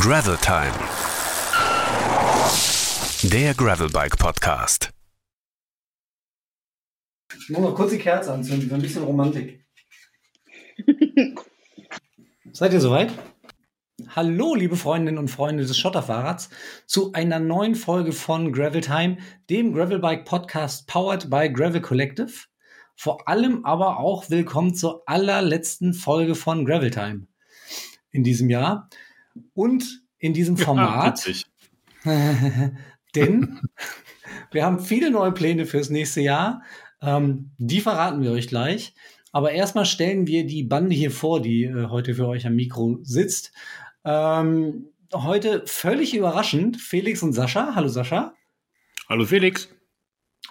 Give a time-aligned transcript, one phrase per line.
[0.00, 0.72] Gravel Time.
[3.32, 4.90] Der Gravelbike Podcast.
[7.38, 9.64] Ich muss noch kurz die Kerze anzünden, für ein bisschen Romantik.
[12.52, 13.12] Seid ihr soweit?
[14.08, 16.50] Hallo, liebe Freundinnen und Freunde des Schotterfahrrads,
[16.86, 19.18] zu einer neuen Folge von Gravel Time,
[19.48, 22.32] dem Gravelbike Podcast powered by Gravel Collective.
[22.96, 27.28] Vor allem aber auch willkommen zur allerletzten Folge von Gravel Time
[28.10, 28.90] in diesem Jahr
[29.54, 31.26] und in diesem Format.
[32.04, 32.70] Ja,
[33.14, 33.60] denn
[34.50, 36.62] wir haben viele neue Pläne fürs nächste Jahr.
[37.00, 38.94] Ähm, die verraten wir euch gleich.
[39.32, 42.98] Aber erstmal stellen wir die Bande hier vor, die äh, heute für euch am Mikro
[43.02, 43.52] sitzt.
[44.04, 47.72] Ähm, heute völlig überraschend Felix und Sascha.
[47.74, 48.34] Hallo Sascha.
[49.08, 49.68] Hallo Felix.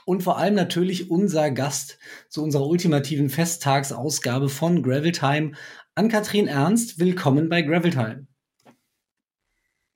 [0.06, 1.98] Und vor allem natürlich unser Gast
[2.28, 5.54] zu unserer ultimativen Festtagsausgabe von Gravel Time,
[5.96, 7.00] Ann-Kathrin Ernst.
[7.00, 8.28] Willkommen bei Gravel Time.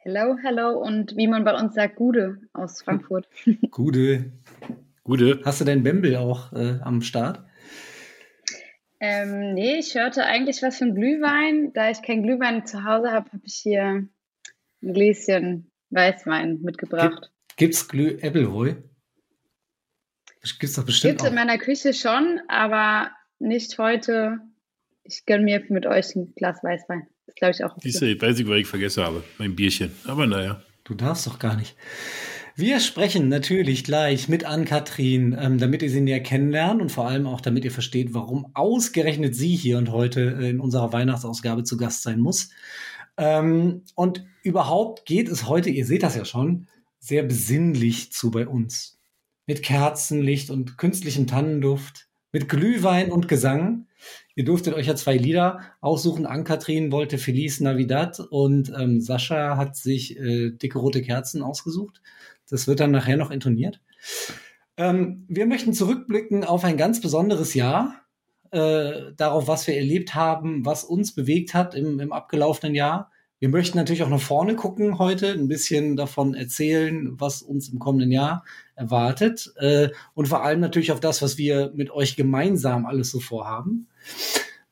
[0.07, 3.27] Hello, hello und wie man bei uns sagt, Gude aus Frankfurt.
[3.71, 4.31] Gude.
[5.03, 5.41] Gude.
[5.43, 7.43] Hast du deinen Bembel auch äh, am Start?
[9.01, 11.73] Ähm, nee, ich hörte eigentlich was von Glühwein.
[11.73, 14.09] Da ich kein Glühwein zu Hause habe, habe ich hier ein
[14.81, 17.29] Gläschen Weißwein mitgebracht.
[17.57, 18.77] Gibt, es Glüh Appleboy?
[20.41, 21.17] Gibt's doch bestimmt.
[21.17, 24.39] Gibt in meiner Küche schon, aber nicht heute.
[25.03, 27.09] Ich gönne mir mit euch ein Glas Weißwein.
[27.27, 27.71] Das glaube ich auch.
[27.71, 27.81] Okay.
[27.83, 29.23] Diese, weiß ich, weil ich vergessen habe.
[29.37, 29.91] Mein Bierchen.
[30.05, 30.61] Aber naja.
[30.83, 31.75] Du darfst doch gar nicht.
[32.55, 37.27] Wir sprechen natürlich gleich mit Ann-Kathrin, ähm, damit ihr sie näher kennenlernt und vor allem
[37.27, 41.77] auch, damit ihr versteht, warum ausgerechnet sie hier und heute äh, in unserer Weihnachtsausgabe zu
[41.77, 42.49] Gast sein muss.
[43.17, 46.67] Ähm, und überhaupt geht es heute, ihr seht das ja schon,
[46.99, 48.97] sehr besinnlich zu bei uns.
[49.45, 53.86] Mit Kerzenlicht und künstlichem Tannenduft, mit Glühwein und Gesang.
[54.37, 56.27] Ihr durftet euch ja zwei Lieder aussuchen.
[56.27, 62.03] Ann-Kathrin wollte Feliz Navidad und ähm, Sascha hat sich äh, dicke rote Kerzen ausgesucht.
[62.47, 63.81] Das wird dann nachher noch intoniert.
[64.77, 67.95] Ähm, wir möchten zurückblicken auf ein ganz besonderes Jahr,
[68.51, 73.09] äh, darauf, was wir erlebt haben, was uns bewegt hat im, im abgelaufenen Jahr.
[73.39, 77.79] Wir möchten natürlich auch nach vorne gucken heute, ein bisschen davon erzählen, was uns im
[77.79, 82.85] kommenden Jahr erwartet äh, und vor allem natürlich auf das, was wir mit euch gemeinsam
[82.85, 83.87] alles so vorhaben.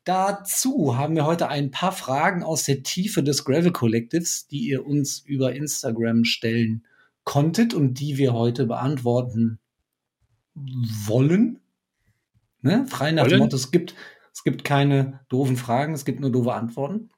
[0.03, 4.85] Dazu haben wir heute ein paar Fragen aus der Tiefe des Gravel Collectives, die ihr
[4.85, 6.85] uns über Instagram stellen
[7.23, 9.59] konntet und die wir heute beantworten
[10.53, 11.59] wollen.
[12.61, 12.85] Ne?
[12.87, 13.95] Frei nach dem Motto, es gibt,
[14.33, 17.09] es gibt keine doofen Fragen, es gibt nur doofe Antworten.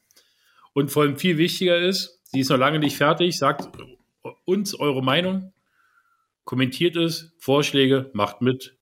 [0.73, 3.37] Und vor allem viel wichtiger ist, sie ist noch lange nicht fertig.
[3.37, 3.69] Sagt
[4.43, 5.53] uns eure Meinung,
[6.43, 8.77] kommentiert es, Vorschläge, macht mit.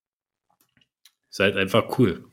[1.30, 2.32] Seid einfach cool.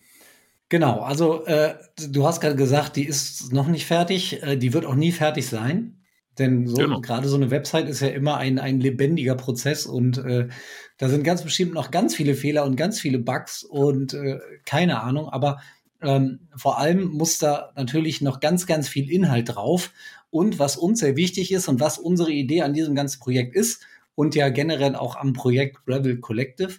[0.70, 1.74] Genau, also äh,
[2.08, 5.46] du hast gerade gesagt, die ist noch nicht fertig, äh, die wird auch nie fertig
[5.48, 5.96] sein.
[6.38, 7.00] Denn so, genau.
[7.00, 10.48] gerade so eine Website ist ja immer ein, ein lebendiger Prozess und äh,
[10.96, 15.02] da sind ganz bestimmt noch ganz viele Fehler und ganz viele Bugs und äh, keine
[15.02, 15.60] Ahnung, aber
[16.00, 19.92] ähm, vor allem muss da natürlich noch ganz, ganz viel Inhalt drauf.
[20.30, 23.82] Und was uns sehr wichtig ist und was unsere Idee an diesem ganzen Projekt ist
[24.14, 26.74] und ja generell auch am Projekt Gravel Collective,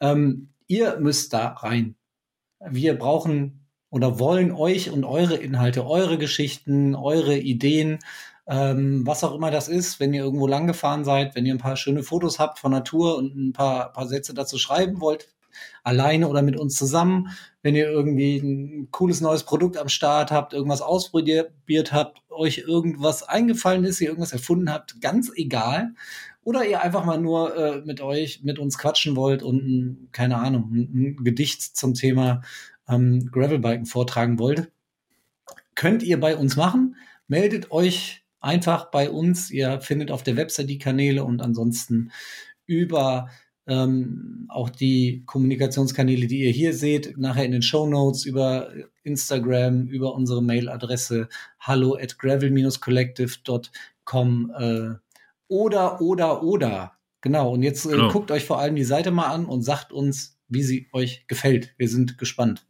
[0.00, 1.96] ähm, ihr müsst da rein.
[2.68, 7.98] Wir brauchen oder wollen euch und eure Inhalte, eure Geschichten, eure Ideen
[8.46, 11.58] ähm, was auch immer das ist, wenn ihr irgendwo lang gefahren seid, wenn ihr ein
[11.58, 15.28] paar schöne Fotos habt von Natur und ein paar, paar Sätze dazu schreiben wollt,
[15.82, 17.28] alleine oder mit uns zusammen,
[17.62, 23.22] wenn ihr irgendwie ein cooles neues Produkt am Start habt, irgendwas ausprobiert habt, euch irgendwas
[23.22, 25.94] eingefallen ist, ihr irgendwas erfunden habt, ganz egal.
[26.44, 30.36] Oder ihr einfach mal nur äh, mit euch, mit uns quatschen wollt und, ein, keine
[30.36, 32.42] Ahnung, ein, ein Gedicht zum Thema
[32.88, 34.70] ähm, Gravelbiken vortragen wollt,
[35.74, 36.96] könnt ihr bei uns machen.
[37.26, 39.50] Meldet euch einfach bei uns.
[39.50, 42.12] Ihr findet auf der Website die Kanäle und ansonsten
[42.66, 43.30] über
[43.66, 48.70] ähm, auch die Kommunikationskanäle, die ihr hier seht, nachher in den Show Notes über
[49.02, 54.96] Instagram, über unsere Mailadresse hallo at gravel-collective.com äh,
[55.48, 56.92] oder, oder, oder.
[57.20, 58.10] Genau, und jetzt äh, genau.
[58.10, 61.74] guckt euch vor allem die Seite mal an und sagt uns, wie sie euch gefällt.
[61.78, 62.66] Wir sind gespannt.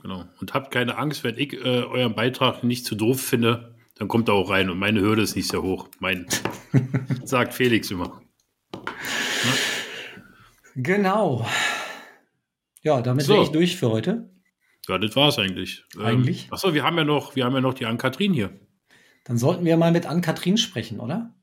[0.00, 0.24] Genau.
[0.40, 4.28] Und habt keine Angst, wenn ich äh, euren Beitrag nicht zu doof finde, dann kommt
[4.28, 4.70] er auch rein.
[4.70, 5.88] Und meine Hürde ist nicht sehr hoch.
[6.00, 6.26] Mein,
[7.24, 8.20] sagt Felix immer.
[8.72, 9.52] Na?
[10.74, 11.46] Genau.
[12.82, 13.34] Ja, damit so.
[13.34, 14.30] wäre ich durch für heute.
[14.88, 15.84] Ja, das war's eigentlich.
[15.94, 16.46] Ähm, eigentlich?
[16.46, 18.58] Ähm, achso, wir haben ja noch, wir haben ja noch die Ann-Kathrin hier.
[19.24, 21.34] Dann sollten wir mal mit Ann-Kathrin sprechen, oder?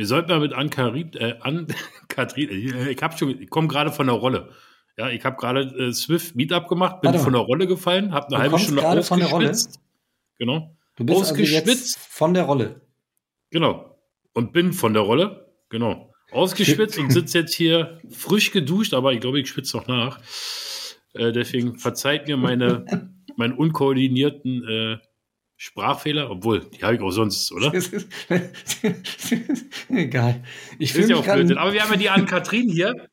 [0.00, 4.06] Wir sollten mal mit Ann-Kathrin, äh, Ann-Kathrin, äh, ich, hab schon, ich komme gerade von
[4.06, 4.48] der Rolle.
[4.96, 8.36] Ja, ich habe gerade äh, Swift Meetup gemacht, bin von der Rolle gefallen, habe eine
[8.36, 9.78] du halbe Stunde ausgeschwitzt.
[10.38, 10.74] Genau.
[10.96, 11.98] Du bist ausgeschwitzt.
[11.98, 12.80] Also von der Rolle.
[13.50, 14.00] Genau.
[14.32, 15.52] Und bin von der Rolle.
[15.68, 16.14] Genau.
[16.32, 20.18] Ausgeschwitzt und sitze jetzt hier frisch geduscht, aber ich glaube, ich schwitze noch nach.
[21.12, 22.86] Äh, deswegen verzeiht mir meine,
[23.36, 24.98] meinen unkoordinierten äh,
[25.62, 27.70] Sprachfehler, obwohl, die habe ich auch sonst, oder?
[29.90, 30.42] Egal.
[30.78, 31.54] Ich finde ja auch blöd.
[31.54, 33.10] Aber wir haben ja die Ann-Kathrin hier.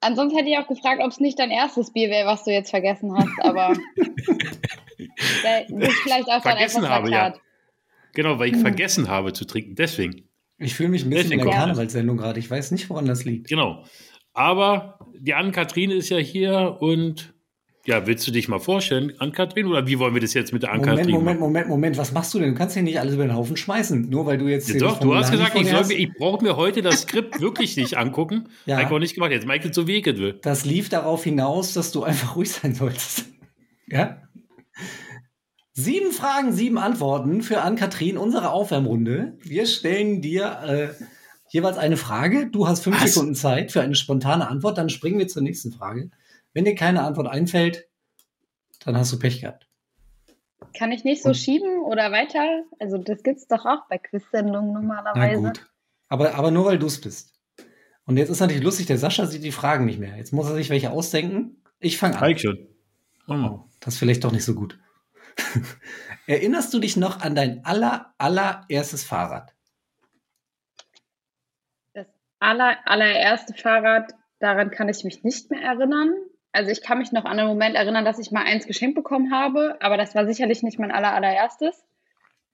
[0.00, 2.70] Ansonsten hätte ich auch gefragt, ob es nicht dein erstes Bier wäre, was du jetzt
[2.70, 3.76] vergessen hast, aber
[5.42, 7.34] das ist vielleicht auch vergessen habe, ja.
[8.12, 8.60] Genau, weil ich hm.
[8.60, 10.28] vergessen habe zu trinken, deswegen.
[10.58, 12.38] Ich fühle mich ein bisschen deswegen in der Karnevalssendung gerade.
[12.38, 13.48] Ich weiß nicht, woran das liegt.
[13.48, 13.84] Genau.
[14.32, 17.34] Aber die Ann-Kathrin ist ja hier und
[17.90, 19.66] ja, willst du dich mal vorstellen, Ann-Kathrin?
[19.66, 21.98] Oder wie wollen wir das jetzt mit der Ann-Kathrin Moment, Moment, Moment, Moment.
[21.98, 22.50] Was machst du denn?
[22.50, 24.08] Du kannst hier nicht alles über den Haufen schmeißen.
[24.08, 24.68] Nur weil du jetzt.
[24.68, 27.96] Ja, doch, du hast gesagt, ich, soll, ich brauche mir heute das Skript wirklich nicht
[27.96, 28.48] angucken.
[28.66, 28.76] Ja.
[28.76, 29.32] Habe ich auch nicht gemacht.
[29.32, 30.38] Jetzt Michael zu Wege will.
[30.42, 33.24] Das lief darauf hinaus, dass du einfach ruhig sein solltest.
[33.88, 34.22] ja?
[35.72, 39.38] Sieben Fragen, sieben Antworten für Ann-Kathrin, unsere Aufwärmrunde.
[39.42, 41.04] Wir stellen dir äh,
[41.48, 42.48] jeweils eine Frage.
[42.50, 43.14] Du hast fünf Was?
[43.14, 44.78] Sekunden Zeit für eine spontane Antwort.
[44.78, 46.10] Dann springen wir zur nächsten Frage.
[46.52, 47.88] Wenn dir keine Antwort einfällt,
[48.84, 49.68] dann hast du Pech gehabt.
[50.76, 52.64] Kann ich nicht so Und, schieben oder weiter?
[52.78, 55.42] Also das gibt es doch auch bei Quiz-Sendungen normalerweise.
[55.42, 55.70] Na gut.
[56.08, 57.34] Aber, aber nur weil du es bist.
[58.04, 60.16] Und jetzt ist natürlich lustig, der Sascha sieht die Fragen nicht mehr.
[60.16, 61.62] Jetzt muss er sich welche ausdenken.
[61.78, 62.38] Ich fange an.
[62.38, 62.66] schon.
[63.28, 64.78] Oh, das ist vielleicht doch nicht so gut.
[66.26, 69.54] Erinnerst du dich noch an dein aller, allererstes Fahrrad?
[71.94, 72.06] Das
[72.40, 76.12] aller, allererste Fahrrad, daran kann ich mich nicht mehr erinnern
[76.52, 79.32] also ich kann mich noch an einen Moment erinnern, dass ich mal eins geschenkt bekommen
[79.32, 81.84] habe, aber das war sicherlich nicht mein aller, allererstes.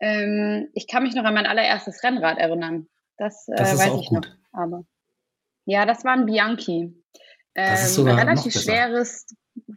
[0.00, 2.87] Ähm, ich kann mich noch an mein allererstes Rennrad erinnern.
[3.16, 4.26] Das, äh, das weiß ich gut.
[4.52, 4.60] noch.
[4.60, 4.84] Aber
[5.64, 6.94] ja, das war ein Bianchi.
[7.54, 9.26] Ähm, ein relativ schweres,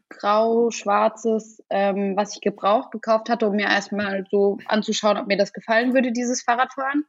[0.09, 5.53] grau-schwarzes, ähm, was ich gebraucht gekauft hatte, um mir erstmal so anzuschauen, ob mir das
[5.53, 7.05] gefallen würde, dieses Fahrradfahren.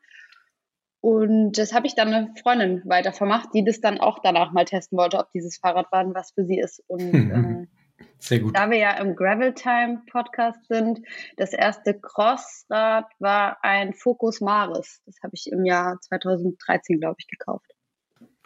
[1.00, 4.98] Und das habe ich dann eine Freundin weitervermacht, die das dann auch danach mal testen
[4.98, 6.82] wollte, ob dieses Fahrradfahren was für sie ist.
[6.88, 7.14] Und
[8.00, 8.56] äh, sehr gut.
[8.56, 11.00] Da wir ja im Gravel Time Podcast sind,
[11.36, 15.00] das erste Crossrad war ein Focus Maris.
[15.06, 17.70] Das habe ich im Jahr 2013, glaube ich, gekauft.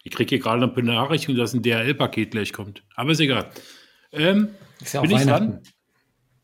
[0.04, 2.84] Ich kriege hier gerade eine Benachrichtigung, dass ein DHL-Paket gleich kommt.
[2.94, 3.50] Aber ist egal.
[4.12, 5.62] Ähm, ist ja bin ich dran?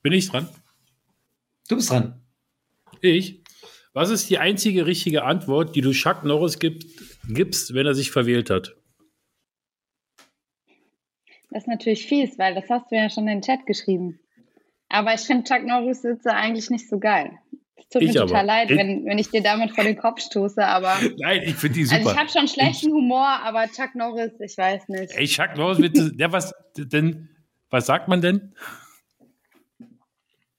[0.02, 0.48] Bin ich dran?
[1.68, 2.20] Du bist dran.
[3.00, 3.39] Ich?
[3.92, 6.84] Was ist die einzige richtige Antwort, die du Chuck Norris gibt,
[7.28, 8.76] gibst, wenn er sich verwählt hat?
[11.50, 14.20] Das ist natürlich fies, weil das hast du ja schon in den Chat geschrieben.
[14.88, 17.32] Aber ich finde Chuck Norris Sitze eigentlich nicht so geil.
[17.76, 20.64] Es tut ich mir total leid, wenn, wenn ich dir damit vor den Kopf stoße,
[20.64, 20.96] aber.
[21.18, 21.98] Nein, ich finde die super.
[21.98, 25.12] Also ich habe schon schlechten Humor, aber Chuck Norris, ich weiß nicht.
[25.16, 27.30] Ey, Chuck Norris, bitte, der was denn,
[27.70, 28.54] was sagt man denn?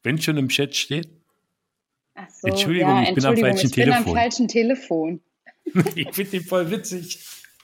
[0.03, 1.20] Wenn schon im Chat steht?
[2.21, 4.03] Ach so, Entschuldigung, ja, ich bin am falschen ich Telefon.
[4.03, 5.21] bin am falschen Telefon.
[5.95, 7.19] ich finde den voll witzig.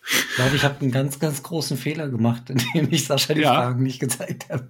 [0.10, 3.54] Ich glaube, ich habe einen ganz, ganz großen Fehler gemacht, indem ich Sascha die ja.
[3.54, 4.70] Fragen nicht gezeigt habe.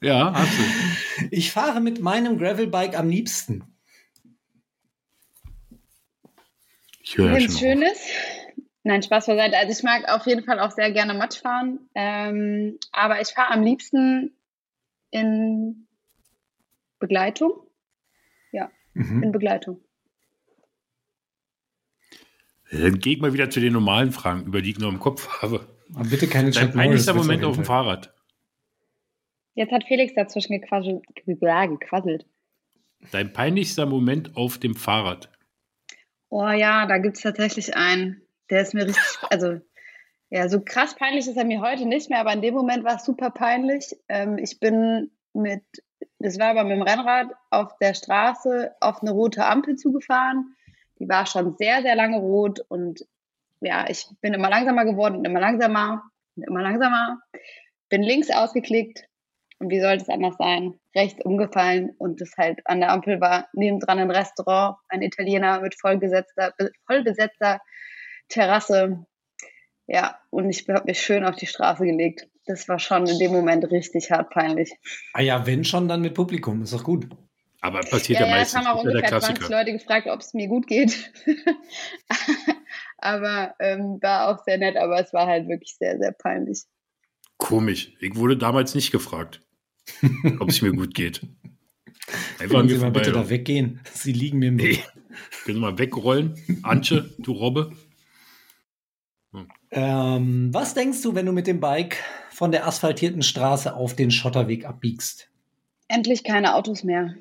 [0.00, 1.28] Ja, hast du.
[1.30, 3.64] Ich fahre mit meinem Gravelbike am liebsten.
[7.02, 7.48] Ich höre ja.
[7.48, 7.98] Schönes.
[8.84, 9.56] Nein, Spaß beiseite.
[9.56, 11.78] Also ich mag auf jeden Fall auch sehr gerne Matsch fahren.
[11.94, 14.32] Ähm, aber ich fahre am liebsten
[15.10, 15.86] in
[16.98, 17.52] Begleitung.
[18.94, 19.22] Mhm.
[19.22, 19.80] in Begleitung.
[22.70, 25.42] Dann gehe ich mal wieder zu den normalen Fragen, über die ich nur im Kopf
[25.42, 25.66] habe.
[25.94, 27.64] Aber bitte keine Dein peinlichster Moment auf dem.
[27.64, 28.14] Fahrrad.
[29.54, 31.04] Jetzt hat Felix dazwischen gequasselt.
[31.26, 32.26] Ja, gequasselt.
[33.10, 35.30] Dein peinlichster Moment auf dem Fahrrad.
[36.30, 38.22] Oh ja, da gibt es tatsächlich einen.
[38.48, 39.60] Der ist mir richtig, also
[40.30, 42.96] ja, so krass peinlich ist er mir heute nicht mehr, aber in dem Moment war
[42.96, 43.94] es super peinlich.
[44.08, 45.62] Ähm, ich bin mit,
[46.18, 50.54] das war aber mit dem Rennrad auf der Straße auf eine rote Ampel zugefahren.
[50.98, 53.06] Die war schon sehr, sehr lange rot und
[53.60, 56.02] ja, ich bin immer langsamer geworden und immer langsamer
[56.36, 57.20] und immer langsamer.
[57.88, 59.04] Bin links ausgeklickt
[59.58, 60.74] und wie sollte es anders sein?
[60.94, 65.78] Rechts umgefallen und das halt an der Ampel war nebendran ein Restaurant, ein Italiener mit
[65.80, 66.52] vollgesetzter,
[66.86, 67.60] vollbesetzter
[68.28, 69.06] Terrasse.
[69.86, 72.28] Ja, und ich habe mich schön auf die Straße gelegt.
[72.46, 74.72] Das war schon in dem Moment richtig hart peinlich.
[75.12, 76.62] Ah ja, wenn schon, dann mit Publikum.
[76.62, 77.06] Ist doch gut.
[77.60, 78.58] Aber passiert ja, Ja, ja, es meistens.
[78.68, 79.50] haben auch ungefähr 20 Klassiker.
[79.58, 81.12] Leute gefragt, ob es mir gut geht.
[82.98, 86.62] aber ähm, war auch sehr nett, aber es war halt wirklich sehr, sehr peinlich.
[87.38, 87.92] Komisch.
[88.00, 89.40] Ich wurde damals nicht gefragt,
[90.40, 91.20] ob es mir gut geht.
[92.40, 93.80] Einfach Können Sie mal bitte da weggehen.
[93.92, 94.64] Sie liegen mir im Nee.
[94.70, 94.88] Weg.
[95.44, 96.36] Können Sie mal wegrollen?
[96.62, 97.72] Antje, du Robbe.
[99.70, 101.98] Ähm, was denkst du, wenn du mit dem Bike
[102.32, 105.30] von der asphaltierten Straße auf den Schotterweg abbiegst?
[105.88, 107.14] Endlich keine Autos mehr.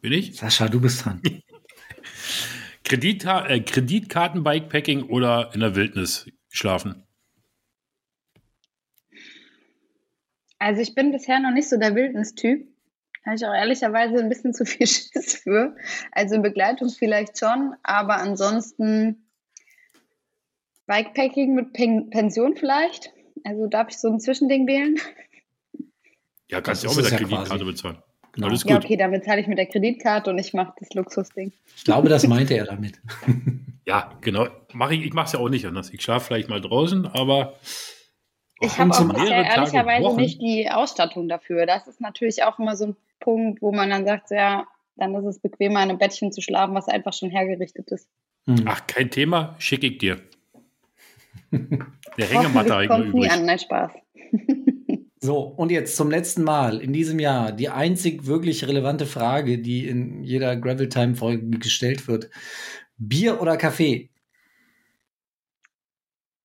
[0.00, 0.36] Bin ich?
[0.36, 1.22] Sascha, du bist dran.
[2.84, 7.02] Kredita äh, Kreditkarten-Bikepacking oder in der Wildnis schlafen?
[10.58, 12.66] Also ich bin bisher noch nicht so der Wildnis-Typ.
[13.24, 15.76] Da habe ich auch ehrlicherweise ein bisschen zu viel Schiss für.
[16.12, 19.25] Also in Begleitung vielleicht schon, aber ansonsten
[20.86, 23.12] Bikepacking mit Pen Pension vielleicht.
[23.44, 24.96] Also darf ich so ein Zwischending wählen?
[26.48, 27.98] Ja, kannst du auch mit der ja Kreditkarte quasi- bezahlen.
[28.32, 28.48] Genau.
[28.48, 28.84] Alles Ja, gut.
[28.84, 31.52] okay, dann bezahle ich mit der Kreditkarte und ich mache das Luxusding.
[31.74, 33.00] Ich glaube, das meinte er damit.
[33.88, 34.48] Ja, genau.
[34.72, 35.92] Mach ich ich mache es ja auch nicht anders.
[35.92, 37.54] Ich schlafe vielleicht mal draußen, aber
[38.60, 40.16] Ich habe zum auch bisher Tage, ehrlicherweise Wochen.
[40.20, 41.66] nicht die Ausstattung dafür.
[41.66, 44.66] Das ist natürlich auch immer so ein Punkt, wo man dann sagt, so, ja,
[44.96, 48.08] dann ist es bequemer, in einem Bettchen zu schlafen, was einfach schon hergerichtet ist.
[48.46, 48.64] Hm.
[48.66, 50.20] ach, kein Thema, schicke ich dir.
[51.50, 53.92] Der Hängematte ich noch kommt nie an, nein, Spaß.
[55.26, 59.88] So, und jetzt zum letzten Mal in diesem Jahr die einzig wirklich relevante Frage, die
[59.88, 62.30] in jeder Gravel Time Folge gestellt wird.
[62.96, 64.10] Bier oder Kaffee?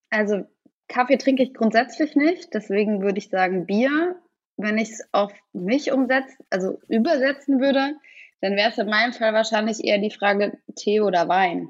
[0.10, 0.46] Also
[0.88, 4.16] Kaffee trinke ich grundsätzlich nicht, deswegen würde ich sagen Bier.
[4.58, 7.96] Wenn ich es auf mich umsetzen, also übersetzen würde,
[8.42, 11.70] dann wäre es in meinem Fall wahrscheinlich eher die Frage Tee oder Wein.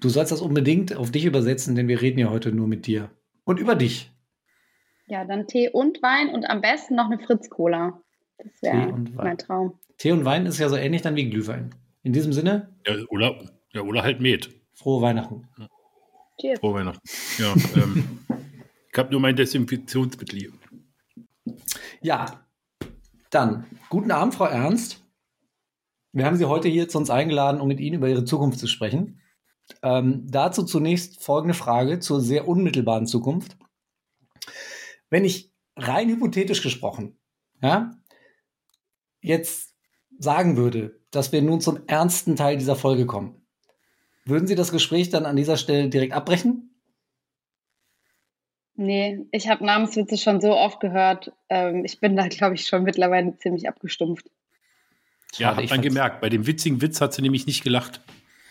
[0.00, 3.10] Du sollst das unbedingt auf dich übersetzen, denn wir reden ja heute nur mit dir.
[3.44, 4.12] Und über dich.
[5.06, 8.00] Ja, dann Tee und Wein und am besten noch eine Fritz-Cola.
[8.38, 9.24] Das Tee wäre und Wein.
[9.26, 9.78] mein Traum.
[9.96, 11.74] Tee und Wein ist ja so ähnlich dann wie Glühwein.
[12.02, 13.38] In diesem Sinne, Ja, oder,
[13.72, 14.50] ja, oder halt Met.
[14.74, 15.48] frohe Weihnachten.
[16.40, 16.60] Cheers.
[16.60, 17.00] Frohe Weihnachten.
[17.38, 18.20] Ja, ähm,
[18.92, 20.52] ich habe nur mein Desinfektionsmittel hier.
[22.00, 22.46] Ja,
[23.30, 25.04] dann guten Abend, Frau Ernst.
[26.12, 28.66] Wir haben Sie heute hier zu uns eingeladen, um mit Ihnen über Ihre Zukunft zu
[28.68, 29.17] sprechen.
[29.82, 33.56] Ähm, dazu zunächst folgende Frage zur sehr unmittelbaren Zukunft.
[35.10, 37.18] Wenn ich rein hypothetisch gesprochen,
[37.62, 37.92] ja,
[39.20, 39.74] jetzt
[40.18, 43.46] sagen würde, dass wir nun zum ernsten Teil dieser Folge kommen,
[44.24, 46.68] würden Sie das Gespräch dann an dieser Stelle direkt abbrechen?
[48.74, 51.32] Nee, ich habe Namenswitze schon so oft gehört.
[51.48, 54.30] Ähm, ich bin da, glaube ich, schon mittlerweile ziemlich abgestumpft.
[55.32, 58.00] Ja, Schade, hab ich dann gemerkt, bei dem witzigen Witz hat sie nämlich nicht gelacht.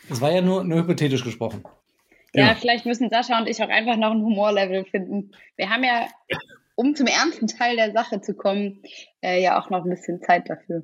[0.10, 1.64] Es war ja nur, nur hypothetisch gesprochen.
[2.34, 2.56] Ja, Ja.
[2.56, 5.32] vielleicht müssen Sascha und ich auch einfach noch ein Humorlevel finden.
[5.56, 6.08] Wir haben ja,
[6.76, 8.82] um zum ernsten Teil der Sache zu kommen,
[9.22, 10.84] äh, ja auch noch ein bisschen Zeit dafür.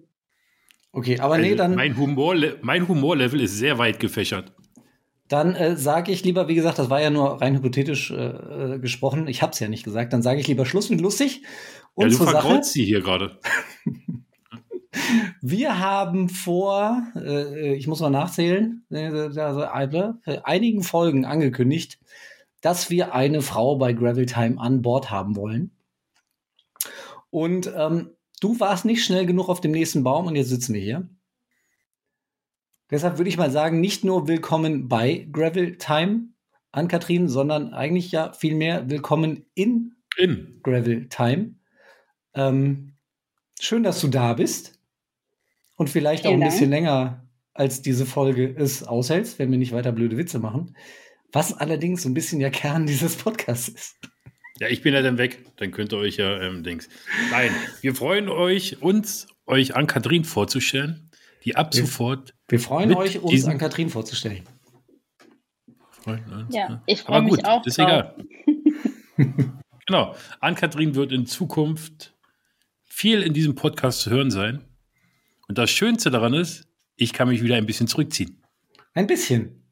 [0.92, 1.76] Okay, aber nee, Also dann.
[1.76, 4.54] mein, Humor, mein Humorlevel ist sehr weit gefächert.
[5.28, 8.16] Dann äh, sage ich lieber, wie gesagt, das war ja nur rein hypothetisch äh,
[8.76, 9.28] äh, gesprochen.
[9.28, 10.14] Ich habe es ja nicht gesagt.
[10.14, 11.42] Dann sage ich lieber Schluss mit lustig.
[11.44, 11.48] Ja,
[11.96, 13.40] Und du zur Sache, vergraulst sie hier gerade.
[15.42, 22.00] wir haben vor, äh, ich muss mal nachzählen, äh, äh, einigen Folgen angekündigt,
[22.62, 25.72] dass wir eine Frau bei Gravel Time an Bord haben wollen.
[27.30, 30.82] Und ähm, du warst nicht schnell genug auf dem nächsten Baum und jetzt sitzen wir
[30.82, 31.10] hier.
[32.92, 36.30] Deshalb würde ich mal sagen, nicht nur willkommen bei Gravel Time
[36.72, 40.60] an Katrin, sondern eigentlich ja vielmehr willkommen in In.
[40.62, 41.56] Gravel Time.
[42.36, 42.94] Ähm,
[43.60, 44.73] schön, dass du da bist
[45.76, 46.52] und vielleicht auch ein Dank.
[46.52, 50.76] bisschen länger als diese Folge es aushältst, wenn wir nicht weiter blöde Witze machen.
[51.32, 53.96] Was allerdings so ein bisschen der Kern dieses Podcasts ist.
[54.60, 55.44] Ja, ich bin ja dann weg.
[55.58, 56.88] Dann könnt ihr euch ja, ähm, Dings.
[57.32, 57.52] Nein,
[57.82, 61.10] wir freuen euch, uns, euch an Katrin vorzustellen.
[61.44, 62.34] die ab Wir- sofort.
[62.48, 64.44] Wir freuen Mit euch, uns an Katrin vorzustellen.
[66.50, 67.88] Ja, ich Aber freue mich gut, auch ist drauf.
[67.88, 68.16] egal.
[69.88, 70.16] genau.
[70.42, 72.14] Ann-Kathrin wird in Zukunft
[72.84, 74.64] viel in diesem Podcast zu hören sein.
[75.48, 78.44] Und das Schönste daran ist, ich kann mich wieder ein bisschen zurückziehen.
[78.94, 79.64] Ein bisschen.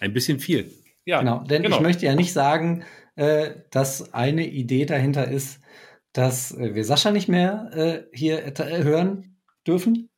[0.00, 0.70] Ein bisschen viel.
[1.04, 2.84] Ja, Genau, denn ich möchte ja nicht sagen,
[3.16, 5.60] äh, dass eine Idee dahinter ist,
[6.12, 10.10] dass äh, wir Sascha nicht mehr äh, hier äh, hören dürfen,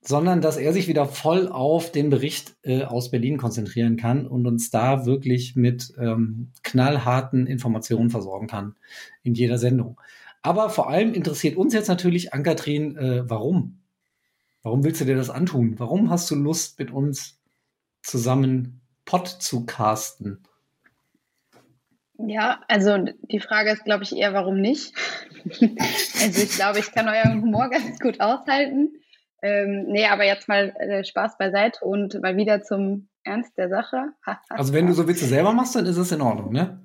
[0.00, 4.46] sondern dass er sich wieder voll auf den Bericht äh, aus Berlin konzentrieren kann und
[4.46, 8.76] uns da wirklich mit ähm, knallharten Informationen versorgen kann
[9.22, 10.00] in jeder Sendung.
[10.42, 13.77] Aber vor allem interessiert uns jetzt natürlich, Ankatrin, äh, warum?
[14.68, 15.76] Warum willst du dir das antun?
[15.78, 17.40] Warum hast du Lust, mit uns
[18.02, 20.42] zusammen Pod zu casten?
[22.18, 24.92] Ja, also die Frage ist, glaube ich, eher, warum nicht?
[26.20, 28.90] also ich glaube, ich kann euren Humor ganz gut aushalten.
[29.40, 34.12] Ähm, nee, aber jetzt mal äh, Spaß beiseite und mal wieder zum Ernst der Sache.
[34.50, 36.78] Also wenn du so Witze selber machst, dann ist es in Ordnung, ne?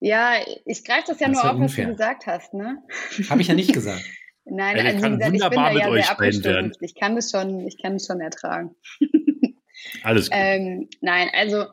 [0.00, 0.32] Ja,
[0.64, 1.84] ich greife das ja Das nur auf, was unfair.
[1.86, 2.82] du gesagt hast, ne?
[3.28, 4.02] Habe ich ja nicht gesagt.
[4.44, 6.72] Nein, Ja, der also kann gesagt, ich bin wunderbar da mit ja euch beiden werden.
[6.80, 8.74] Ich kann das schon, ich kann das schon ertragen.
[10.02, 10.38] Alles gut.
[10.38, 11.66] Ähm, nein, also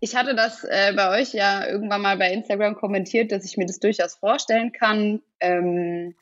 [0.00, 3.66] ich hatte das äh, bei euch ja irgendwann mal bei Instagram kommentiert, dass ich mir
[3.66, 5.22] das durchaus vorstellen kann.
[5.40, 6.16] Ähm,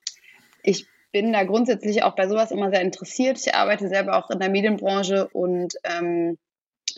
[0.63, 3.39] ich bin da grundsätzlich auch bei sowas immer sehr interessiert.
[3.39, 6.39] Ich arbeite selber auch in der Medienbranche und ähm,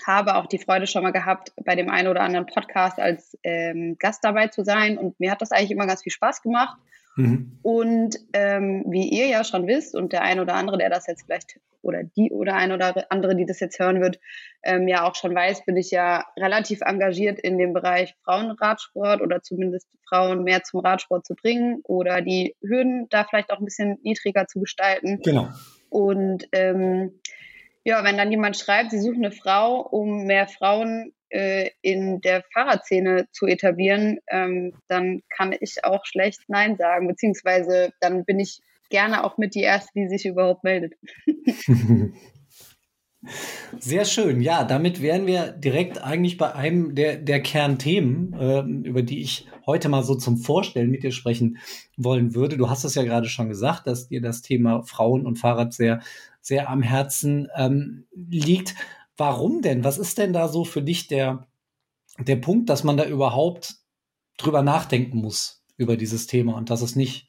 [0.07, 3.97] habe auch die Freude schon mal gehabt, bei dem einen oder anderen Podcast als ähm,
[3.99, 4.99] Gast dabei zu sein.
[4.99, 6.77] Und mir hat das eigentlich immer ganz viel Spaß gemacht.
[7.17, 7.59] Mhm.
[7.63, 11.25] Und ähm, wie ihr ja schon wisst und der ein oder andere, der das jetzt
[11.25, 14.19] vielleicht oder die oder ein oder andere, die das jetzt hören wird,
[14.63, 19.43] ähm, ja auch schon weiß, bin ich ja relativ engagiert in dem Bereich Frauenradsport oder
[19.43, 23.99] zumindest Frauen mehr zum Radsport zu bringen oder die Hürden da vielleicht auch ein bisschen
[24.03, 25.21] niedriger zu gestalten.
[25.25, 25.49] Genau.
[25.91, 27.21] Und ähm,
[27.85, 32.45] ja, wenn dann jemand schreibt, sie suchen eine Frau, um mehr Frauen äh, in der
[32.53, 38.61] Fahrradszene zu etablieren, ähm, dann kann ich auch schlecht Nein sagen, beziehungsweise dann bin ich
[38.91, 40.95] gerne auch mit die Erste, die sich überhaupt meldet.
[43.79, 44.41] Sehr schön.
[44.41, 49.47] Ja, damit wären wir direkt eigentlich bei einem der, der Kernthemen, ähm, über die ich
[49.65, 51.59] heute mal so zum Vorstellen mit dir sprechen
[51.97, 52.57] wollen würde.
[52.57, 56.01] Du hast es ja gerade schon gesagt, dass dir das Thema Frauen und Fahrrad sehr,
[56.41, 58.75] sehr am Herzen ähm, liegt.
[59.23, 59.85] Warum denn?
[59.85, 61.47] Was ist denn da so für dich der,
[62.19, 63.77] der Punkt, dass man da überhaupt
[64.37, 67.29] drüber nachdenken muss über dieses Thema und dass es nicht,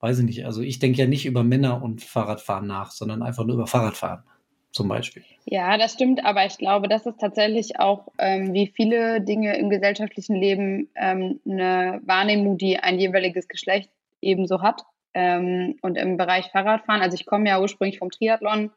[0.00, 3.44] weiß ich nicht, also ich denke ja nicht über Männer und Fahrradfahren nach, sondern einfach
[3.44, 4.24] nur über Fahrradfahren
[4.72, 5.24] zum Beispiel.
[5.44, 9.68] Ja, das stimmt, aber ich glaube, das ist tatsächlich auch ähm, wie viele Dinge im
[9.68, 13.90] gesellschaftlichen Leben ähm, eine Wahrnehmung, die ein jeweiliges Geschlecht
[14.22, 14.84] ebenso hat.
[15.12, 18.70] Ähm, und im Bereich Fahrradfahren, also ich komme ja ursprünglich vom Triathlon,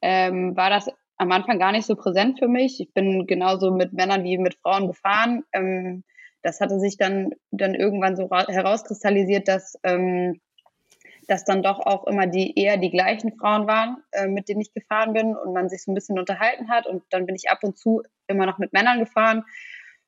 [0.00, 2.80] ähm, war das am Anfang gar nicht so präsent für mich.
[2.80, 5.44] Ich bin genauso mit Männern wie mit Frauen gefahren.
[5.52, 6.04] Ähm,
[6.42, 10.40] das hatte sich dann, dann irgendwann so herauskristallisiert, dass ähm,
[11.26, 14.72] dass dann doch auch immer die eher die gleichen Frauen waren, äh, mit denen ich
[14.72, 16.86] gefahren bin und man sich so ein bisschen unterhalten hat.
[16.86, 19.44] Und dann bin ich ab und zu immer noch mit Männern gefahren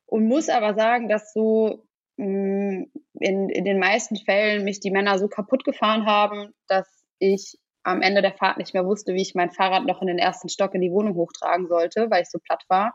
[0.05, 1.85] und muss aber sagen, dass so
[2.17, 2.85] mh,
[3.19, 6.87] in, in den meisten Fällen mich die Männer so kaputt gefahren haben, dass
[7.19, 10.19] ich am Ende der Fahrt nicht mehr wusste, wie ich mein Fahrrad noch in den
[10.19, 12.93] ersten Stock in die Wohnung hochtragen sollte, weil ich so platt war.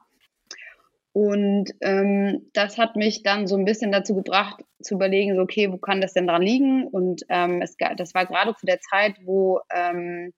[1.14, 5.70] Und ähm, das hat mich dann so ein bisschen dazu gebracht, zu überlegen, so, okay,
[5.70, 6.86] wo kann das denn dran liegen?
[6.86, 10.32] Und ähm, es, das war gerade zu der Zeit, wo ähm,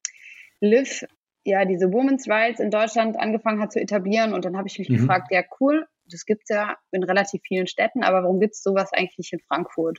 [0.60, 1.04] Liv
[1.44, 4.32] ja diese Women's Rights in Deutschland angefangen hat zu etablieren.
[4.34, 4.96] Und dann habe ich mich Mhm.
[4.96, 9.18] gefragt, ja cool, das gibt's ja in relativ vielen Städten, aber warum gibt's sowas eigentlich
[9.18, 9.98] nicht in Frankfurt?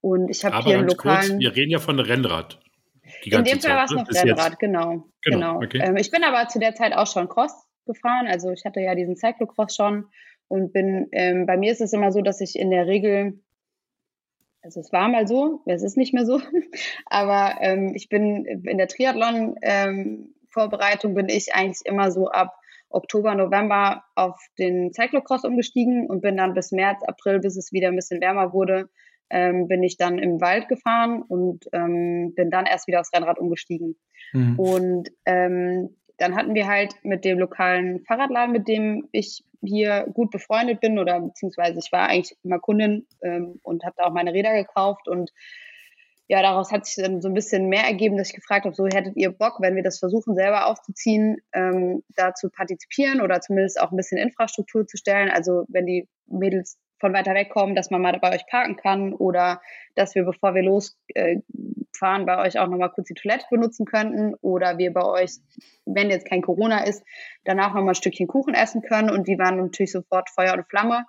[0.00, 1.40] Und ich habe hier einen ganz kurz, lokalen.
[1.40, 2.60] wir reden ja von Rennrad.
[3.24, 3.96] In dem Fall war es ne?
[3.96, 4.08] noch.
[4.08, 5.04] Rennrad, genau.
[5.22, 5.56] Genau, genau.
[5.56, 5.80] okay.
[5.82, 8.26] Ähm, ich bin aber zu der Zeit auch schon Cross gefahren.
[8.26, 10.06] Also ich hatte ja diesen Cyclocross schon
[10.48, 13.40] und bin, ähm, bei mir ist es immer so, dass ich in der Regel,
[14.62, 16.40] also es war mal so, es ist nicht mehr so,
[17.06, 22.56] aber ähm, ich bin in der Triathlon-Vorbereitung bin ich eigentlich immer so ab
[22.88, 27.86] Oktober, November auf den Cyclocross umgestiegen und bin dann bis März, April, bis es wieder
[27.88, 28.90] ein bisschen wärmer wurde,
[29.30, 33.38] ähm, bin ich dann im Wald gefahren und ähm, bin dann erst wieder aufs Rennrad
[33.38, 33.96] umgestiegen.
[34.32, 34.58] Mhm.
[34.58, 40.30] Und ähm, dann hatten wir halt mit dem lokalen Fahrradladen, mit dem ich hier gut
[40.30, 44.32] befreundet bin, oder beziehungsweise ich war eigentlich immer Kundin ähm, und habe da auch meine
[44.32, 45.30] Räder gekauft und
[46.30, 48.86] ja, daraus hat sich dann so ein bisschen mehr ergeben, dass ich gefragt habe, so
[48.86, 53.80] hättet ihr Bock, wenn wir das versuchen, selber aufzuziehen, ähm, da zu partizipieren oder zumindest
[53.80, 55.28] auch ein bisschen Infrastruktur zu stellen.
[55.28, 59.12] Also wenn die Mädels von weiter weg kommen, dass man mal bei euch parken kann
[59.14, 59.60] oder
[59.94, 61.42] dass wir, bevor wir losgehen,
[61.96, 65.32] Fahren bei euch auch nochmal kurz die Toilette benutzen könnten oder wir bei euch,
[65.84, 67.02] wenn jetzt kein Corona ist,
[67.44, 69.10] danach nochmal ein Stückchen Kuchen essen können.
[69.10, 71.04] Und die waren natürlich sofort Feuer und Flamme.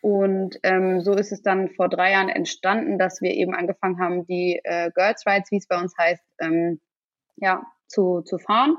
[0.00, 4.26] Und ähm, so ist es dann vor drei Jahren entstanden, dass wir eben angefangen haben,
[4.26, 6.80] die äh, Girls Rides, wie es bei uns heißt, ähm,
[7.36, 8.76] ja, zu, zu fahren.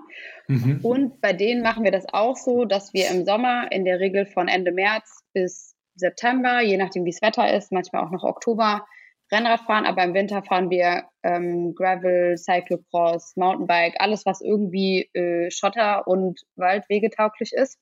[0.47, 0.79] Mhm.
[0.83, 4.25] Und bei denen machen wir das auch so, dass wir im Sommer in der Regel
[4.25, 8.85] von Ende März bis September, je nachdem wie das Wetter ist, manchmal auch noch Oktober,
[9.31, 15.51] Rennrad fahren, aber im Winter fahren wir ähm, Gravel, Cyclocross, Mountainbike, alles, was irgendwie äh,
[15.51, 17.77] Schotter- und Waldwege tauglich ist.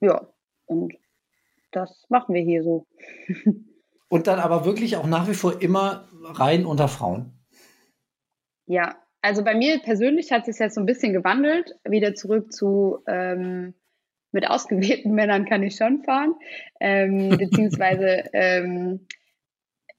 [0.00, 0.28] Ja,
[0.66, 0.94] und
[1.72, 2.86] das machen wir hier so.
[4.08, 7.32] und dann aber wirklich auch nach wie vor immer rein unter Frauen.
[8.66, 13.00] Ja, also bei mir persönlich hat sich jetzt so ein bisschen gewandelt, wieder zurück zu
[13.06, 13.74] ähm,
[14.32, 16.34] mit ausgewählten Männern kann ich schon fahren,
[16.80, 19.06] ähm, beziehungsweise ähm,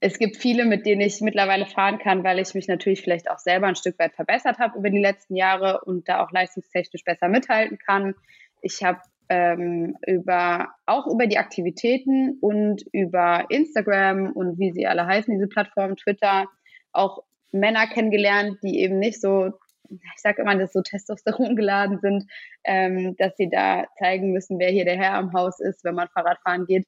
[0.04, 3.38] es gibt viele, mit denen ich mittlerweile fahren kann, weil ich mich natürlich vielleicht auch
[3.38, 7.28] selber ein Stück weit verbessert habe über die letzten Jahre und da auch leistungstechnisch besser
[7.28, 8.15] mithalten kann.
[8.63, 15.06] Ich habe ähm, über auch über die Aktivitäten und über Instagram und wie sie alle
[15.06, 16.48] heißen, diese Plattformen, Twitter,
[16.91, 19.54] auch Männer kennengelernt, die eben nicht so,
[19.91, 22.25] ich sage immer, dass so Testosteron geladen sind,
[22.63, 26.10] ähm, dass sie da zeigen müssen, wer hier der Herr am Haus ist, wenn man
[26.10, 26.86] Fahrradfahren geht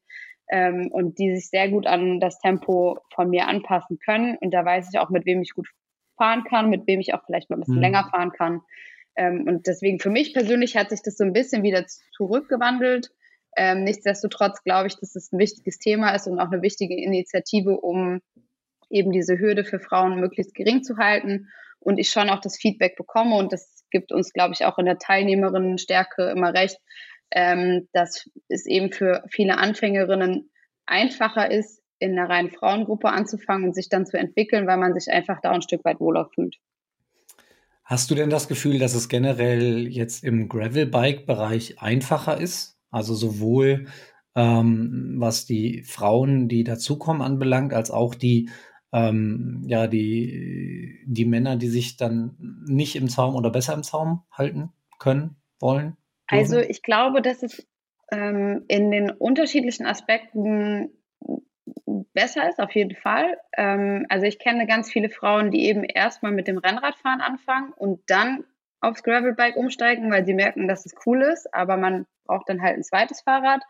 [0.49, 4.37] ähm, und die sich sehr gut an das Tempo von mir anpassen können.
[4.37, 5.67] Und da weiß ich auch, mit wem ich gut
[6.17, 7.81] fahren kann, mit wem ich auch vielleicht mal ein bisschen mhm.
[7.81, 8.61] länger fahren kann.
[9.15, 11.85] Ähm, und deswegen für mich persönlich hat sich das so ein bisschen wieder
[12.15, 13.11] zurückgewandelt.
[13.55, 17.79] Ähm, nichtsdestotrotz glaube ich, dass es ein wichtiges Thema ist und auch eine wichtige Initiative,
[17.79, 18.21] um
[18.89, 21.49] eben diese Hürde für Frauen möglichst gering zu halten.
[21.83, 24.85] Und ich schon auch das Feedback bekomme und das gibt uns, glaube ich, auch in
[24.85, 26.77] der Teilnehmerinnenstärke immer recht,
[27.31, 30.49] ähm, dass es eben für viele Anfängerinnen
[30.85, 35.11] einfacher ist, in einer reinen Frauengruppe anzufangen und sich dann zu entwickeln, weil man sich
[35.11, 36.57] einfach da ein Stück weit wohler fühlt.
[37.85, 42.77] Hast du denn das Gefühl, dass es generell jetzt im Gravel-Bike-Bereich einfacher ist?
[42.91, 43.87] Also sowohl
[44.35, 48.49] ähm, was die Frauen, die dazukommen, anbelangt, als auch die,
[48.93, 54.23] ähm, ja, die, die Männer, die sich dann nicht im Zaum oder besser im Zaum
[54.31, 55.97] halten können, wollen?
[56.27, 57.67] Also ich glaube, dass es
[58.11, 60.91] ähm, in den unterschiedlichen Aspekten
[62.13, 63.37] besser ist, auf jeden Fall.
[63.57, 68.01] Ähm, also ich kenne ganz viele Frauen, die eben erstmal mit dem Rennradfahren anfangen und
[68.07, 68.43] dann
[68.79, 72.77] aufs Gravelbike umsteigen, weil sie merken, dass es cool ist, aber man braucht dann halt
[72.77, 73.61] ein zweites Fahrrad.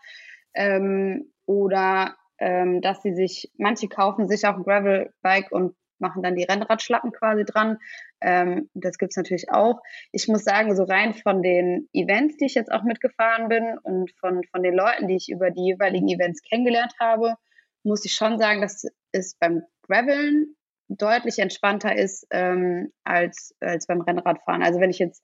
[0.54, 6.36] Ähm, oder ähm, dass sie sich, manche kaufen sich auch ein Gravelbike und machen dann
[6.36, 7.78] die Rennradschlappen quasi dran.
[8.22, 9.82] Ähm, das gibt's natürlich auch.
[10.12, 14.12] Ich muss sagen, so rein von den Events, die ich jetzt auch mitgefahren bin und
[14.20, 17.36] von, von den Leuten, die ich über die jeweiligen Events kennengelernt habe,
[17.84, 20.56] muss ich schon sagen, dass es beim Graveln
[20.90, 24.64] deutlich entspannter ist ähm, als, als beim Rennradfahren.
[24.64, 25.24] Also wenn ich jetzt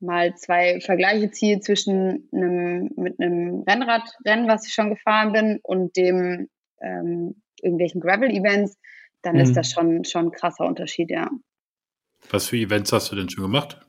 [0.00, 5.96] mal zwei Vergleiche ziehe zwischen einem mit einem Rennradrennen, was ich schon gefahren bin, und
[5.96, 6.48] dem
[6.80, 8.78] ähm, irgendwelchen Gravel-Events,
[9.22, 9.42] dann mhm.
[9.42, 11.30] ist das schon, schon ein krasser Unterschied, ja.
[12.30, 13.80] Was für Events hast du denn schon gemacht?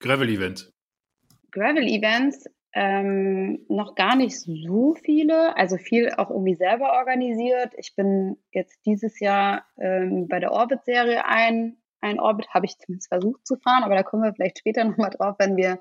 [0.00, 0.72] Gravel-Events.
[1.52, 7.74] Gravel-Events ähm, noch gar nicht so viele, also viel auch irgendwie selber organisiert.
[7.76, 13.08] Ich bin jetzt dieses Jahr ähm, bei der Orbit-Serie ein, ein Orbit, habe ich zumindest
[13.08, 15.80] versucht zu fahren, aber da kommen wir vielleicht später nochmal drauf, wenn wir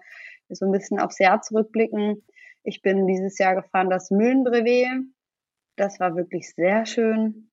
[0.50, 2.24] so ein bisschen aufs Jahr zurückblicken.
[2.64, 5.06] Ich bin dieses Jahr gefahren das Mühlenbrevet.
[5.78, 7.50] Das war wirklich sehr schön.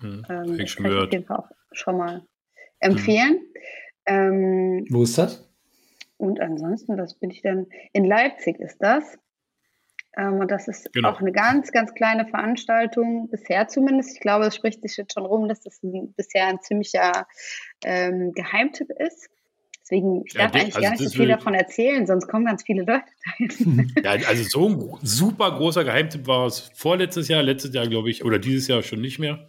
[0.00, 2.26] Hm, ähm, ich schon kann ich auf jeden Fall auch schon mal
[2.78, 3.40] empfehlen.
[4.06, 4.84] Hm.
[4.84, 5.48] Ähm, Wo ist das?
[6.16, 7.68] Und ansonsten, was bin ich denn?
[7.92, 9.18] In Leipzig ist das.
[10.18, 11.10] Ähm, und das ist genau.
[11.10, 14.16] auch eine ganz, ganz kleine Veranstaltung, bisher zumindest.
[14.16, 17.26] Ich glaube, es spricht sich jetzt schon rum, dass das ein, bisher ein ziemlicher
[17.84, 19.30] ähm, Geheimtipp ist.
[19.80, 22.64] Deswegen, ich ja, darf eigentlich also gar nicht so viel davon erzählen, sonst kommen ganz
[22.64, 23.92] viele Leute dahin.
[24.04, 28.24] Ja, also so ein super großer Geheimtipp war es vorletztes Jahr, letztes Jahr, glaube ich,
[28.24, 29.48] oder dieses Jahr schon nicht mehr.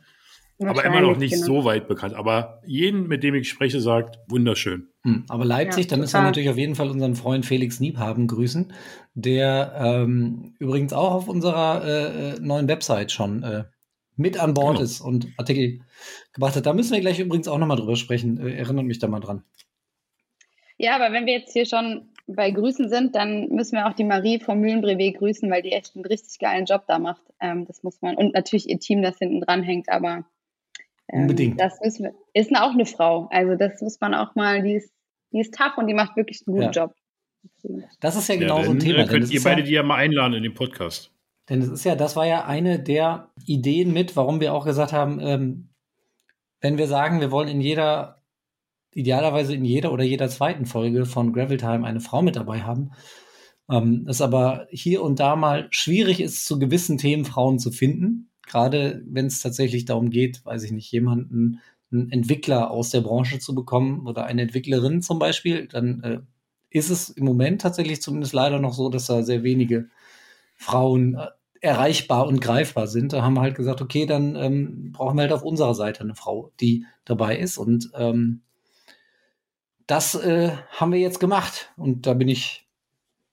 [0.62, 1.46] Aber immer noch nicht genau.
[1.46, 2.16] so weit bekannt.
[2.16, 4.90] Aber jeden, mit dem ich spreche, sagt, wunderschön.
[5.04, 8.28] Hm, aber Leipzig, ja, dann müssen wir natürlich auf jeden Fall unseren Freund Felix Niebhaben
[8.28, 8.74] grüßen,
[9.14, 13.64] der ähm, übrigens auch auf unserer äh, äh, neuen Website schon äh,
[14.18, 14.84] mit an Bord genau.
[14.84, 15.80] ist und Artikel
[16.34, 16.66] gebracht hat.
[16.66, 18.46] Da müssen wir gleich übrigens auch nochmal drüber sprechen.
[18.46, 19.44] Äh, erinnert mich da mal dran.
[20.78, 24.04] Ja, aber wenn wir jetzt hier schon bei Grüßen sind, dann müssen wir auch die
[24.04, 27.24] Marie vom Mühlenbrevet grüßen, weil die echt einen richtig geilen Job da macht.
[27.40, 28.16] Ähm, das muss man.
[28.16, 30.26] Und natürlich ihr Team, das hinten dran hängt, aber
[31.12, 31.60] Unbedingt.
[31.60, 32.02] Das ist,
[32.34, 33.28] ist auch eine Frau.
[33.32, 34.92] Also das muss man auch mal, die ist,
[35.32, 36.84] die ist tough und die macht wirklich einen guten ja.
[36.84, 36.96] Job.
[38.00, 39.06] Das ist ja genau ja, so ein Thema.
[39.06, 41.12] Könnt ihr beide ja, die ja mal einladen in den Podcast.
[41.50, 44.94] Denn das ist ja, das war ja eine der Ideen mit, warum wir auch gesagt
[44.94, 45.70] haben, ähm,
[46.62, 48.22] wenn wir sagen, wir wollen in jeder,
[48.94, 52.92] idealerweise in jeder oder jeder zweiten Folge von Gravel Time eine Frau mit dabei haben,
[53.70, 58.30] ähm, es aber hier und da mal schwierig ist, zu gewissen Themen Frauen zu finden.
[58.50, 63.40] Gerade wenn es tatsächlich darum geht, weiß ich nicht, jemanden, einen Entwickler aus der Branche
[63.40, 66.20] zu bekommen oder eine Entwicklerin zum Beispiel, dann äh,
[66.70, 69.90] ist es im Moment tatsächlich zumindest leider noch so, dass da sehr wenige
[70.56, 71.28] Frauen äh,
[71.62, 73.14] erreichbar und greifbar sind.
[73.14, 76.16] Da haben wir halt gesagt, okay, dann ähm, brauchen wir halt auf unserer Seite eine
[76.16, 77.58] Frau, die dabei ist.
[77.58, 78.42] Und ähm,
[79.88, 81.72] das äh, haben wir jetzt gemacht.
[81.76, 82.68] Und da bin ich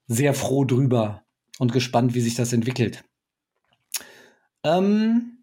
[0.08, 1.22] sehr froh drüber
[1.58, 3.04] und gespannt, wie sich das entwickelt.
[4.66, 5.38] Ähm,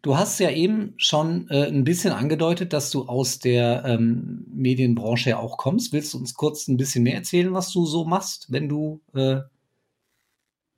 [0.00, 5.30] du hast ja eben schon äh, ein bisschen angedeutet, dass du aus der ähm, Medienbranche
[5.30, 5.92] ja auch kommst.
[5.92, 9.40] Willst du uns kurz ein bisschen mehr erzählen, was du so machst, wenn du äh,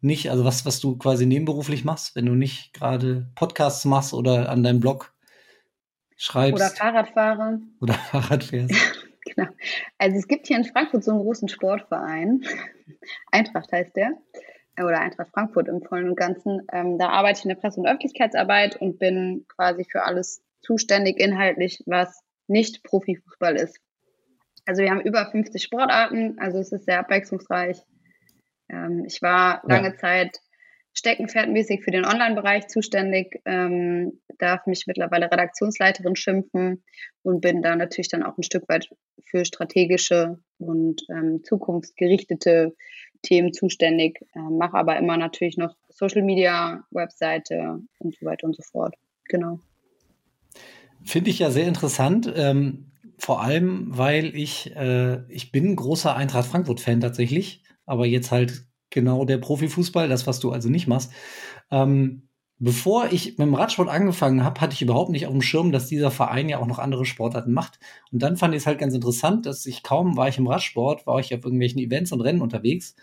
[0.00, 4.50] nicht, also was, was du quasi nebenberuflich machst, wenn du nicht gerade Podcasts machst oder
[4.50, 5.14] an deinem Blog
[6.16, 6.61] schreibst?
[6.61, 7.61] Oder Fahrradfahrer.
[7.80, 8.74] Oder Fahrrad fährst.
[9.24, 9.48] genau.
[9.98, 12.42] Also es gibt hier in Frankfurt so einen großen Sportverein.
[13.30, 14.12] Eintracht heißt der
[14.78, 16.62] oder Eintracht Frankfurt im Vollen und Ganzen.
[16.72, 21.18] Ähm, da arbeite ich in der Presse- und Öffentlichkeitsarbeit und bin quasi für alles zuständig
[21.18, 23.78] inhaltlich, was nicht Profifußball ist.
[24.66, 27.78] Also wir haben über 50 Sportarten, also es ist sehr abwechslungsreich.
[28.70, 29.96] Ähm, ich war lange ja.
[29.96, 30.38] Zeit
[30.94, 36.84] steckenpferdmäßig für den Online-Bereich zuständig, ähm, darf mich mittlerweile Redaktionsleiterin schimpfen
[37.22, 38.88] und bin da natürlich dann auch ein Stück weit
[39.26, 42.74] für strategische und ähm, zukunftsgerichtete
[43.24, 48.54] Themen zuständig, äh, mache aber immer natürlich noch Social Media, Webseite und so weiter und
[48.54, 48.94] so fort.
[49.28, 49.58] Genau.
[51.02, 52.32] Finde ich ja sehr interessant.
[52.37, 58.66] Ähm, vor allem, weil ich, äh, ich bin großer Eintracht Frankfurt-Fan tatsächlich, aber jetzt halt
[58.90, 61.12] genau der Profifußball, das, was du also nicht machst.
[61.70, 62.28] Ähm,
[62.59, 65.87] bevor ich mit dem Radsport angefangen habe, hatte ich überhaupt nicht auf dem Schirm, dass
[65.88, 67.79] dieser Verein ja auch noch andere Sportarten macht.
[68.12, 71.07] Und dann fand ich es halt ganz interessant, dass ich kaum war ich im Radsport,
[71.07, 72.95] war ich auf irgendwelchen Events und Rennen unterwegs,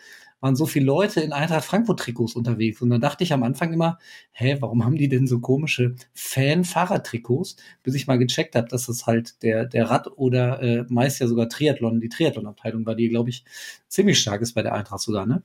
[0.42, 2.82] waren so viele Leute in Eintracht Frankfurt Trikots unterwegs.
[2.82, 4.00] Und dann dachte ich am Anfang immer,
[4.32, 7.58] hä, warum haben die denn so komische Fan-Fahrer-Trikots?
[7.84, 11.28] Bis ich mal gecheckt habe, dass das halt der, der Rad- oder äh, meist ja
[11.28, 13.46] sogar Triathlon, die Triathlon-Abteilung war, die, glaube ich,
[13.88, 15.44] ziemlich stark ist bei der Eintracht sogar, ne?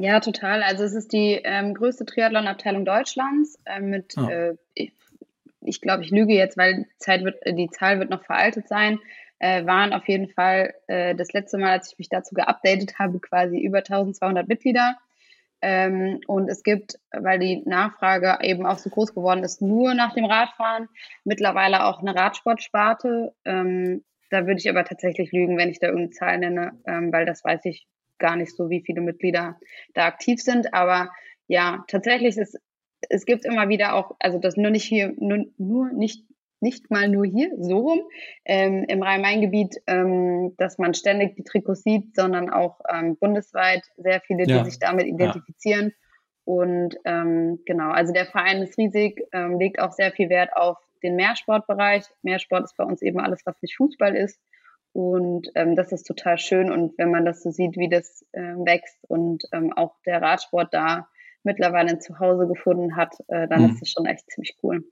[0.00, 0.62] Ja, total.
[0.62, 4.28] Also es ist die ähm, größte Triathlon-Abteilung Deutschlands äh, mit, oh.
[4.28, 4.92] äh, ich,
[5.60, 9.00] ich glaube, ich lüge jetzt, weil die, Zeit wird, die Zahl wird noch veraltet sein,
[9.40, 13.18] äh, waren auf jeden Fall äh, das letzte Mal, als ich mich dazu geupdatet habe,
[13.18, 14.96] quasi über 1200 Mitglieder.
[15.62, 20.14] Ähm, und es gibt, weil die Nachfrage eben auch so groß geworden ist, nur nach
[20.14, 20.88] dem Radfahren,
[21.24, 23.34] mittlerweile auch eine Radsportsparte.
[23.44, 27.26] Ähm, da würde ich aber tatsächlich lügen, wenn ich da irgendeine Zahl nenne, ähm, weil
[27.26, 29.58] das weiß ich gar nicht so, wie viele Mitglieder
[29.94, 30.74] da aktiv sind.
[30.74, 31.10] Aber
[31.46, 32.58] ja, tatsächlich ist
[33.08, 36.24] es gibt immer wieder auch, also das nur nicht hier, nur, nur nicht
[36.60, 38.00] nicht mal nur hier, so rum,
[38.44, 44.20] ähm, im Rhein-Main-Gebiet, ähm, dass man ständig die Trikots sieht, sondern auch ähm, bundesweit sehr
[44.22, 44.64] viele, die ja.
[44.64, 45.86] sich damit identifizieren.
[45.86, 45.94] Ja.
[46.44, 50.78] Und ähm, genau, also der Verein ist riesig, ähm, legt auch sehr viel Wert auf
[51.02, 52.04] den Mehrsportbereich.
[52.22, 54.40] Mehrsport ist bei uns eben alles, was nicht Fußball ist.
[54.92, 56.72] Und ähm, das ist total schön.
[56.72, 60.72] Und wenn man das so sieht, wie das äh, wächst und ähm, auch der Radsport
[60.72, 61.08] da
[61.44, 63.70] mittlerweile ein Zuhause gefunden hat, äh, dann mhm.
[63.70, 64.84] ist das schon echt ziemlich cool.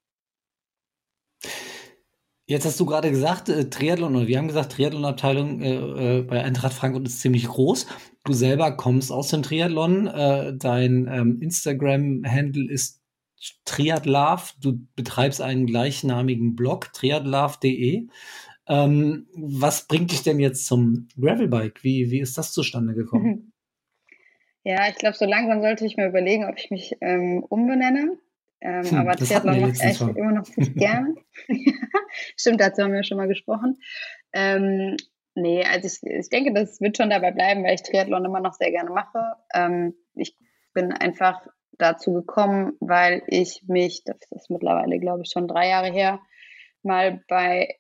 [2.49, 6.45] Jetzt hast du gerade gesagt, äh, Triathlon, oder wir haben gesagt, Triathlon-Abteilung äh, äh, bei
[6.45, 7.89] Eintracht Frankfurt ist ziemlich groß.
[8.23, 10.07] Du selber kommst aus dem Triathlon.
[10.07, 13.03] Äh, dein ähm, Instagram-Handle ist
[13.65, 14.53] Triathlove.
[14.61, 18.07] Du betreibst einen gleichnamigen Blog, triathlove.de.
[18.69, 21.85] Ähm, was bringt dich denn jetzt zum Gravelbike?
[21.85, 23.53] Wie, wie ist das zustande gekommen?
[24.69, 28.19] Ja, ich glaube, so langsam sollte ich mir überlegen, ob ich mich ähm, umbenenne.
[28.61, 31.15] Ähm, hm, aber Triathlon mache ich echt immer noch ziemlich gern.
[32.37, 33.79] Stimmt, dazu haben wir schon mal gesprochen.
[34.33, 34.97] Ähm,
[35.37, 38.55] nee, also ich, ich denke, das wird schon dabei bleiben, weil ich Triathlon immer noch
[38.55, 39.37] sehr gerne mache.
[39.55, 40.37] Ähm, ich
[40.75, 41.47] bin einfach
[41.79, 46.19] dazu gekommen, weil ich mich, das ist mittlerweile, glaube ich, schon drei Jahre her,
[46.83, 47.77] mal bei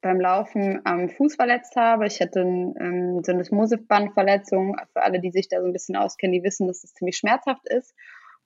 [0.00, 2.06] beim Laufen am Fuß verletzt habe.
[2.06, 4.76] Ich hatte ein, ähm, so eine Smosif-Bandverletzung.
[4.92, 7.66] Für alle, die sich da so ein bisschen auskennen, die wissen, dass es ziemlich schmerzhaft
[7.68, 7.94] ist.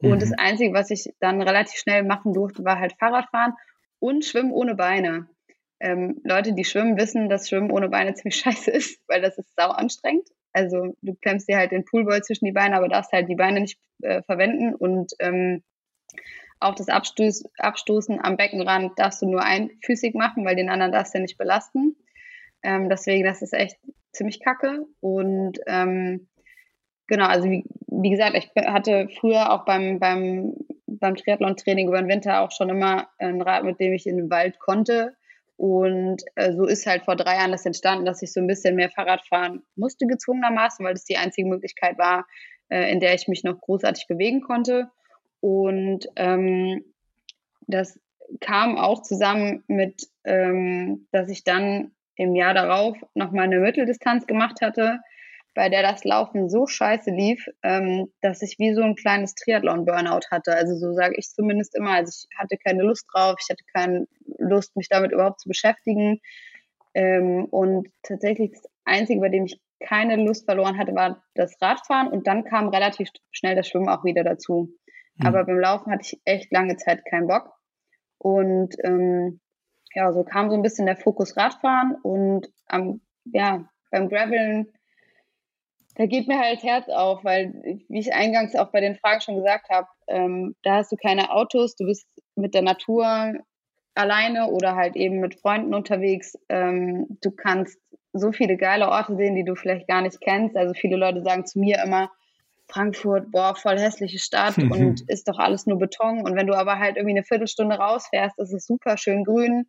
[0.01, 0.13] Mhm.
[0.13, 3.55] Und das Einzige, was ich dann relativ schnell machen durfte, war halt Fahrradfahren
[3.99, 5.29] und Schwimmen ohne Beine.
[5.81, 9.55] Ähm, Leute, die schwimmen, wissen, dass Schwimmen ohne Beine ziemlich scheiße ist, weil das ist
[9.57, 10.29] sau anstrengend.
[10.53, 13.61] Also du klemmst dir halt den Poolboy zwischen die Beine, aber darfst halt die Beine
[13.61, 15.63] nicht äh, verwenden und ähm,
[16.63, 21.15] auch das Abstoß, Abstoßen am Beckenrand darfst du nur einfüßig machen, weil den anderen darfst
[21.15, 21.97] du nicht belasten.
[22.63, 23.77] Ähm, deswegen, das ist echt
[24.13, 24.87] ziemlich kacke.
[25.01, 26.29] Und ähm,
[27.07, 30.55] genau, also wie, wie, gesagt, ich hatte früher auch beim, beim,
[30.87, 34.31] beim Triathlon-Training über den Winter auch schon immer ein Rad, mit dem ich in den
[34.31, 35.17] Wald konnte.
[35.57, 38.75] Und äh, so ist halt vor drei Jahren das entstanden, dass ich so ein bisschen
[38.75, 42.27] mehr Fahrrad fahren musste, gezwungenermaßen, weil das die einzige Möglichkeit war,
[42.69, 44.91] äh, in der ich mich noch großartig bewegen konnte.
[45.43, 46.85] Und ähm,
[47.67, 47.99] das
[48.41, 54.61] kam auch zusammen mit, ähm, dass ich dann im Jahr darauf nochmal eine Mitteldistanz gemacht
[54.63, 55.01] hatte,
[55.55, 60.31] bei der das Laufen so scheiße lief, ähm, dass ich wie so ein kleines Triathlon-Burnout
[60.31, 60.55] hatte.
[60.55, 61.91] Also so sage ich zumindest immer.
[61.91, 64.07] Also ich hatte keine Lust drauf, ich hatte keine
[64.39, 66.21] Lust, mich damit überhaupt zu beschäftigen.
[66.95, 72.07] Ähm, und tatsächlich das Einzige, bei dem ich keine Lust verloren hatte, war das Radfahren
[72.09, 74.69] und dann kam relativ schnell das Schwimmen auch wieder dazu.
[75.17, 75.27] Mhm.
[75.27, 77.53] Aber beim Laufen hatte ich echt lange Zeit keinen Bock.
[78.19, 79.41] Und ähm,
[79.95, 84.73] ja, so kam so ein bisschen der Fokus Radfahren und am, ja, beim Graveln,
[85.97, 87.53] da geht mir halt Herz auf, weil,
[87.89, 91.31] wie ich eingangs auch bei den Fragen schon gesagt habe, ähm, da hast du keine
[91.31, 93.35] Autos, du bist mit der Natur
[93.95, 96.35] alleine oder halt eben mit Freunden unterwegs.
[96.49, 97.79] Ähm, du kannst
[98.15, 100.57] so viele geile Orte sehen, die du vielleicht gar nicht kennst.
[100.57, 102.11] Also viele Leute sagen zu mir immer,
[102.69, 106.23] Frankfurt, boah, voll hässliche Stadt und ist doch alles nur Beton.
[106.23, 109.67] Und wenn du aber halt irgendwie eine Viertelstunde rausfährst, ist es super schön grün.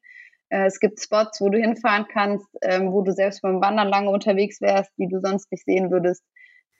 [0.49, 4.09] Äh, es gibt Spots, wo du hinfahren kannst, ähm, wo du selbst beim Wandern lange
[4.09, 6.23] unterwegs wärst, die du sonst nicht sehen würdest.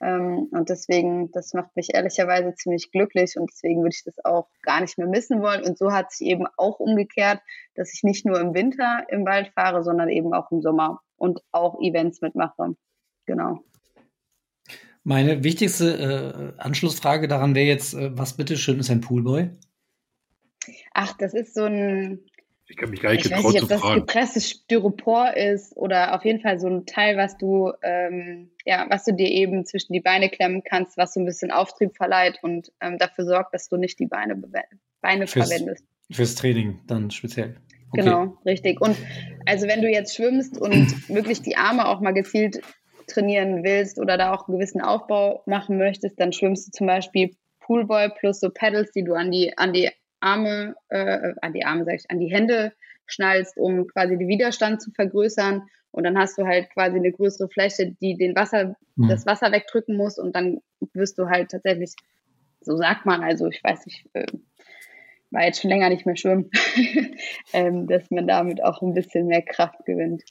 [0.00, 4.48] Ähm, und deswegen, das macht mich ehrlicherweise ziemlich glücklich und deswegen würde ich das auch
[4.62, 5.64] gar nicht mehr missen wollen.
[5.64, 7.40] Und so hat sich eben auch umgekehrt,
[7.74, 11.40] dass ich nicht nur im Winter im Wald fahre, sondern eben auch im Sommer und
[11.52, 12.76] auch Events mitmache.
[13.26, 13.60] Genau.
[15.04, 19.50] Meine wichtigste äh, Anschlussfrage daran wäre jetzt, äh, was bitteschön ist ein Poolboy?
[20.94, 22.20] Ach, das ist so ein.
[22.66, 24.00] Ich kann mich gar nicht ich weiß nicht, ob das fragen.
[24.00, 29.04] gepresstes Styropor ist oder auf jeden Fall so ein Teil, was du, ähm, ja, was
[29.04, 32.72] du dir eben zwischen die Beine klemmen kannst, was so ein bisschen Auftrieb verleiht und
[32.80, 34.42] ähm, dafür sorgt, dass du nicht die Beine,
[35.02, 35.84] Beine fürs, verwendest.
[36.10, 37.56] Fürs Training dann speziell.
[37.90, 38.02] Okay.
[38.02, 38.80] Genau, richtig.
[38.80, 38.96] Und
[39.44, 42.62] also wenn du jetzt schwimmst und wirklich die Arme auch mal gezielt
[43.06, 47.36] trainieren willst oder da auch einen gewissen Aufbau machen möchtest, dann schwimmst du zum Beispiel
[47.60, 49.90] Poolboy plus so Pedals, die du an die, an die
[50.20, 52.72] Arme, äh, an die Arme, sag ich, an die Hände
[53.06, 55.62] schnallst, um quasi den Widerstand zu vergrößern.
[55.90, 59.08] Und dann hast du halt quasi eine größere Fläche, die den Wasser, mhm.
[59.08, 60.18] das Wasser wegdrücken muss.
[60.18, 60.60] Und dann
[60.92, 61.92] wirst du halt tatsächlich,
[62.60, 64.26] so sagt man, also ich weiß nicht, äh,
[65.30, 66.50] war jetzt schon länger nicht mehr schwimmen,
[67.52, 70.22] ähm, dass man damit auch ein bisschen mehr Kraft gewinnt.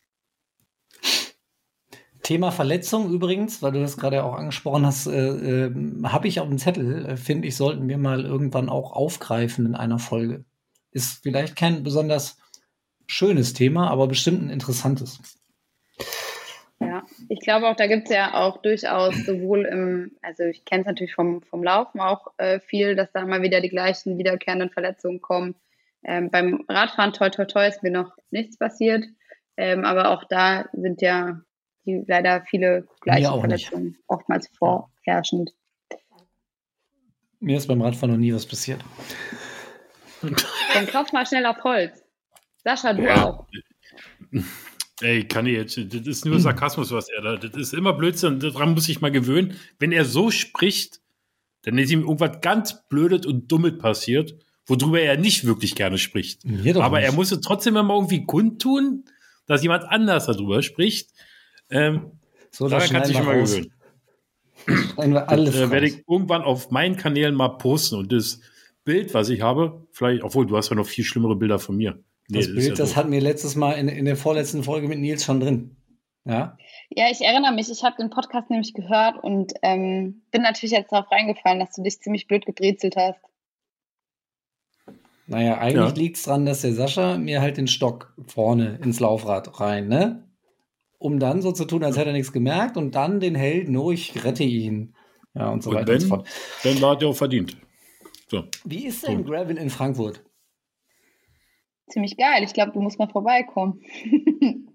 [2.24, 5.74] Thema Verletzung übrigens, weil du das gerade auch angesprochen hast, äh, äh,
[6.06, 9.76] habe ich auf dem Zettel, äh, finde ich, sollten wir mal irgendwann auch aufgreifen in
[9.76, 10.46] einer Folge.
[10.92, 12.38] Ist vielleicht kein besonders
[13.08, 15.20] schönes Thema, aber bestimmt ein interessantes.
[16.80, 20.82] Ja, ich glaube auch, da gibt es ja auch durchaus sowohl im, also ich kenne
[20.82, 24.70] es natürlich vom, vom Laufen auch äh, viel, dass da mal wieder die gleichen wiederkehrenden
[24.70, 25.56] Verletzungen kommen.
[26.06, 29.06] Ähm, beim Radfahren, toi, toi, toi, ist mir noch nichts passiert.
[29.58, 31.42] Ähm, aber auch da sind ja
[31.86, 34.00] die leider viele gleiche Verletzungen nicht.
[34.08, 35.52] oftmals vorherrschend.
[37.40, 38.84] Mir ist beim Radfahren noch nie was passiert.
[40.22, 42.04] Dann kauf mal schnell auf Holz.
[42.64, 43.26] Sascha, du ja.
[43.26, 43.48] auch.
[45.02, 48.40] Ey, kann ich jetzt, das ist nur Sarkasmus, was er da, das ist immer Blödsinn,
[48.40, 49.58] daran muss ich mal gewöhnen.
[49.80, 51.02] Wenn er so spricht,
[51.64, 56.46] dann ist ihm irgendwas ganz Blödes und Dummes passiert, worüber er nicht wirklich gerne spricht.
[56.76, 57.08] Aber nicht.
[57.08, 59.06] er muss es trotzdem immer irgendwie kundtun,
[59.46, 61.12] dass jemand anders darüber spricht.
[61.70, 62.12] Ähm,
[62.52, 63.74] so, daran kann sich immer gewöhnen.
[64.66, 68.42] wir alles das, äh, werde ich irgendwann auf meinen Kanälen mal posten und das
[68.84, 72.04] Bild, was ich habe, vielleicht, obwohl du hast ja noch viel schlimmere Bilder von mir.
[72.28, 74.88] Nee, das, das Bild, ja das hatten wir letztes Mal in, in der vorletzten Folge
[74.88, 75.76] mit Nils schon drin.
[76.26, 76.58] Ja,
[76.90, 80.92] ja ich erinnere mich, ich habe den Podcast nämlich gehört und ähm, bin natürlich jetzt
[80.92, 83.20] darauf reingefallen, dass du dich ziemlich blöd gebrezelt hast.
[85.26, 86.02] Naja, eigentlich ja.
[86.02, 90.24] liegt es daran, dass der Sascha mir halt den Stock vorne ins Laufrad rein, ne?
[91.04, 93.92] Um dann so zu tun, als hätte er nichts gemerkt und dann den Helden, oh,
[93.92, 94.96] ich rette ihn.
[95.36, 96.28] Ja, und so und weiter wenn, und so fort.
[96.64, 97.58] Dann war der auch verdient.
[98.30, 98.46] So.
[98.64, 100.24] Wie ist denn Gravel in Frankfurt?
[101.90, 102.44] Ziemlich geil.
[102.44, 103.82] Ich glaube, du musst mal vorbeikommen.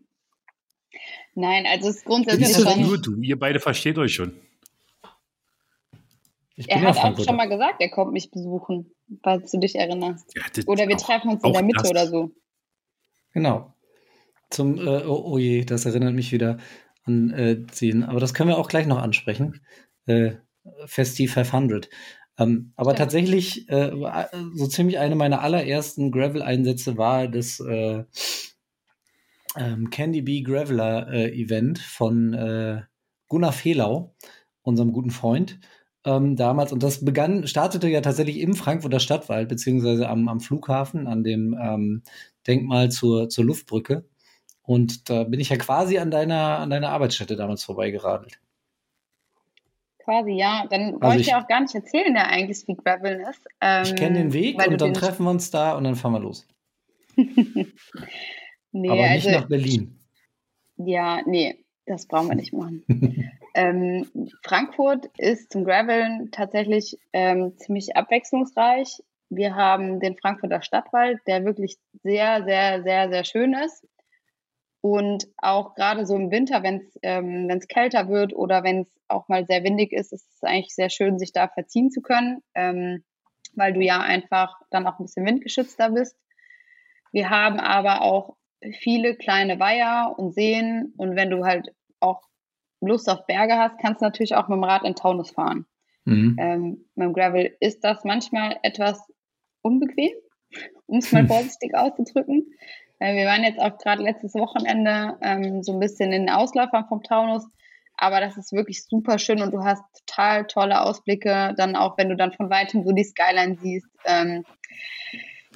[1.34, 2.82] Nein, also es ist grundsätzlich ist schon.
[2.82, 4.38] Nur du, ihr beide versteht euch schon.
[6.56, 8.92] er hat auch schon mal gesagt, er kommt mich besuchen,
[9.22, 10.30] falls du dich erinnerst.
[10.36, 12.32] Ja, oder wir treffen uns in der Mitte oder so.
[13.32, 13.72] Genau
[14.50, 16.58] zum, äh, oh, oh, je, das erinnert mich wieder
[17.04, 18.04] an äh, Ziehen.
[18.04, 19.60] Aber das können wir auch gleich noch ansprechen.
[20.06, 20.32] Äh,
[20.86, 21.88] Festi 500.
[22.38, 22.96] Ähm, aber ja.
[22.96, 23.90] tatsächlich, äh,
[24.54, 28.04] so ziemlich eine meiner allerersten Gravel-Einsätze war das äh,
[29.56, 32.82] ähm, Candy Bee Graveler äh, Event von äh,
[33.28, 34.14] Gunnar Fehlau,
[34.62, 35.58] unserem guten Freund.
[36.04, 41.08] Ähm, damals, und das begann, startete ja tatsächlich im Frankfurter Stadtwald, beziehungsweise am, am Flughafen,
[41.08, 42.02] an dem ähm,
[42.46, 44.08] Denkmal zur, zur Luftbrücke.
[44.68, 48.38] Und da bin ich ja quasi an deiner, an deiner Arbeitsstätte damals vorbeigeradelt.
[50.04, 50.66] Quasi, ja.
[50.68, 53.40] Dann Also wollte ich ja auch gar nicht erzählen, der eigentlich wie Graveln ist.
[53.62, 56.20] Ähm, Ich kenne den Weg und dann treffen wir uns da und dann fahren wir
[56.20, 56.46] los.
[58.70, 59.98] Nee, Aber nicht also, nach Berlin.
[60.76, 62.84] Ja, nee, das brauchen wir nicht machen.
[63.54, 64.06] ähm,
[64.42, 69.02] Frankfurt ist zum Graveln tatsächlich ähm, ziemlich abwechslungsreich.
[69.30, 73.86] Wir haben den Frankfurter Stadtwald, der wirklich sehr, sehr, sehr, sehr schön ist.
[74.80, 79.00] Und auch gerade so im Winter, wenn es ähm, wenn's kälter wird oder wenn es
[79.08, 82.42] auch mal sehr windig ist, ist es eigentlich sehr schön, sich da verziehen zu können,
[82.54, 83.02] ähm,
[83.54, 86.16] weil du ja einfach dann auch ein bisschen windgeschützter bist.
[87.10, 88.36] Wir haben aber auch
[88.80, 92.22] viele kleine Weiher und Seen und wenn du halt auch
[92.80, 95.66] Lust auf Berge hast, kannst du natürlich auch mit dem Rad in Taunus fahren.
[96.04, 96.36] Mhm.
[96.38, 99.00] Ähm, mit dem Gravel ist das manchmal etwas
[99.62, 100.12] unbequem,
[100.86, 102.46] um es mal vorsichtig auszudrücken.
[102.98, 106.86] Äh, wir waren jetzt auch gerade letztes Wochenende ähm, so ein bisschen in den Ausläufern
[106.88, 107.46] vom Taunus,
[107.96, 112.08] aber das ist wirklich super schön und du hast total tolle Ausblicke, dann auch wenn
[112.08, 113.88] du dann von weitem so die Skyline siehst.
[114.04, 114.44] Ähm,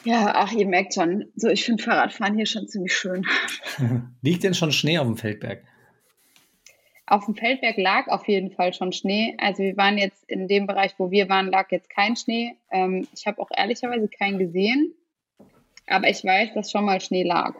[0.04, 3.24] ja, ach, ihr merkt schon, so ich finde Fahrradfahren hier schon ziemlich schön.
[4.22, 5.64] Liegt denn schon Schnee auf dem Feldberg?
[7.06, 9.36] Auf dem Feldberg lag auf jeden Fall schon Schnee.
[9.38, 12.56] Also wir waren jetzt in dem Bereich, wo wir waren, lag jetzt kein Schnee.
[12.70, 14.94] Ähm, ich habe auch ehrlicherweise keinen gesehen.
[15.86, 17.54] Aber ich weiß, dass schon mal Schnee lag.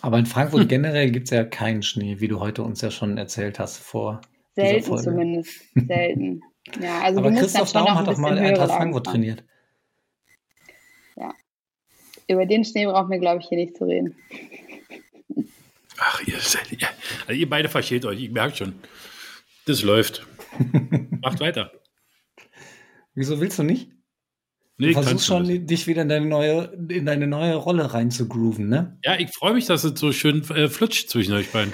[0.00, 3.18] Aber in Frankfurt generell gibt es ja keinen Schnee, wie du heute uns ja schon
[3.18, 4.20] erzählt hast vor.
[4.54, 5.02] Selten Folge.
[5.04, 5.60] zumindest.
[5.74, 6.42] Selten.
[6.80, 9.14] Ja, also Aber du musst Christoph Daum hat doch mal Eintracht Frankfurt fahren.
[9.14, 9.44] trainiert.
[12.28, 14.14] Über den Schnee brauchen wir, glaube ich, hier nicht zu reden.
[15.98, 16.88] Ach, ihr, seid- ja,
[17.26, 18.74] also ihr beide versteht euch, ich merke schon.
[19.66, 20.24] Das läuft.
[21.20, 21.72] Macht weiter.
[23.14, 23.90] Wieso willst du nicht?
[24.82, 25.70] Nee, Du ich versuchst kann's schon, nicht.
[25.70, 28.98] dich wieder in deine neue, in deine neue Rolle rein zu grooven, ne?
[29.04, 31.72] Ja, ich freue mich, dass es so schön äh, flutscht zwischen euch beiden.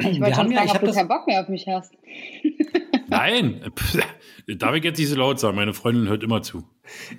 [0.00, 1.92] Ich wollte schon ja- ob du das- keinen Bock mehr auf mich hast.
[3.08, 3.62] Nein,
[4.46, 5.56] darf ich jetzt nicht so laut sagen.
[5.56, 6.64] Meine Freundin hört immer zu.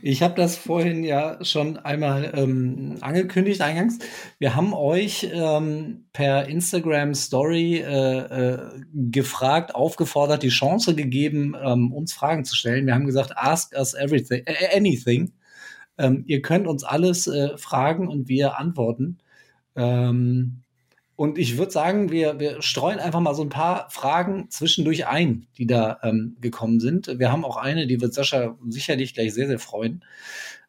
[0.01, 3.99] Ich habe das vorhin ja schon einmal ähm, angekündigt eingangs.
[4.37, 8.59] Wir haben euch ähm, per Instagram Story äh, äh,
[8.93, 12.85] gefragt, aufgefordert, die Chance gegeben, ähm, uns Fragen zu stellen.
[12.85, 15.33] Wir haben gesagt, ask us everything, äh, anything.
[15.97, 19.17] Ähm, ihr könnt uns alles äh, fragen und wir antworten.
[19.75, 20.61] Ähm,
[21.20, 25.47] und ich würde sagen, wir, wir streuen einfach mal so ein paar Fragen zwischendurch ein,
[25.57, 27.20] die da ähm, gekommen sind.
[27.20, 30.05] Wir haben auch eine, die wird Sascha sicherlich gleich sehr, sehr freuen.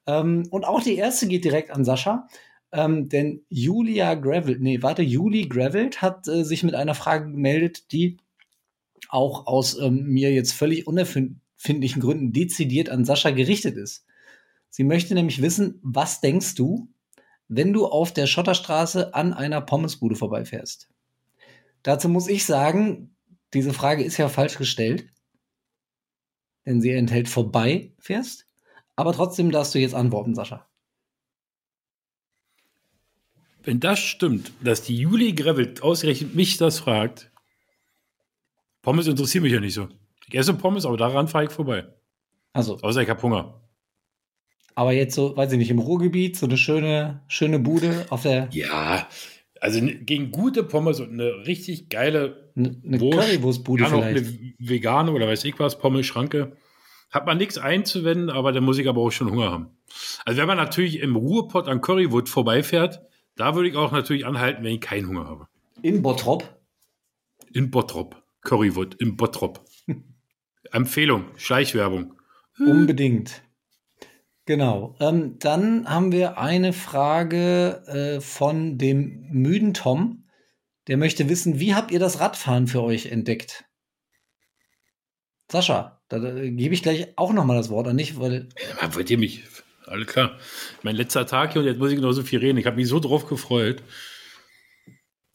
[0.09, 2.27] Ähm, und auch die erste geht direkt an Sascha.
[2.73, 7.93] Ähm, denn Julia Gravel, nee, warte, Juli Gravelt hat äh, sich mit einer Frage gemeldet,
[7.93, 8.17] die
[9.09, 14.05] auch aus ähm, mir jetzt völlig unerfindlichen Gründen dezidiert an Sascha gerichtet ist.
[14.69, 16.89] Sie möchte nämlich wissen, was denkst du,
[17.51, 20.89] wenn du auf der Schotterstraße an einer Pommesbude vorbeifährst?
[21.83, 23.17] Dazu muss ich sagen,
[23.53, 25.07] diese Frage ist ja falsch gestellt,
[26.65, 28.47] denn sie enthält vorbeifährst.
[28.95, 30.69] Aber trotzdem darfst du jetzt antworten, Sascha.
[33.65, 37.33] Wenn das stimmt, dass die Juli Gravel ausgerechnet mich das fragt,
[38.83, 39.89] Pommes interessieren mich ja nicht so.
[40.29, 41.89] Ich esse Pommes, aber daran fahre ich vorbei.
[42.53, 43.61] Also, Außer ich habe Hunger.
[44.75, 48.49] Aber jetzt so, weiß ich nicht, im Ruhrgebiet, so eine schöne, schöne Bude auf der,
[48.53, 49.07] Ja,
[49.61, 54.27] also gegen gute Pommes und eine richtig geile, eine, eine Wurst, Currywurstbude ja, vielleicht.
[54.27, 56.57] eine vegane oder weiß ich was, Pommes-Schranke,
[57.11, 59.71] hat man nichts einzuwenden, aber da muss ich aber auch schon Hunger haben.
[60.25, 63.03] Also wenn man natürlich im Ruhrpott an Currywood vorbeifährt,
[63.37, 65.47] da würde ich auch natürlich anhalten, wenn ich keinen Hunger habe.
[65.83, 66.61] In Bottrop.
[67.53, 68.23] In Bottrop.
[68.43, 69.65] Currywood, in Bottrop.
[70.73, 72.15] Empfehlung, Schleichwerbung.
[72.59, 73.43] Unbedingt.
[74.51, 74.97] Genau.
[74.99, 80.25] Ähm, dann haben wir eine Frage äh, von dem müden Tom.
[80.89, 83.65] Der möchte wissen, wie habt ihr das Radfahren für euch entdeckt?
[85.53, 88.49] Sascha, da, da gebe ich gleich auch noch mal das Wort an dich, weil
[88.83, 89.45] Ja, wollt ihr mich?
[89.87, 90.37] Alles klar.
[90.83, 92.59] Mein letzter Tag hier und jetzt muss ich noch so viel reden.
[92.59, 93.85] Ich habe mich so drauf gefreut.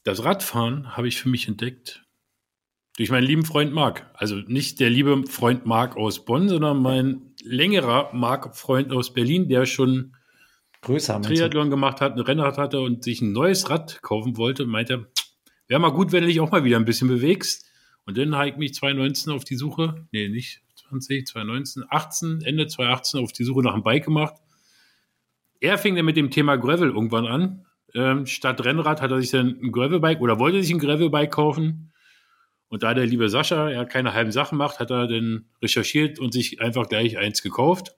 [0.03, 2.04] Das Radfahren habe ich für mich entdeckt
[2.97, 4.09] durch meinen lieben Freund Marc.
[4.13, 9.65] Also nicht der liebe Freund Marc aus Bonn, sondern mein längerer Marc-Freund aus Berlin, der
[9.65, 10.15] schon
[10.81, 11.21] größer?
[11.21, 15.07] Triathlon gemacht hat, ein Rennrad hatte und sich ein neues Rad kaufen wollte, meinte,
[15.67, 17.65] wäre mal gut, wenn du dich auch mal wieder ein bisschen bewegst.
[18.05, 22.67] Und dann habe ich mich 2019 auf die Suche, nee, nicht 20, 2019, 18, Ende
[22.67, 24.35] 2018 auf die Suche nach einem Bike gemacht.
[25.59, 27.65] Er fing dann mit dem Thema Gravel irgendwann an.
[27.93, 31.91] Ähm, statt Rennrad hat er sich dann ein Gravelbike oder wollte sich ein Gravelbike kaufen.
[32.67, 36.33] Und da der liebe Sascha ja keine halben Sachen macht, hat er dann recherchiert und
[36.33, 37.95] sich einfach gleich eins gekauft.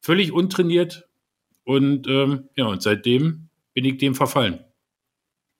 [0.00, 1.08] Völlig untrainiert.
[1.64, 4.64] Und ähm, ja, und seitdem bin ich dem verfallen.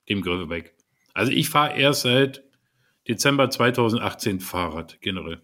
[0.09, 0.75] Dem Gravelbike.
[1.15, 2.43] Also ich fahre erst seit
[3.09, 5.41] Dezember 2018 Fahrrad generell.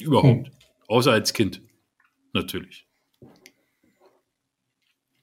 [0.00, 0.48] Überhaupt.
[0.48, 0.54] Hm.
[0.86, 1.62] Außer als Kind.
[2.32, 2.86] Natürlich.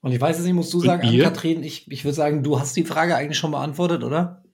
[0.02, 2.76] Und ich weiß es nicht, musst du sagen, Ann-Kathrin, ich, ich würde sagen, du hast
[2.76, 4.45] die Frage eigentlich schon beantwortet, oder?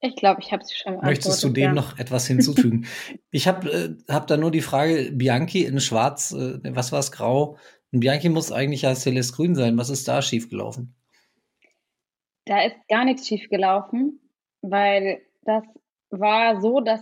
[0.00, 1.00] Ich glaube, ich habe sie schon.
[1.00, 1.72] Möchtest du dem ja.
[1.72, 2.86] noch etwas hinzufügen?
[3.30, 7.10] ich habe äh, hab da nur die Frage, Bianchi in schwarz, äh, was war es,
[7.10, 7.56] grau?
[7.92, 9.76] Und Bianchi muss eigentlich ja Celeste grün sein.
[9.76, 10.94] Was ist da schiefgelaufen?
[12.44, 14.20] Da ist gar nichts schiefgelaufen,
[14.62, 15.64] weil das
[16.10, 17.00] war so, dass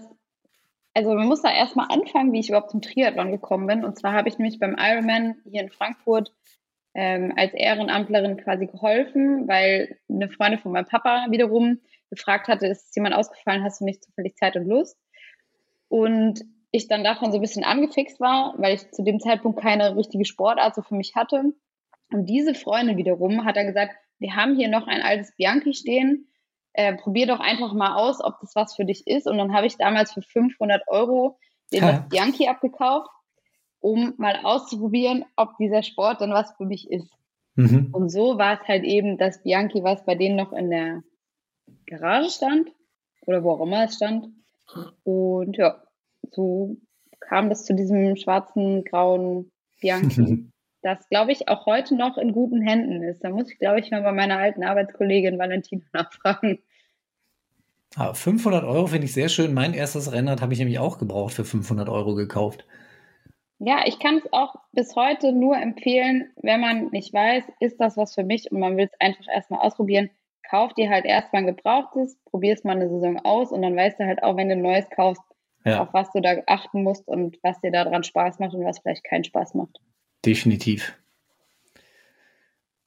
[0.97, 3.85] also man muss da erstmal anfangen, wie ich überhaupt zum Triathlon gekommen bin.
[3.85, 6.33] Und zwar habe ich nämlich beim Ironman hier in Frankfurt
[6.95, 11.81] ähm, als Ehrenamtlerin quasi geholfen, weil eine Freundin von meinem Papa wiederum
[12.11, 14.97] gefragt hatte, ist jemand ausgefallen, hast du nicht zufällig Zeit und Lust?
[15.89, 19.97] Und ich dann davon so ein bisschen angefixt war, weil ich zu dem Zeitpunkt keine
[19.97, 21.53] richtige Sportart so für mich hatte.
[22.13, 26.29] Und diese Freundin wiederum hat dann gesagt, wir haben hier noch ein altes Bianchi stehen,
[26.73, 29.27] äh, probier doch einfach mal aus, ob das was für dich ist.
[29.27, 31.39] Und dann habe ich damals für 500 Euro
[31.73, 32.07] den ja.
[32.09, 33.11] Bianchi abgekauft
[33.87, 37.13] um mal auszuprobieren, ob dieser Sport dann was für mich ist.
[37.55, 37.91] Mhm.
[37.93, 41.03] Und so war es halt eben, dass Bianchi was bei denen noch in der
[41.87, 42.71] Garage stand
[43.27, 44.29] oder wo auch immer es stand.
[45.05, 45.83] Und ja,
[46.33, 46.77] so
[47.21, 50.51] kam das zu diesem schwarzen, grauen Bianchi.
[50.83, 53.25] das, glaube ich, auch heute noch in guten Händen ist.
[53.25, 56.59] Da muss ich, glaube ich, mal bei meiner alten Arbeitskollegin Valentina nachfragen.
[58.13, 59.55] 500 ah, Euro finde ich sehr schön.
[59.55, 62.67] Mein erstes Rennrad habe ich nämlich auch gebraucht für 500 Euro gekauft.
[63.59, 67.97] Ja, ich kann es auch bis heute nur empfehlen, wenn man nicht weiß, ist das
[67.97, 70.11] was für mich und man will es einfach erstmal ausprobieren.
[70.49, 73.99] Kauf dir halt erstmal ein gebrauchtes, probier es mal eine Saison aus und dann weißt
[73.99, 75.23] du halt auch, wenn du ein neues kaufst,
[75.65, 75.83] ja.
[75.83, 79.05] auf was du da achten musst und was dir daran Spaß macht und was vielleicht
[79.05, 79.81] keinen Spaß macht.
[80.25, 80.95] Definitiv.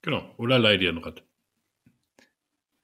[0.01, 1.23] Genau, oder leih dir ein Rad.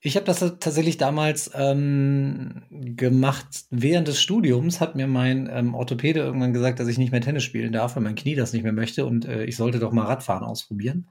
[0.01, 4.79] Ich habe das tatsächlich damals ähm, gemacht während des Studiums.
[4.79, 8.03] Hat mir mein ähm, Orthopäde irgendwann gesagt, dass ich nicht mehr Tennis spielen darf, weil
[8.03, 11.07] mein Knie das nicht mehr möchte und äh, ich sollte doch mal Radfahren ausprobieren.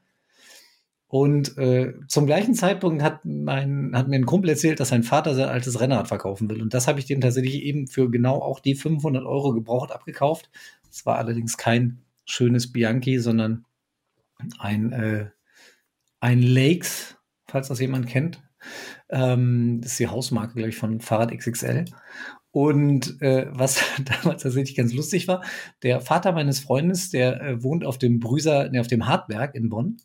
[1.14, 5.36] Und äh, zum gleichen Zeitpunkt hat, mein, hat mir ein Kumpel erzählt, dass sein Vater
[5.36, 6.60] sein altes Rennrad verkaufen will.
[6.60, 10.50] Und das habe ich dem tatsächlich eben für genau auch die 500 Euro gebraucht abgekauft.
[10.90, 13.64] Es war allerdings kein schönes Bianchi, sondern
[14.58, 15.26] ein, äh,
[16.18, 18.42] ein Lakes, falls das jemand kennt.
[19.08, 21.84] Ähm, das ist die Hausmarke, glaube ich, von Fahrrad XXL.
[22.50, 25.44] Und äh, was damals tatsächlich ganz lustig war,
[25.84, 29.68] der Vater meines Freundes, der äh, wohnt auf dem Brüser, ne, auf dem Hartberg in
[29.68, 29.98] Bonn.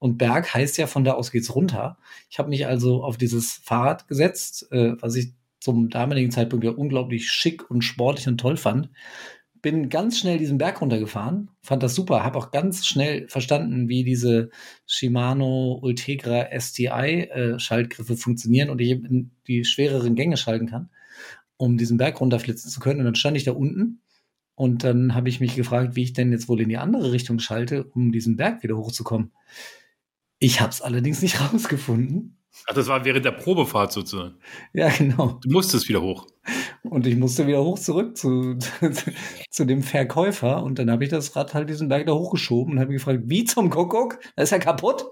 [0.00, 1.98] Und Berg heißt ja, von da aus geht's runter.
[2.28, 6.72] Ich habe mich also auf dieses Fahrrad gesetzt, äh, was ich zum damaligen Zeitpunkt ja
[6.72, 8.88] unglaublich schick und sportlich und toll fand
[9.62, 14.04] bin ganz schnell diesen Berg runtergefahren, fand das super, habe auch ganz schnell verstanden, wie
[14.04, 14.50] diese
[14.86, 20.90] Shimano Ultegra STI äh, Schaltgriffe funktionieren und ich eben die schwereren Gänge schalten kann,
[21.56, 23.00] um diesen Berg runterflitzen zu können.
[23.00, 24.00] Und dann stand ich da unten
[24.54, 27.38] und dann habe ich mich gefragt, wie ich denn jetzt wohl in die andere Richtung
[27.38, 29.32] schalte, um diesen Berg wieder hochzukommen.
[30.40, 32.36] Ich habe es allerdings nicht rausgefunden
[32.68, 34.34] Ach, das war während der Probefahrt sozusagen.
[34.72, 35.38] Ja, genau.
[35.42, 36.26] Du musstest wieder hoch.
[36.82, 38.58] Und ich musste wieder hoch zurück zu,
[39.50, 40.62] zu dem Verkäufer.
[40.62, 43.22] Und dann habe ich das Rad halt diesen Berg da hochgeschoben und habe mich gefragt,
[43.24, 44.20] wie zum Kuckuck?
[44.36, 45.06] Das ist ja kaputt.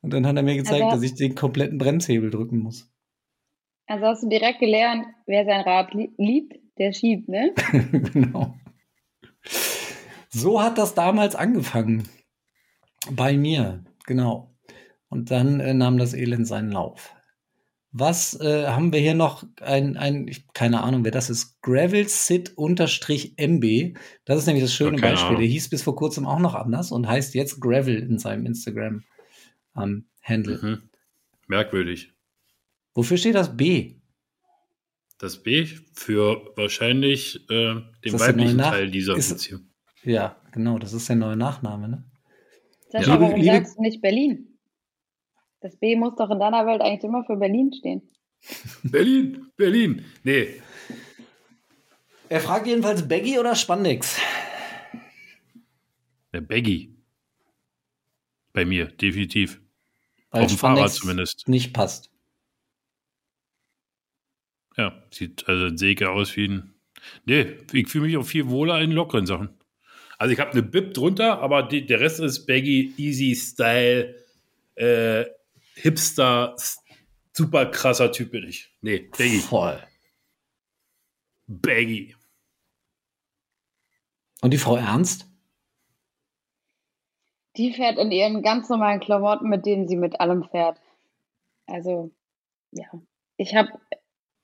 [0.00, 2.90] Und dann hat er mir gezeigt, also, dass ich den kompletten Bremshebel drücken muss.
[3.86, 7.52] Also hast du direkt gelernt, wer sein Rad liebt, der schiebt, ne?
[8.12, 8.54] genau.
[10.28, 12.08] So hat das damals angefangen.
[13.10, 14.54] Bei mir, genau.
[15.08, 17.14] Und dann äh, nahm das Elend seinen Lauf.
[17.90, 19.46] Was äh, haben wir hier noch?
[19.62, 21.62] Ein, ein ich, keine Ahnung, wer das ist.
[21.62, 23.96] Gravelsit-MB.
[24.26, 25.28] Das ist nämlich das schöne Beispiel.
[25.28, 25.40] Ahnung.
[25.40, 30.60] Der hieß bis vor kurzem auch noch anders und heißt jetzt Gravel in seinem Instagram-Handle.
[30.62, 30.82] Ähm, mhm.
[31.46, 32.12] Merkwürdig.
[32.94, 33.94] Wofür steht das B?
[35.18, 39.62] Das B für wahrscheinlich äh, den weiblichen Teil dieser ist, Beziehung.
[40.04, 42.04] Ja, genau, das ist der neue Nachname, ne?
[42.88, 43.20] Sascha, ja.
[43.20, 44.58] warum liebe, sagst du nicht Berlin?
[45.60, 48.02] Das B muss doch in deiner Welt eigentlich immer für Berlin stehen.
[48.82, 50.04] Berlin, Berlin.
[50.22, 50.62] Nee.
[52.28, 54.20] Er fragt jedenfalls Baggy oder Spandex?
[56.32, 56.94] Der Baggy.
[58.52, 59.60] Bei mir, definitiv.
[60.30, 61.48] Weil Auf dem Fahrrad zumindest.
[61.48, 62.10] Nicht passt.
[64.76, 66.74] Ja, sieht also ein Säge aus wie ein.
[67.24, 69.57] Nee, ich fühle mich auch viel wohler in lockeren Sachen.
[70.18, 74.16] Also ich habe eine Bib drunter, aber die, der Rest ist Baggy, Easy Style,
[74.74, 75.24] äh,
[75.74, 76.56] Hipster,
[77.32, 78.74] super krasser Typ bin ich.
[78.80, 79.38] Nee, Baggy.
[79.38, 79.80] Voll.
[81.46, 82.16] Baggy.
[84.42, 85.26] Und die Frau Ernst?
[87.56, 90.80] Die fährt in ihren ganz normalen Klamotten, mit denen sie mit allem fährt.
[91.66, 92.10] Also,
[92.72, 92.86] ja.
[93.36, 93.70] Ich habe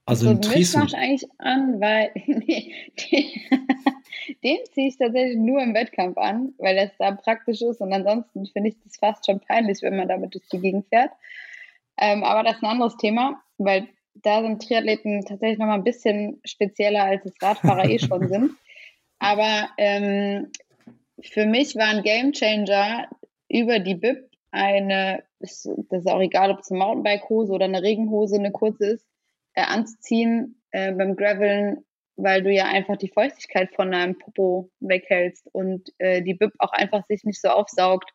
[0.04, 0.38] Also so ein.
[0.38, 2.74] Mischmasch eigentlich an, weil nee,
[3.10, 3.30] den,
[4.42, 8.46] den ziehe ich tatsächlich nur im Wettkampf an, weil das da praktisch ist und ansonsten
[8.46, 11.10] finde ich das fast schon peinlich, wenn man damit durch die Gegend fährt.
[11.98, 16.40] Ähm, aber das ist ein anderes Thema, weil da sind Triathleten tatsächlich nochmal ein bisschen
[16.44, 18.52] spezieller, als es Radfahrer eh schon sind.
[19.18, 20.50] Aber ähm,
[21.20, 23.08] für mich war ein Gamechanger
[23.48, 28.36] über die BIP eine, das ist auch egal, ob es eine Mountainbike-Hose oder eine Regenhose,
[28.36, 29.06] eine kurze ist,
[29.54, 31.84] äh, anzuziehen äh, beim Graveln,
[32.16, 36.72] weil du ja einfach die Feuchtigkeit von deinem Popo weghältst und äh, die BIP auch
[36.72, 38.10] einfach sich nicht so aufsaugt.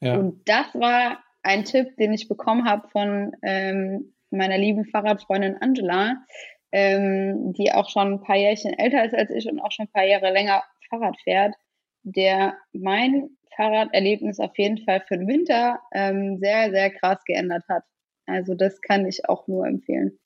[0.00, 0.16] Ja.
[0.16, 6.24] Und das war ein Tipp, den ich bekommen habe von ähm, meiner lieben Fahrradfreundin Angela,
[6.72, 9.92] ähm, die auch schon ein paar Jährchen älter ist als ich und auch schon ein
[9.92, 11.54] paar Jahre länger Fahrrad fährt,
[12.02, 17.84] der mein Fahrraderlebnis auf jeden Fall für den Winter ähm, sehr, sehr krass geändert hat.
[18.26, 20.18] Also das kann ich auch nur empfehlen.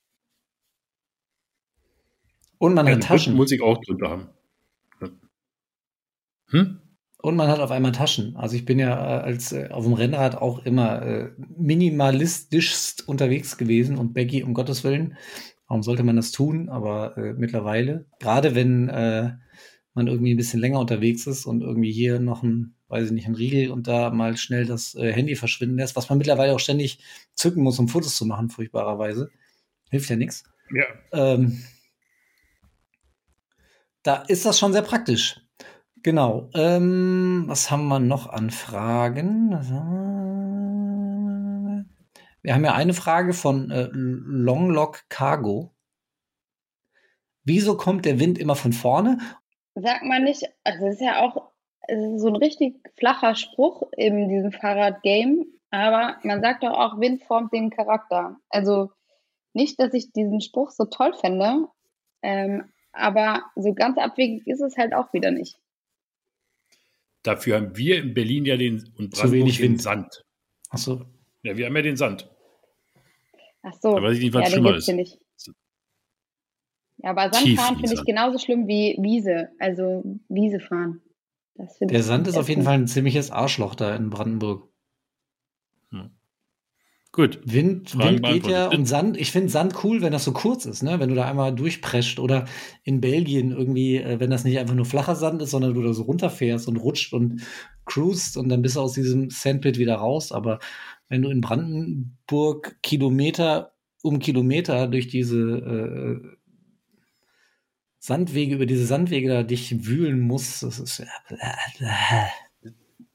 [2.59, 3.35] Und man Eine hat Taschen.
[3.35, 4.29] Muss ich auch drunter haben.
[6.51, 6.81] Hm?
[7.19, 8.37] Und man hat auf einmal Taschen.
[8.37, 13.57] Also ich bin ja äh, als äh, auf dem Rennrad auch immer äh, minimalistischst unterwegs
[13.57, 15.17] gewesen und Becky, um Gottes Willen,
[15.67, 16.69] warum sollte man das tun?
[16.69, 19.33] Aber äh, mittlerweile, gerade wenn äh,
[19.95, 23.27] man irgendwie ein bisschen länger unterwegs ist und irgendwie hier noch ein, weiß ich nicht,
[23.27, 26.61] ein Riegel und da mal schnell das äh, Handy verschwinden lässt, was man mittlerweile auch
[26.61, 27.01] ständig
[27.35, 29.31] zücken muss, um Fotos zu machen, furchtbarerweise.
[29.91, 30.45] Hilft ja nichts.
[30.73, 30.85] Ja.
[31.13, 31.63] Ähm,
[34.07, 35.41] da ist das schon sehr praktisch.
[36.03, 36.49] Genau.
[36.55, 39.51] Ähm, was haben wir noch an Fragen?
[42.43, 42.55] Wir?
[42.55, 45.75] Haben ja eine Frage von äh, Longlock Cargo.
[47.43, 49.19] Wieso kommt der Wind immer von vorne?
[49.75, 51.51] Sagt man nicht, also es ist ja auch
[51.89, 57.23] ist so ein richtig flacher Spruch in diesem Fahrradgame, aber man sagt doch auch, Wind
[57.23, 58.37] formt den Charakter.
[58.49, 58.91] Also
[59.53, 61.69] nicht, dass ich diesen Spruch so toll fände,
[62.23, 65.59] ähm, aber so ganz abwegig ist es halt auch wieder nicht.
[67.23, 69.83] Dafür haben wir in Berlin ja den und Zu wenig den Wind.
[69.83, 70.25] Sand.
[70.71, 71.05] Achso,
[71.43, 72.31] Ja, wir haben ja den Sand.
[73.63, 74.95] Ach so, Da weiß ich nicht, was ja, den schlimmer gibt's ist.
[74.95, 75.19] nicht.
[76.99, 81.03] Ja, aber Sandfahren in finde ich genauso schlimm wie Wiese, also Wiese fahren.
[81.81, 82.63] Der Sand ist auf jeden.
[82.63, 84.69] Fall ein ziemliches Arschloch da in Brandenburg.
[87.17, 87.41] Gut.
[87.47, 90.67] Wind, Fragen Wind geht ja und Sand, ich finde Sand cool, wenn das so kurz
[90.67, 91.01] ist, ne?
[91.01, 92.45] Wenn du da einmal durchprescht oder
[92.85, 95.95] in Belgien irgendwie, äh, wenn das nicht einfach nur flacher Sand ist, sondern du da
[95.95, 97.41] so runterfährst und rutscht und
[97.87, 100.31] cruist und dann bist du aus diesem Sandpit wieder raus.
[100.31, 100.59] Aber
[101.09, 106.37] wenn du in Brandenburg Kilometer um Kilometer durch diese äh,
[107.99, 111.03] Sandwege, über diese Sandwege da dich wühlen musst, das ist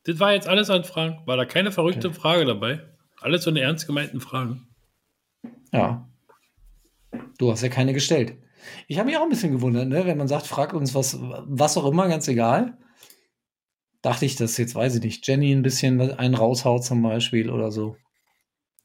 [0.04, 1.20] Das war jetzt alles an Fragen.
[1.28, 2.82] War da keine verrückte Frage dabei?
[3.22, 4.68] Alles so eine ernst gemeinten Fragen.
[5.72, 6.10] Ja.
[7.38, 8.34] Du hast ja keine gestellt.
[8.88, 10.06] Ich habe mich auch ein bisschen gewundert, ne?
[10.06, 12.78] wenn man sagt, fragt uns was, was auch immer, ganz egal.
[14.02, 17.72] Dachte ich, dass jetzt, weiß ich nicht, Jenny ein bisschen einen raushaut zum Beispiel oder
[17.72, 17.96] so.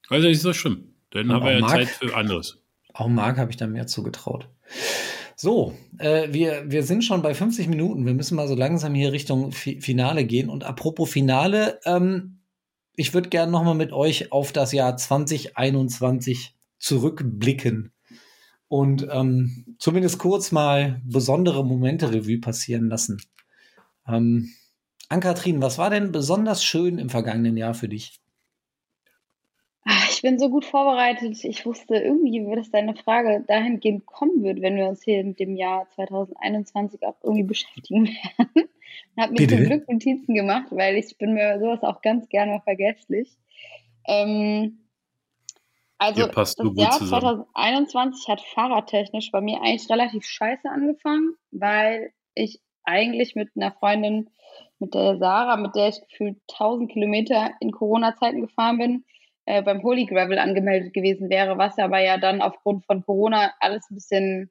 [0.09, 0.95] Also nicht so schlimm.
[1.11, 1.72] Dann haben wir ja Marc?
[1.72, 2.62] Zeit für anderes.
[2.93, 4.49] Auch Marc habe ich da mehr zugetraut.
[5.34, 8.07] So, äh, wir, wir sind schon bei 50 Minuten.
[8.07, 10.49] Wir müssen mal so langsam hier Richtung Fi Finale gehen.
[10.49, 12.36] Und apropos Finale, ähm,
[12.97, 17.92] ich würde gerne noch mal mit euch auf das Jahr 2021 zurückblicken
[18.68, 23.20] und ähm, zumindest kurz mal besondere Momente Revue passieren lassen.
[24.09, 24.51] Ähm,
[25.09, 28.20] Ann-Kathrin, was war denn besonders schön im vergangenen Jahr für dich?
[30.17, 31.45] Ich bin so gut vorbereitet.
[31.45, 35.57] Ich wusste irgendwie, dass deine Frage dahingehend kommen wird, wenn wir uns hier mit dem
[35.57, 38.07] Jahr 2021 auch irgendwie beschäftigen
[38.39, 38.71] werden.
[39.14, 42.62] Und habe mir zum Glück Notizen gemacht, weil ich bin mir sowas auch ganz gerne
[42.64, 43.37] vergesslich.
[44.07, 44.87] Ähm,
[45.99, 47.45] also das Jahr zusammen.
[47.53, 54.31] 2021 hat fahrradtechnisch bei mir eigentlich relativ scheiße angefangen, weil ich eigentlich mit einer Freundin,
[54.79, 59.05] mit der Sarah, mit der ich gefühlt 1000 Kilometer in Corona-Zeiten gefahren bin,
[59.47, 63.88] äh, beim Holy Gravel angemeldet gewesen wäre, was aber ja dann aufgrund von Corona alles
[63.90, 64.51] ein bisschen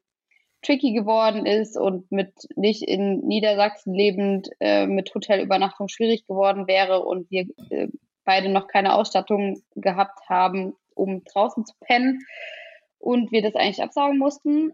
[0.62, 7.02] tricky geworden ist und mit nicht in Niedersachsen lebend äh, mit Hotelübernachtung schwierig geworden wäre
[7.02, 7.88] und wir äh,
[8.24, 12.26] beide noch keine Ausstattung gehabt haben, um draußen zu pennen
[12.98, 14.72] und wir das eigentlich absagen mussten.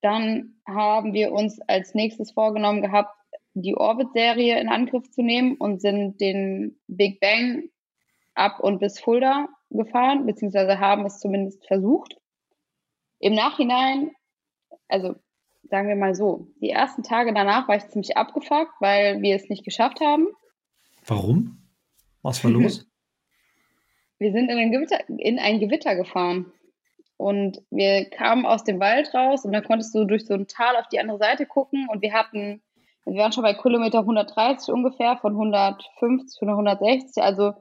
[0.00, 3.14] Dann haben wir uns als nächstes vorgenommen gehabt,
[3.54, 7.64] die Orbit-Serie in Angriff zu nehmen und sind den Big Bang
[8.40, 12.16] ab und bis Fulda gefahren, beziehungsweise haben es zumindest versucht.
[13.18, 14.12] Im Nachhinein,
[14.88, 15.14] also
[15.64, 19.48] sagen wir mal so, die ersten Tage danach war ich ziemlich abgefuckt, weil wir es
[19.48, 20.26] nicht geschafft haben.
[21.06, 21.58] Warum?
[22.22, 22.86] Was war los?
[24.18, 26.52] Wir sind in ein, Gewitter, in ein Gewitter gefahren.
[27.16, 30.76] Und wir kamen aus dem Wald raus und dann konntest du durch so ein Tal
[30.76, 32.62] auf die andere Seite gucken und wir hatten,
[33.06, 37.54] wir waren schon bei Kilometer 130 ungefähr, von 150 oder 160, also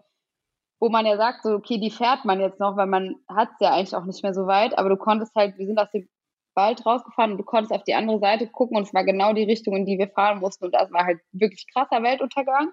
[0.80, 3.60] wo man ja sagt, so, okay, die fährt man jetzt noch, weil man hat es
[3.60, 6.08] ja eigentlich auch nicht mehr so weit, aber du konntest halt, wir sind aus dem
[6.56, 9.44] Wald rausgefahren und du konntest auf die andere Seite gucken und es war genau die
[9.44, 12.72] Richtung, in die wir fahren mussten und das war halt wirklich krasser Weltuntergang.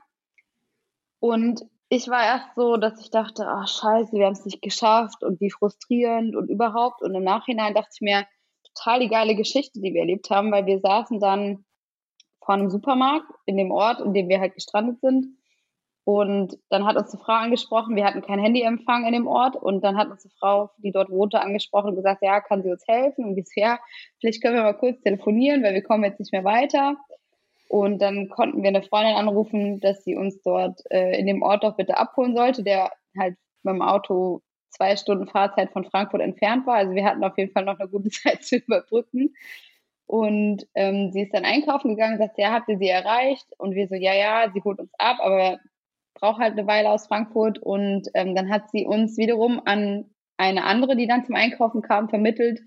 [1.18, 5.22] Und ich war erst so, dass ich dachte, ach scheiße, wir haben es nicht geschafft
[5.22, 7.02] und wie frustrierend und überhaupt.
[7.02, 8.26] Und im Nachhinein dachte ich mir,
[8.74, 11.64] total die geile Geschichte, die wir erlebt haben, weil wir saßen dann
[12.44, 15.26] vor einem Supermarkt in dem Ort, in dem wir halt gestrandet sind.
[16.06, 19.56] Und dann hat uns eine Frau angesprochen, wir hatten kein Handyempfang in dem Ort.
[19.56, 22.70] Und dann hat uns eine Frau, die dort wohnte, angesprochen und gesagt, ja, kann sie
[22.70, 23.24] uns helfen?
[23.24, 23.80] Und bisher,
[24.20, 26.96] vielleicht können wir mal kurz telefonieren, weil wir kommen jetzt nicht mehr weiter.
[27.68, 31.64] Und dann konnten wir eine Freundin anrufen, dass sie uns dort äh, in dem Ort
[31.64, 33.34] doch bitte abholen sollte, der halt
[33.64, 36.76] mit dem Auto zwei Stunden Fahrzeit von Frankfurt entfernt war.
[36.76, 39.34] Also wir hatten auf jeden Fall noch eine gute Zeit zu überbrücken.
[40.06, 43.46] Und ähm, sie ist dann einkaufen gegangen, sagt, ja, habt ihr sie erreicht?
[43.58, 45.58] Und wir so, ja, ja, sie holt uns ab, aber
[46.18, 47.58] braucht halt eine Weile aus Frankfurt.
[47.58, 52.08] Und ähm, dann hat sie uns wiederum an eine andere, die dann zum Einkaufen kam,
[52.08, 52.60] vermittelt,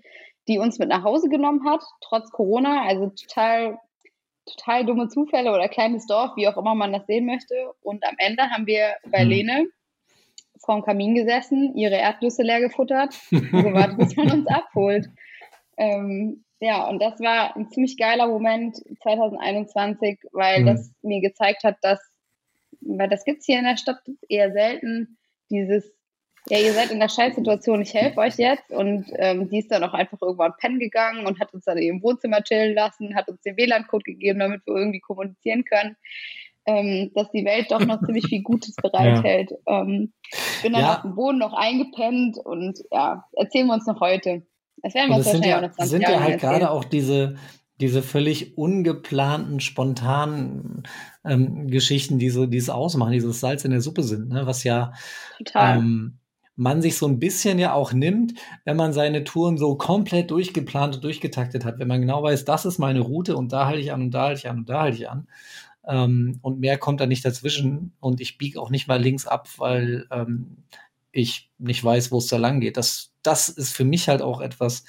[0.48, 2.84] die uns mit nach Hause genommen hat, trotz Corona.
[2.86, 3.78] Also total
[4.46, 7.54] total dumme Zufälle oder kleines Dorf, wie auch immer man das sehen möchte.
[7.82, 9.30] Und am Ende haben wir bei mhm.
[9.30, 9.66] Lene
[10.64, 15.08] vorm Kamin gesessen, ihre Erdnüsse leer gefuttert und gewartet, bis man uns abholt.
[15.76, 20.66] Ähm, ja, und das war ein ziemlich geiler Moment 2021, weil mhm.
[20.66, 22.00] das mir gezeigt hat, dass,
[22.98, 25.18] weil das gibt es hier in der Stadt eher selten,
[25.50, 25.92] dieses
[26.48, 28.70] ja, ihr seid in der Scheißsituation, ich helfe euch jetzt.
[28.70, 32.02] Und ähm, die ist dann auch einfach irgendwann pennen gegangen und hat uns dann im
[32.02, 35.96] Wohnzimmer chillen lassen, hat uns den WLAN-Code gegeben, damit wir irgendwie kommunizieren können.
[36.66, 39.50] Ähm, dass die Welt doch noch ziemlich viel Gutes bereithält.
[39.66, 39.80] Ja.
[39.80, 40.12] Ähm,
[40.62, 40.96] bin dann ja.
[40.96, 44.42] auf dem Boden noch eingepennt und ja, erzählen wir uns noch heute.
[44.82, 46.84] Das werden wir uns wahrscheinlich ja, auch noch 20 sind Jahre ja halt gerade auch
[46.84, 47.36] diese,
[47.80, 50.84] diese völlig ungeplanten, spontanen
[51.24, 54.46] ähm, Geschichten, die so dieses ausmachen, dieses Salz in der Suppe sind, ne?
[54.46, 54.92] was ja.
[55.54, 56.18] Ähm,
[56.56, 58.34] man sich so ein bisschen ja auch nimmt,
[58.66, 61.78] wenn man seine Touren so komplett durchgeplant und durchgetaktet hat.
[61.78, 64.26] Wenn man genau weiß, das ist meine Route und da halte ich an und da
[64.26, 65.26] halte ich an und da halte ich an.
[65.86, 69.48] Ähm, und mehr kommt da nicht dazwischen und ich biege auch nicht mal links ab,
[69.56, 70.58] weil ähm,
[71.12, 72.76] ich nicht weiß, wo es da lang geht.
[72.76, 74.84] Das, das ist für mich halt auch etwas,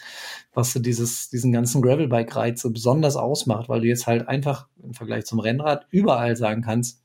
[0.53, 4.93] was so dieses, diesen ganzen Gravelbike-Reiz so besonders ausmacht, weil du jetzt halt einfach im
[4.93, 7.03] Vergleich zum Rennrad überall sagen kannst,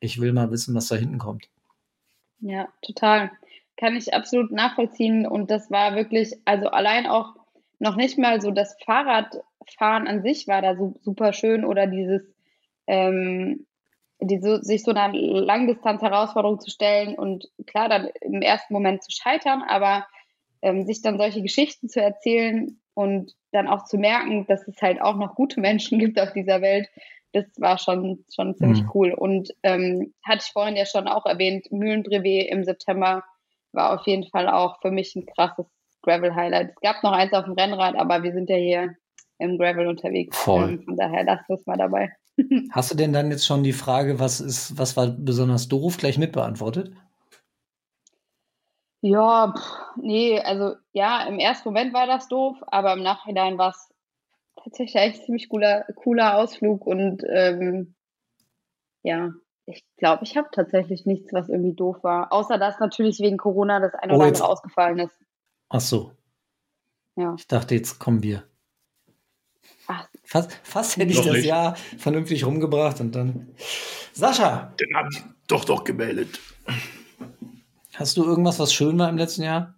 [0.00, 1.48] ich will mal wissen, was da hinten kommt.
[2.40, 3.30] Ja, total
[3.76, 5.26] kann ich absolut nachvollziehen.
[5.26, 7.34] Und das war wirklich, also allein auch
[7.78, 12.22] noch nicht mal so das Fahrradfahren an sich war da so, super schön oder dieses,
[12.86, 13.66] ähm,
[14.20, 19.62] diese, sich so einer Langdistanz-Herausforderung zu stellen und klar, dann im ersten Moment zu scheitern,
[19.62, 20.06] aber
[20.64, 25.00] ähm, sich dann solche Geschichten zu erzählen und dann auch zu merken, dass es halt
[25.00, 26.88] auch noch gute Menschen gibt auf dieser Welt,
[27.32, 28.90] das war schon, schon ziemlich mhm.
[28.94, 29.12] cool.
[29.12, 33.24] Und ähm, hatte ich vorhin ja schon auch erwähnt, Mühlenbrevet im September
[33.72, 35.66] war auf jeden Fall auch für mich ein krasses
[36.02, 36.70] Gravel-Highlight.
[36.70, 38.94] Es gab noch eins auf dem Rennrad, aber wir sind ja hier
[39.38, 40.36] im Gravel unterwegs.
[40.36, 40.70] Voll.
[40.70, 42.12] Ähm, von daher lasst uns mal dabei.
[42.70, 46.18] Hast du denn dann jetzt schon die Frage, was ist, was war besonders doof, gleich
[46.18, 46.92] mitbeantwortet?
[49.06, 53.68] Ja, pff, nee, also ja, im ersten Moment war das doof, aber im Nachhinein war
[53.68, 53.92] es
[54.56, 57.94] tatsächlich ein ziemlich cooler, cooler Ausflug und ähm,
[59.02, 59.34] ja,
[59.66, 62.32] ich glaube, ich habe tatsächlich nichts, was irgendwie doof war.
[62.32, 65.20] Außer dass natürlich wegen Corona das eine oh, oder andere ausgefallen ist.
[65.68, 66.12] Ach so.
[67.16, 67.34] Ja.
[67.36, 68.44] Ich dachte, jetzt kommen wir.
[69.86, 70.08] Ach.
[70.22, 71.44] Fast, fast hätte ich das nicht.
[71.44, 73.54] Jahr vernünftig rumgebracht und dann.
[74.14, 74.72] Sascha!
[74.80, 76.40] Den hab ich doch doch gemeldet.
[77.94, 79.74] Hast du irgendwas, was schön war im letzten Jahr?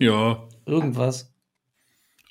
[0.00, 0.48] Ja.
[0.66, 1.32] Irgendwas?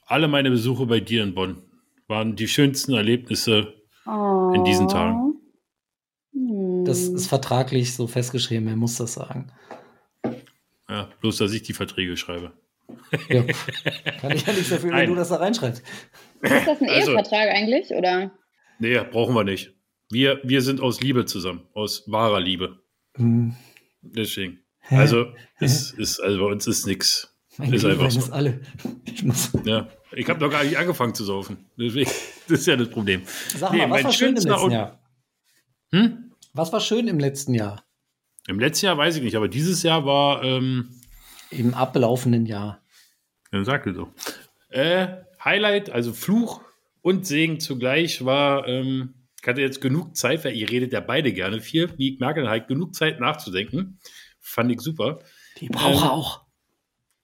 [0.06, 1.62] Alle meine Besuche bei dir in Bonn
[2.08, 3.74] waren die schönsten Erlebnisse
[4.06, 4.52] oh.
[4.54, 5.36] in diesen Tagen.
[6.86, 9.52] Das ist vertraglich so festgeschrieben, er muss das sagen.
[10.90, 12.54] Ja, bloß, dass ich die Verträge schreibe.
[13.30, 13.44] Ja,
[14.22, 15.10] kann ich ja nichts dafür, wenn Nein.
[15.10, 15.84] du das da reinschreibst.
[16.42, 18.32] Ist das ein also, Ehevertrag eigentlich, oder?
[18.80, 19.74] Nee, brauchen wir nicht.
[20.10, 22.80] Wir, wir sind aus Liebe zusammen, aus wahrer Liebe.
[23.16, 23.56] Hm.
[24.02, 24.62] Deswegen.
[24.88, 24.98] Hä?
[24.98, 27.34] Also, ist, ist, also bei uns ist nichts.
[27.60, 28.32] Ist einfach so.
[28.32, 28.62] alle.
[29.06, 29.52] Ich muss.
[29.66, 31.58] Ja, ich habe noch gar nicht angefangen zu saufen.
[31.78, 32.10] Deswegen,
[32.48, 33.24] das ist ja das Problem.
[33.58, 35.00] Sag mal, nee, was war schön im letzten Jahr?
[35.92, 36.32] Hm?
[36.54, 37.84] Was war schön im letzten Jahr?
[38.48, 40.44] Im letzten Jahr weiß ich nicht, aber dieses Jahr war.
[40.44, 40.90] Ähm,
[41.50, 42.82] Im ablaufenden Jahr.
[43.52, 44.10] Dann sag so.
[44.70, 45.08] Äh,
[45.44, 46.62] Highlight, also Fluch
[47.02, 51.32] und Segen zugleich war, ähm, Ich hatte jetzt genug Zeit, weil ihr redet ja beide
[51.32, 51.90] gerne viel.
[51.98, 54.00] Wie ich merke, halt genug Zeit nachzudenken.
[54.48, 55.20] Fand ich super.
[55.60, 56.46] Die brauche Ähm, auch.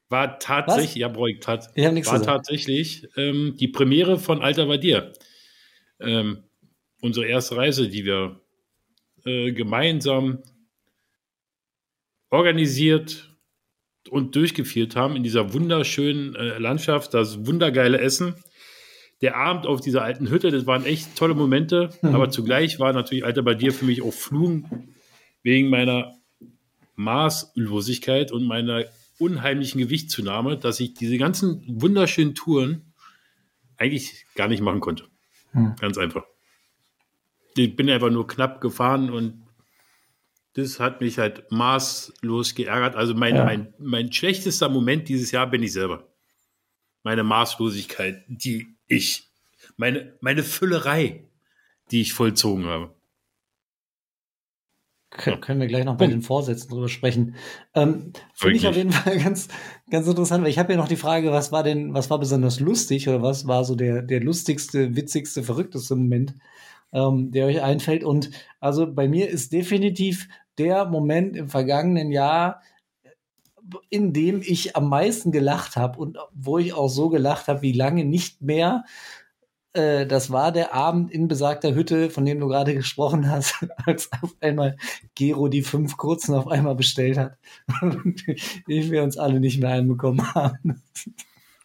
[0.09, 2.25] War tatsächlich, ja, ich tat, war gesagt.
[2.25, 5.13] tatsächlich ähm, die Premiere von Alter bei dir.
[5.99, 6.43] Ähm,
[7.01, 8.41] unsere erste Reise, die wir
[9.25, 10.43] äh, gemeinsam
[12.29, 13.29] organisiert
[14.09, 18.35] und durchgeführt haben in dieser wunderschönen äh, Landschaft, das wundergeile Essen.
[19.21, 22.13] Der Abend auf dieser alten Hütte, das waren echt tolle Momente, Mhm.
[22.15, 24.93] aber zugleich war natürlich Alter bei dir für mich auch Fluchen
[25.43, 26.13] wegen meiner
[26.95, 28.85] Maßlosigkeit und meiner
[29.19, 32.93] unheimlichen Gewichtszunahme, dass ich diese ganzen wunderschönen Touren
[33.77, 35.05] eigentlich gar nicht machen konnte.
[35.51, 35.75] Hm.
[35.79, 36.25] Ganz einfach.
[37.55, 39.43] Ich bin einfach nur knapp gefahren und
[40.53, 42.95] das hat mich halt maßlos geärgert.
[42.95, 43.45] Also mein, Ja.
[43.45, 46.07] mein, mein schlechtester Moment dieses Jahr bin ich selber.
[47.03, 49.27] Meine Maßlosigkeit, die ich,
[49.77, 51.23] meine, meine Füllerei,
[51.91, 52.93] die ich vollzogen habe.
[55.17, 57.35] Kön können wir gleich noch bei den Vorsätzen drüber sprechen.
[57.75, 59.47] Ähm, Finde ich auf jeden Fall ganz,
[59.89, 62.59] ganz interessant, weil ich habe ja noch die Frage, was war denn, was war besonders
[62.59, 66.35] lustig oder was war so der, der lustigste, witzigste, verrückteste Moment,
[66.91, 68.03] ähm, der euch einfällt?
[68.03, 72.61] Und also bei mir ist definitiv der Moment im vergangenen Jahr,
[73.89, 77.71] in dem ich am meisten gelacht habe und wo ich auch so gelacht habe, wie
[77.71, 78.83] lange nicht mehr.
[79.73, 84.09] Äh, das war der Abend in besagter Hütte, von dem du gerade gesprochen hast, als
[84.21, 84.77] auf einmal
[85.15, 87.37] Gero die fünf kurzen auf einmal bestellt hat
[87.81, 88.23] und
[88.67, 90.81] wir uns alle nicht mehr einbekommen haben.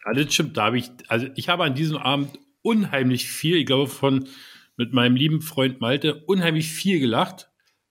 [0.05, 0.57] Ja, das stimmt.
[0.57, 4.27] Da habe ich, also ich habe an diesem Abend unheimlich viel, ich glaube, von
[4.75, 7.49] mit meinem lieben Freund Malte unheimlich viel gelacht.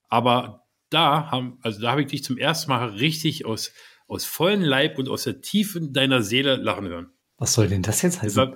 [0.08, 3.72] Aber da haben, also da habe ich dich zum ersten Mal richtig aus,
[4.06, 7.10] aus vollen Leib und aus der Tiefe deiner Seele lachen hören.
[7.36, 8.54] Was soll denn das jetzt heißen?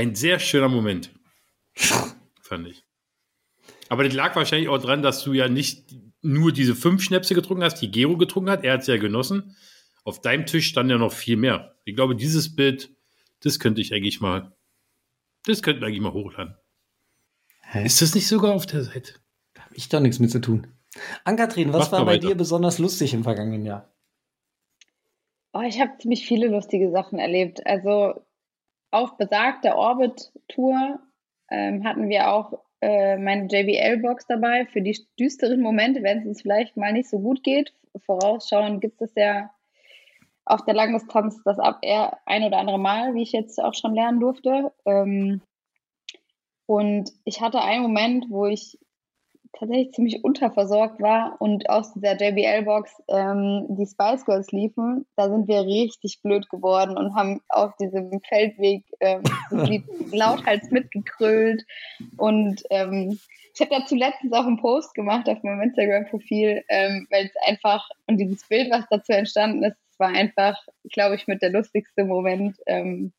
[0.00, 1.12] Ein sehr schöner Moment,
[2.40, 2.84] fand ich.
[3.90, 7.64] Aber das lag wahrscheinlich auch dran, dass du ja nicht nur diese fünf Schnäpse getrunken
[7.64, 8.64] hast, die Gero getrunken hat.
[8.64, 9.56] Er hat es ja genossen.
[10.04, 11.76] Auf deinem Tisch stand ja noch viel mehr.
[11.84, 12.90] Ich glaube, dieses Bild,
[13.40, 14.56] das könnte ich eigentlich mal,
[15.44, 16.56] das könnten wir eigentlich mal hochladen.
[17.62, 17.84] Hä?
[17.84, 19.14] Ist das nicht sogar auf der Seite?
[19.58, 20.66] Hab ich doch nichts mit zu tun.
[21.24, 22.28] Ankatrin, was Mach war bei weiter.
[22.28, 23.92] dir besonders lustig im vergangenen Jahr?
[25.52, 27.66] Oh, ich habe ziemlich viele lustige Sachen erlebt.
[27.66, 28.24] Also
[28.90, 31.00] auf besagter Orbit-Tour
[31.50, 36.42] ähm, hatten wir auch äh, meine JBL-Box dabei für die düsteren Momente, wenn es uns
[36.42, 37.74] vielleicht mal nicht so gut geht.
[38.06, 39.50] Vorausschauend gibt es ja
[40.44, 43.94] auf der Langdistanz das ab eher ein oder andere Mal, wie ich jetzt auch schon
[43.94, 44.72] lernen durfte.
[44.84, 45.42] Ähm,
[46.66, 48.78] und ich hatte einen Moment, wo ich
[49.58, 55.48] tatsächlich ziemlich unterversorgt war und aus dieser JBL-Box ähm, die Spice Girls liefen, da sind
[55.48, 59.22] wir richtig blöd geworden und haben auf diesem Feldweg ähm,
[60.12, 61.64] lauthals mitgekrölt.
[62.16, 63.18] Und ähm,
[63.54, 67.88] ich habe dazu letztens auch einen Post gemacht auf meinem Instagram-Profil, ähm, weil es einfach,
[68.06, 70.56] und dieses Bild, was dazu entstanden ist, war einfach,
[70.90, 73.12] glaube ich, mit der lustigste Moment, ähm,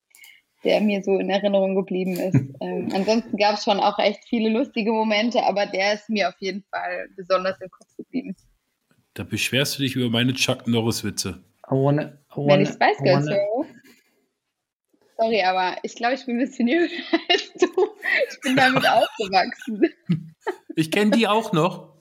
[0.63, 2.35] der mir so in Erinnerung geblieben ist.
[2.61, 6.35] ähm, ansonsten gab es schon auch echt viele lustige Momente, aber der ist mir auf
[6.39, 8.35] jeden Fall besonders im Kopf geblieben.
[9.13, 11.43] Da beschwerst du dich über meine Chuck Norris-Witze.
[11.67, 13.65] I wanna, I Wenn ich Spice Girls höre.
[15.17, 16.87] Sorry, aber ich glaube, ich bin ein bisschen jünger
[17.29, 17.67] als du.
[18.29, 19.93] Ich bin damit aufgewachsen.
[20.75, 21.93] Ich kenne die auch noch.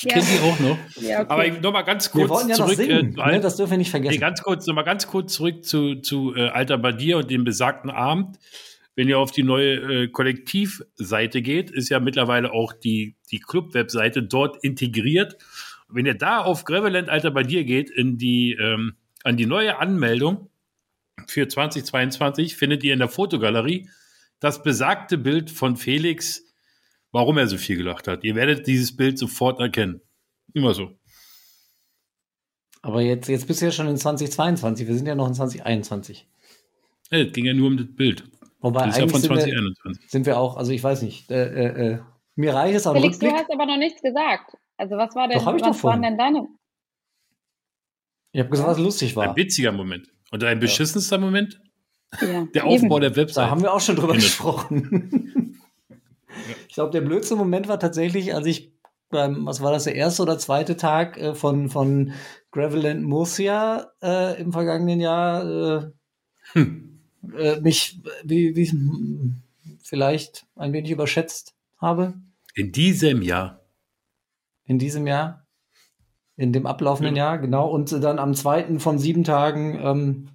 [0.00, 0.14] Ich Ja.
[0.14, 0.78] kenne die auch noch.
[1.02, 1.26] Ja, okay.
[1.28, 2.76] Aber ich- noch mal ganz Wir kurz ja noch zurück.
[2.76, 3.40] singen, äh, ne?
[3.40, 4.20] das dürfen wir nicht Nee, vergessen.
[4.20, 7.90] ganz kurz, noch mal ganz kurz zurück zu, zu äh, Alter Badir und dem besagten
[7.90, 8.38] Abend.
[8.94, 9.74] Wenn ihr auf die neue
[10.04, 15.36] äh, Kollektivseite geht, ist ja mittlerweile auch die, die Club-Webseite dort integriert.
[15.88, 18.94] Wenn ihr da auf Graveland Alter Badir geht, in die, ähm,
[19.24, 20.50] an die neue Anmeldung
[21.26, 23.88] für 2022, findet ihr in der Fotogalerie
[24.40, 26.44] das besagte Bild von Felix,
[27.12, 28.24] warum er so viel gelacht hat.
[28.24, 30.00] Ihr werdet dieses Bild sofort erkennen.
[30.54, 30.98] Immer so.
[32.82, 36.28] Aber jetzt, jetzt bist du ja schon in 2022, wir sind ja noch in 2021.
[37.10, 38.24] Ja, Es ging ja nur um das Bild.
[38.60, 40.10] Wobei Das ist ja von sind wir, 2021.
[40.10, 41.98] sind wir auch, also ich weiß nicht, äh, äh, äh,
[42.36, 44.56] mir reicht es am Felix, du hast aber noch nichts gesagt.
[44.76, 46.02] Also was war denn, Doch, ich doch was waren vorhin.
[46.02, 46.48] denn deine?
[48.32, 49.30] Ich habe gesagt, was lustig war.
[49.30, 50.08] Ein witziger Moment.
[50.30, 51.60] Und ein beschissenster Moment?
[52.20, 52.84] Ja, Der eben.
[52.84, 53.50] Aufbau der Da Website.
[53.50, 54.24] haben wir auch schon drüber Ende.
[54.24, 55.54] gesprochen.
[56.68, 58.72] Ich glaube, der blödste Moment war tatsächlich, als ich
[59.10, 62.12] beim, was war das, der erste oder zweite Tag äh, von, von
[62.50, 65.44] Graveland Murcia äh, im vergangenen Jahr
[65.84, 65.90] äh,
[66.52, 67.00] Hm.
[67.36, 69.42] äh, mich wie, wie, hm,
[69.82, 72.14] vielleicht ein wenig überschätzt habe
[72.54, 73.60] In diesem Jahr.
[74.64, 75.44] in diesem Jahr.
[76.36, 77.68] In dem ablaufenden Jahr, genau.
[77.68, 80.28] Und dann am zweiten von sieben Tagen ähm,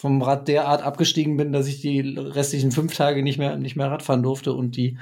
[0.00, 3.90] vom Rad derart abgestiegen bin, dass ich die restlichen fünf Tage nicht mehr, nicht mehr
[3.90, 4.96] Radfahren durfte und die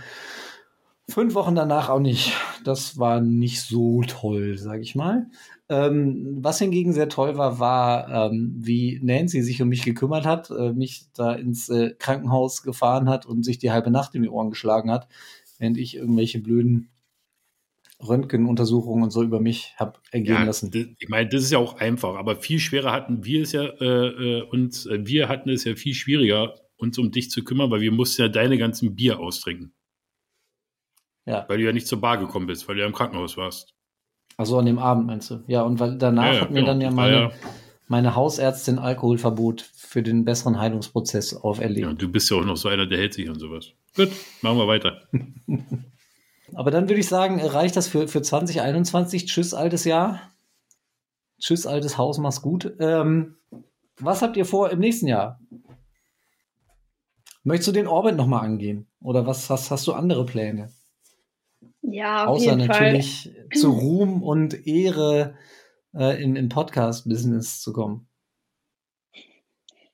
[1.09, 2.32] fünf Wochen danach auch nicht.
[2.64, 5.28] Das war nicht so toll, sag ich mal.
[5.68, 10.51] Ähm, was hingegen sehr toll war, war, ähm, wie Nancy sich um mich gekümmert hat,
[10.51, 14.28] äh, mich da ins äh, Krankenhaus gefahren hat und sich die halbe Nacht in die
[14.28, 15.07] Ohren geschlagen hat,
[15.59, 16.88] während ich irgendwelche blöden
[18.07, 20.70] Röntgenuntersuchungen und so über mich habe ergehen ja, lassen.
[20.70, 23.64] Das, ich meine, das ist ja auch einfach, aber viel schwerer hatten wir es ja,
[23.64, 27.70] äh, äh uns, äh, wir hatten es ja viel schwieriger, uns um dich zu kümmern,
[27.70, 29.72] weil wir mussten ja deine ganzen Bier austrinken.
[31.26, 31.44] Ja.
[31.49, 33.74] Weil du ja nicht zur Bar gekommen bist, weil du ja im Krankenhaus warst.
[34.36, 35.42] Also an dem Abend meinst du?
[35.49, 36.68] Ja, und weil danach ja, ja, hat mir genau.
[36.68, 37.32] dann ja meine,
[37.88, 41.86] meine Hausärztin Alkoholverbot für den besseren Heilungsprozess auferlegt.
[41.86, 43.72] Ja, du bist ja auch noch so einer, der hält sich und sowas.
[43.96, 44.11] Gut,
[44.42, 45.03] machen wir weiter.
[46.55, 49.26] Aber dann würde ich sagen, reicht das für, für 2021.
[49.26, 50.20] Tschüss, altes Jahr.
[51.38, 52.74] Tschüss, altes Haus, mach's gut.
[52.80, 53.36] Ähm,
[53.99, 55.40] was habt ihr vor im nächsten Jahr?
[57.44, 58.88] Möchtest du den Orbit nochmal angehen?
[59.01, 60.70] Oder was hast, hast du andere Pläne?
[61.82, 63.49] Ja, auf Außer jeden natürlich Fall.
[63.55, 65.34] zu Ruhm und Ehre
[65.94, 68.09] äh, in, in Podcast-Business zu kommen.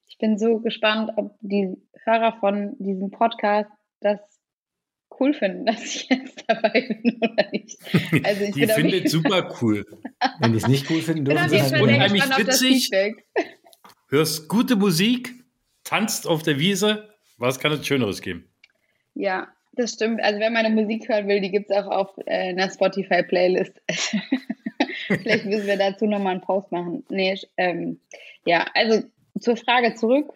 [0.07, 4.21] Ich bin so gespannt, ob die Hörer von diesem Podcast das
[5.21, 7.79] cool finden, dass ich jetzt dabei bin oder nicht.
[8.25, 9.85] Also ich die findet super cool.
[10.41, 12.91] Wenn die es nicht cool finden, dürfen sie es unheimlich witzig.
[14.09, 15.33] Hörst gute Musik,
[15.83, 17.09] tanzt auf der Wiese.
[17.37, 18.49] Was kann es Schöneres geben?
[19.15, 20.23] Ja, das stimmt.
[20.23, 23.81] Also wer meine Musik hören will, die gibt es auch auf äh, einer Spotify-Playlist.
[25.07, 27.05] Vielleicht müssen wir dazu nochmal einen Post machen.
[27.09, 28.01] Nee, ähm,
[28.47, 29.03] ja, also
[29.39, 30.33] zur Frage zurück.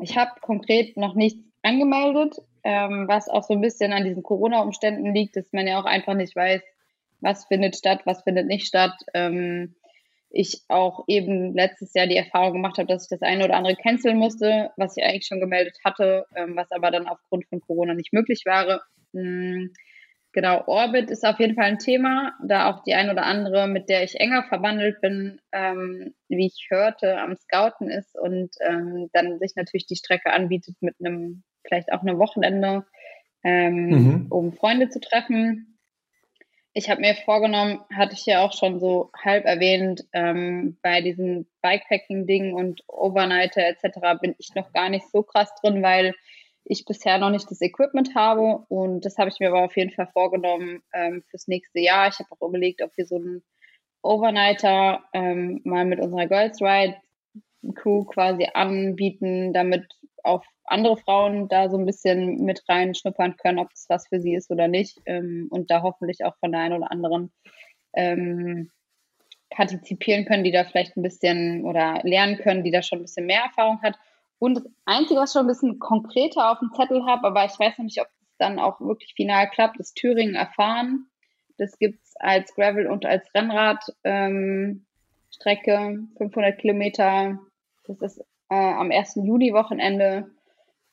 [0.00, 5.14] Ich habe konkret noch nichts angemeldet, ähm, was auch so ein bisschen an diesen Corona-Umständen
[5.14, 6.62] liegt, dass man ja auch einfach nicht weiß,
[7.20, 8.94] was findet statt, was findet nicht statt.
[9.14, 9.74] Ähm,
[10.30, 13.76] ich auch eben letztes Jahr die Erfahrung gemacht habe, dass ich das eine oder andere
[13.76, 17.94] canceln musste, was ich eigentlich schon gemeldet hatte, ähm, was aber dann aufgrund von Corona
[17.94, 18.82] nicht möglich wäre.
[19.12, 19.72] Mhm.
[20.32, 23.88] Genau, Orbit ist auf jeden Fall ein Thema, da auch die ein oder andere, mit
[23.88, 29.38] der ich enger verwandelt bin, ähm, wie ich hörte, am Scouten ist und ähm, dann
[29.38, 32.86] sich natürlich die Strecke anbietet mit einem, vielleicht auch einem Wochenende,
[33.42, 34.26] ähm, mhm.
[34.30, 35.74] um Freunde zu treffen
[36.76, 41.48] ich habe mir vorgenommen, hatte ich ja auch schon so halb erwähnt, ähm, bei diesen
[41.62, 44.20] Bikepacking-Dingen und Overnighter etc.
[44.20, 46.14] bin ich noch gar nicht so krass drin, weil
[46.64, 49.92] ich bisher noch nicht das Equipment habe und das habe ich mir aber auf jeden
[49.92, 52.08] Fall vorgenommen ähm, fürs nächste Jahr.
[52.08, 53.44] Ich habe auch überlegt, ob wir so einen
[54.02, 56.96] Overnighter ähm, mal mit unserer Girls Ride
[57.76, 59.86] Crew quasi anbieten, damit
[60.24, 64.34] auch andere Frauen da so ein bisschen mit reinschnuppern können, ob es was für sie
[64.34, 64.98] ist oder nicht.
[65.06, 67.32] Ähm, und da hoffentlich auch von der einen oder anderen
[67.92, 68.70] ähm,
[69.50, 73.26] partizipieren können, die da vielleicht ein bisschen oder lernen können, die da schon ein bisschen
[73.26, 73.96] mehr Erfahrung hat.
[74.38, 77.58] Und das Einzige, was ich schon ein bisschen konkreter auf dem Zettel habe, aber ich
[77.58, 81.06] weiß noch nicht, ob es dann auch wirklich final klappt, ist Thüringen erfahren.
[81.56, 84.84] Das gibt es als Gravel und als Rennradstrecke,
[85.72, 87.38] ähm, 500 Kilometer.
[87.86, 89.16] Das ist äh, am 1.
[89.16, 90.30] Juni-Wochenende.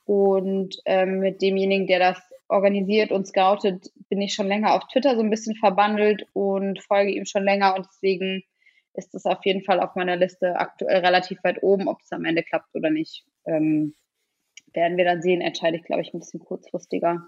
[0.04, 5.14] Und ähm, mit demjenigen, der das organisiert und scoutet, bin ich schon länger auf Twitter
[5.14, 7.74] so ein bisschen verbandelt und folge ihm schon länger.
[7.76, 8.42] Und deswegen
[8.94, 11.88] ist es auf jeden Fall auf meiner Liste aktuell relativ weit oben.
[11.88, 13.94] Ob es am Ende klappt oder nicht, ähm,
[14.74, 15.40] werden wir dann sehen.
[15.40, 17.26] Entscheide ich, glaube ich, ein bisschen kurzfristiger.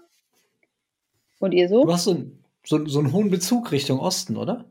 [1.39, 1.85] Und ihr so?
[1.85, 2.23] Du hast so,
[2.63, 4.65] so, so einen hohen Bezug Richtung Osten, oder?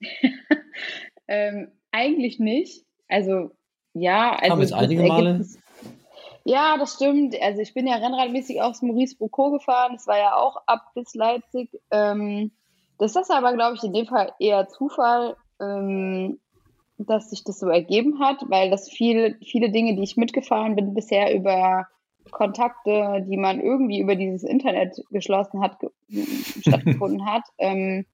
[1.28, 2.84] ähm, eigentlich nicht.
[3.08, 3.52] Also
[3.94, 4.52] ja, also.
[4.52, 5.46] Haben jetzt einige Male.
[6.44, 7.36] Ja, das stimmt.
[7.40, 9.92] Also ich bin ja rennradmäßig aufs Maurice Bocaux gefahren.
[9.94, 11.70] Das war ja auch ab bis Leipzig.
[11.90, 12.50] Ähm,
[12.98, 16.40] das ist aber, glaube ich, in dem Fall eher Zufall, ähm,
[16.98, 20.94] dass sich das so ergeben hat, weil das viel, viele Dinge, die ich mitgefahren bin,
[20.94, 21.86] bisher über
[22.30, 25.90] Kontakte, die man irgendwie über dieses Internet geschlossen hat, ge
[26.60, 27.42] stattgefunden hat.
[27.58, 28.06] Ähm,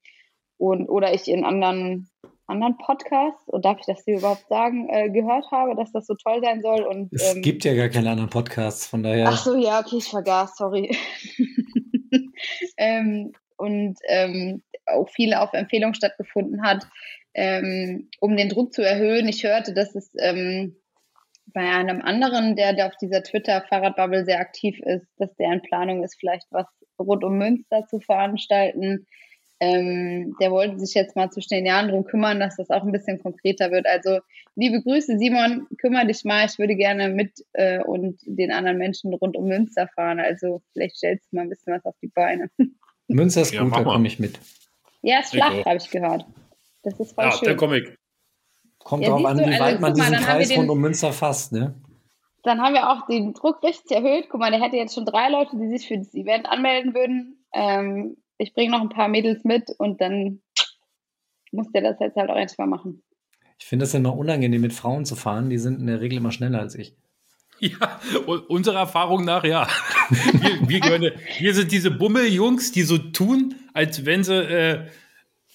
[0.57, 2.09] und, oder ich in anderen
[2.49, 6.15] anderen Podcasts, und darf ich das hier überhaupt sagen, äh, gehört habe, dass das so
[6.15, 6.81] toll sein soll.
[6.81, 9.27] Und, es ähm, gibt ja gar keine anderen Podcasts, von daher.
[9.29, 10.95] Ach so, ja, okay, ich vergaß, sorry.
[12.77, 16.87] ähm, und ähm, auch viele auf Empfehlung stattgefunden hat,
[17.33, 19.27] ähm, um den Druck zu erhöhen.
[19.27, 20.75] Ich hörte, dass es ähm,
[21.53, 26.03] bei einem anderen, der, der auf dieser Twitter-Fahrradbubble sehr aktiv ist, dass der in Planung
[26.03, 26.67] ist, vielleicht was
[26.99, 29.05] rund um Münster zu veranstalten
[29.59, 32.91] ähm, der wollte sich jetzt mal zwischen den Jahren darum kümmern, dass das auch ein
[32.91, 33.85] bisschen konkreter wird.
[33.85, 34.19] Also
[34.55, 36.45] liebe Grüße, Simon, kümmere dich mal.
[36.45, 40.19] Ich würde gerne mit äh, und den anderen Menschen rund um Münster fahren.
[40.19, 42.49] Also vielleicht stellst du mal ein bisschen was auf die Beine.
[43.07, 44.39] Münster ist ja, gut, da komme ich mit.
[45.01, 46.25] Ja, ist flach, habe ich gehört.
[46.83, 47.47] Das ist voll ja, schön.
[47.47, 47.95] der Comic.
[48.79, 51.75] Kommt ja, darauf an, wie also, weit man diesen Kreis rund um Münster fasst, ne?
[52.43, 54.27] dann haben wir auch den Druck richtig erhöht.
[54.29, 57.45] Guck mal, der hätte jetzt schon drei Leute, die sich für das Event anmelden würden.
[57.53, 60.41] Ähm, ich bringe noch ein paar Mädels mit und dann
[61.51, 63.03] muss der das jetzt halt auch endlich mal machen.
[63.59, 65.49] Ich finde es immer unangenehm, mit Frauen zu fahren.
[65.49, 66.95] Die sind in der Regel immer schneller als ich.
[67.59, 67.99] Ja,
[68.47, 69.67] unserer Erfahrung nach, ja.
[70.09, 74.87] Wir, wir, gehören, wir sind diese Bummeljungs, die so tun, als wenn sie äh,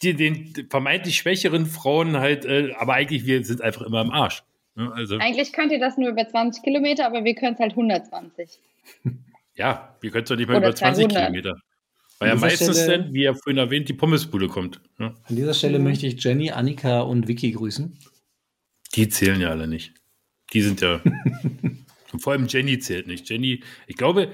[0.03, 4.45] die, den vermeintlich schwächeren Frauen halt, äh, aber eigentlich wir sind einfach immer im Arsch.
[4.75, 4.93] Ne?
[4.95, 8.61] Also, eigentlich könnt ihr das nur über 20 Kilometer, aber wir können es halt 120.
[9.55, 11.27] Ja, wir können es doch nicht mal Oder über 20 200.
[11.27, 11.57] Kilometer.
[12.19, 14.81] Weil ja meistens Stelle, dann, wie ja vorhin erwähnt, die Pommesbude kommt.
[14.99, 15.09] Ja.
[15.09, 15.15] Ne?
[15.25, 17.99] An dieser Stelle möchte ich Jenny, Annika und Vicky grüßen.
[18.95, 19.93] Die zählen ja alle nicht.
[20.53, 21.03] Die sind ja.
[22.19, 23.29] vor allem Jenny zählt nicht.
[23.29, 24.31] Jenny, ich glaube,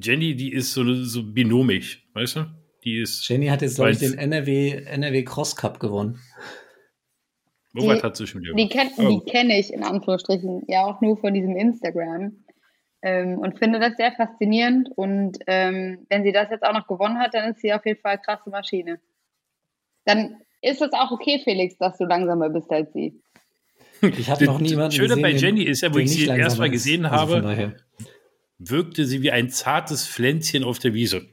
[0.00, 2.46] Jenny, die ist so, so binomisch, weißt du?
[2.84, 3.28] Die ist.
[3.28, 6.20] Jenny hat jetzt, glaube ich, den NRW, NRW Cross Cup gewonnen.
[7.74, 9.08] Wo hat sie schon wieder Die, kenn, oh.
[9.08, 12.32] die kenne ich in Anführungsstrichen ja auch nur von diesem Instagram.
[13.02, 14.90] Ähm, und finde das sehr faszinierend.
[14.94, 18.00] Und ähm, wenn sie das jetzt auch noch gewonnen hat, dann ist sie auf jeden
[18.00, 19.00] Fall eine krasse Maschine.
[20.04, 23.20] Dann ist es auch okay, Felix, dass du langsamer bist als sie.
[24.00, 27.36] Ich habe noch niemanden Schöne bei Jenny ist ja, wo ich sie erstmal gesehen also
[27.36, 27.76] habe,
[28.58, 31.26] wirkte sie wie ein zartes Pflänzchen auf der Wiese.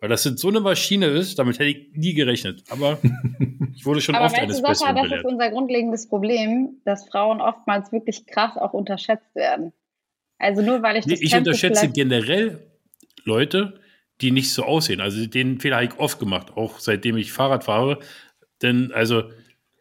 [0.00, 2.64] Weil das so eine Maschine ist, damit hätte ich nie gerechnet.
[2.68, 2.98] Aber
[3.74, 7.40] ich wurde schon Aber oft eines du, Sascha, das ist unser grundlegendes Problem, dass Frauen
[7.40, 9.72] oftmals wirklich krass auch unterschätzt werden.
[10.38, 12.70] Also nur weil ich das nee, Ich unterschätze generell
[13.24, 13.80] Leute,
[14.20, 15.00] die nicht so aussehen.
[15.00, 17.98] Also den Fehler habe ich oft gemacht, auch seitdem ich Fahrrad fahre.
[18.62, 19.30] Denn also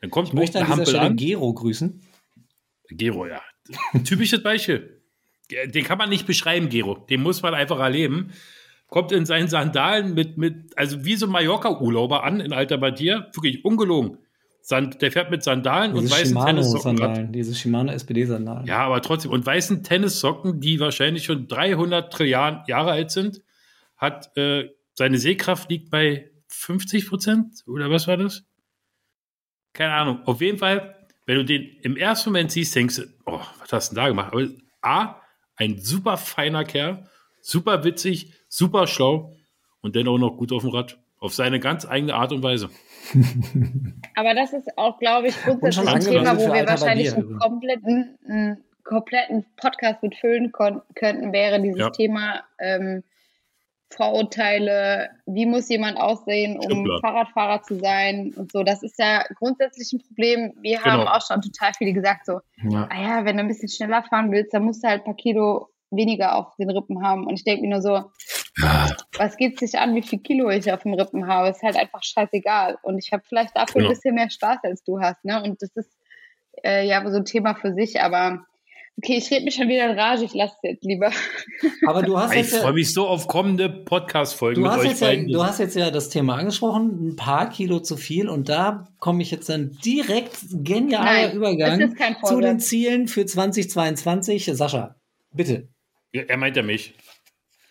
[0.02, 1.16] dann kommt ich möchte an dieser Stelle an.
[1.16, 2.02] Gero grüßen.
[2.90, 3.42] Gero, ja.
[4.04, 5.02] Typisches Beispiel.
[5.50, 6.96] Den kann man nicht beschreiben, Gero.
[6.96, 8.32] Den muss man einfach erleben.
[8.88, 13.32] Kommt in seinen Sandalen mit, mit also wie so ein Mallorca-Urlauber an in Alter Badier.
[13.34, 14.20] Wirklich ungelogen.
[14.68, 16.98] Sand, der fährt mit Sandalen Diese und weißen Shimano Tennissocken.
[16.98, 18.66] Sandalen, diese Shimano SPD-Sandalen.
[18.66, 19.30] Ja, aber trotzdem.
[19.30, 23.44] Und weißen Tennissocken, die wahrscheinlich schon 300 Trilliarden Jahre alt sind,
[23.96, 28.44] hat äh, seine Sehkraft liegt bei 50 Prozent oder was war das?
[29.74, 30.22] Keine Ahnung.
[30.26, 30.96] Auf jeden Fall,
[31.28, 34.08] wenn du den im ersten Moment siehst, denkst du, oh, was hast du denn da
[34.08, 34.34] gemacht?
[34.34, 34.48] Aber
[34.82, 35.22] A,
[35.58, 37.08] ein super feiner Kerl,
[37.40, 39.32] super witzig, super schlau
[39.82, 40.98] und dennoch noch gut auf dem Rad.
[41.20, 42.72] Auf seine ganz eigene Art und Weise.
[44.16, 48.64] Aber das ist auch, glaube ich, grundsätzlich ein Thema, wo wir wahrscheinlich einen kompletten, einen
[48.84, 51.90] kompletten Podcast mitfüllen könnten, wäre dieses ja.
[51.90, 53.04] Thema ähm,
[53.96, 58.64] Vorurteile, wie muss jemand aussehen, um Stimmt, Fahrradfahrer zu sein und so.
[58.64, 60.54] Das ist ja grundsätzlich ein Problem.
[60.62, 60.92] Wir genau.
[60.92, 62.40] haben auch schon total viele gesagt, so,
[62.70, 62.88] ja.
[62.90, 65.16] ah ja, wenn du ein bisschen schneller fahren willst, dann musst du halt ein paar
[65.16, 67.26] Kilo weniger auf den Rippen haben.
[67.26, 68.12] Und ich denke mir nur so,
[68.58, 68.96] ja.
[69.18, 71.50] was geht sich an, wie viel Kilo ich auf dem Rippen habe?
[71.50, 72.78] Ist halt einfach scheißegal.
[72.82, 73.88] Und ich habe vielleicht dafür genau.
[73.88, 75.24] ein bisschen mehr Spaß als du hast.
[75.26, 75.42] Ne?
[75.44, 75.92] Und das ist
[76.64, 78.46] äh, ja so ein Thema für sich, aber
[78.98, 81.12] Okay, ich rede mich schon wieder in Rage, ich lasse es jetzt lieber.
[81.86, 85.28] Aber du hast ich freue mich so auf kommende Podcast-Folgen mit euch beiden.
[85.28, 88.88] Ja, du hast jetzt ja das Thema angesprochen, ein paar Kilo zu viel und da
[89.00, 91.94] komme ich jetzt dann direkt genialer Nein, Übergang
[92.24, 94.46] zu den Zielen für 2022.
[94.54, 94.96] Sascha,
[95.34, 95.68] bitte.
[96.14, 96.94] Ja, er meint ja mich.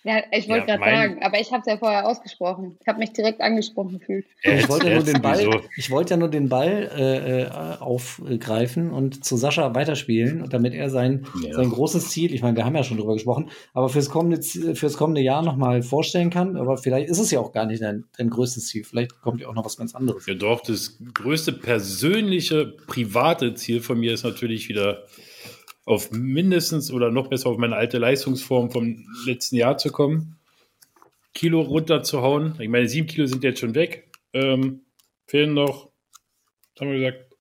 [0.07, 2.77] Ja, ich wollte ja, gerade sagen, aber ich habe es ja vorher ausgesprochen.
[2.79, 4.27] Ich habe mich direkt angesprochen gefühlt.
[4.43, 7.49] Ich wollte, ja nur den Ball, ich wollte ja nur den Ball äh, äh,
[7.81, 11.55] aufgreifen und zu Sascha weiterspielen, damit er sein, ja.
[11.55, 14.99] sein großes Ziel, ich meine, wir haben ja schon drüber gesprochen, aber fürs kommende, fürs
[14.99, 16.57] kommende Jahr nochmal vorstellen kann.
[16.57, 18.85] Aber vielleicht ist es ja auch gar nicht dein, dein größtes Ziel.
[18.85, 20.27] Vielleicht kommt ja auch noch was ganz anderes.
[20.27, 25.05] Ja, doch, das größte persönliche, private Ziel von mir ist natürlich wieder
[25.85, 30.39] auf mindestens oder noch besser auf meine alte Leistungsform vom letzten Jahr zu kommen.
[31.35, 32.57] Kilo runterzuhauen.
[32.61, 34.11] Ich meine, sieben Kilo sind jetzt schon weg.
[34.33, 34.83] Ähm,
[35.27, 35.91] fehlen noch,
[36.79, 37.35] haben wir gesagt,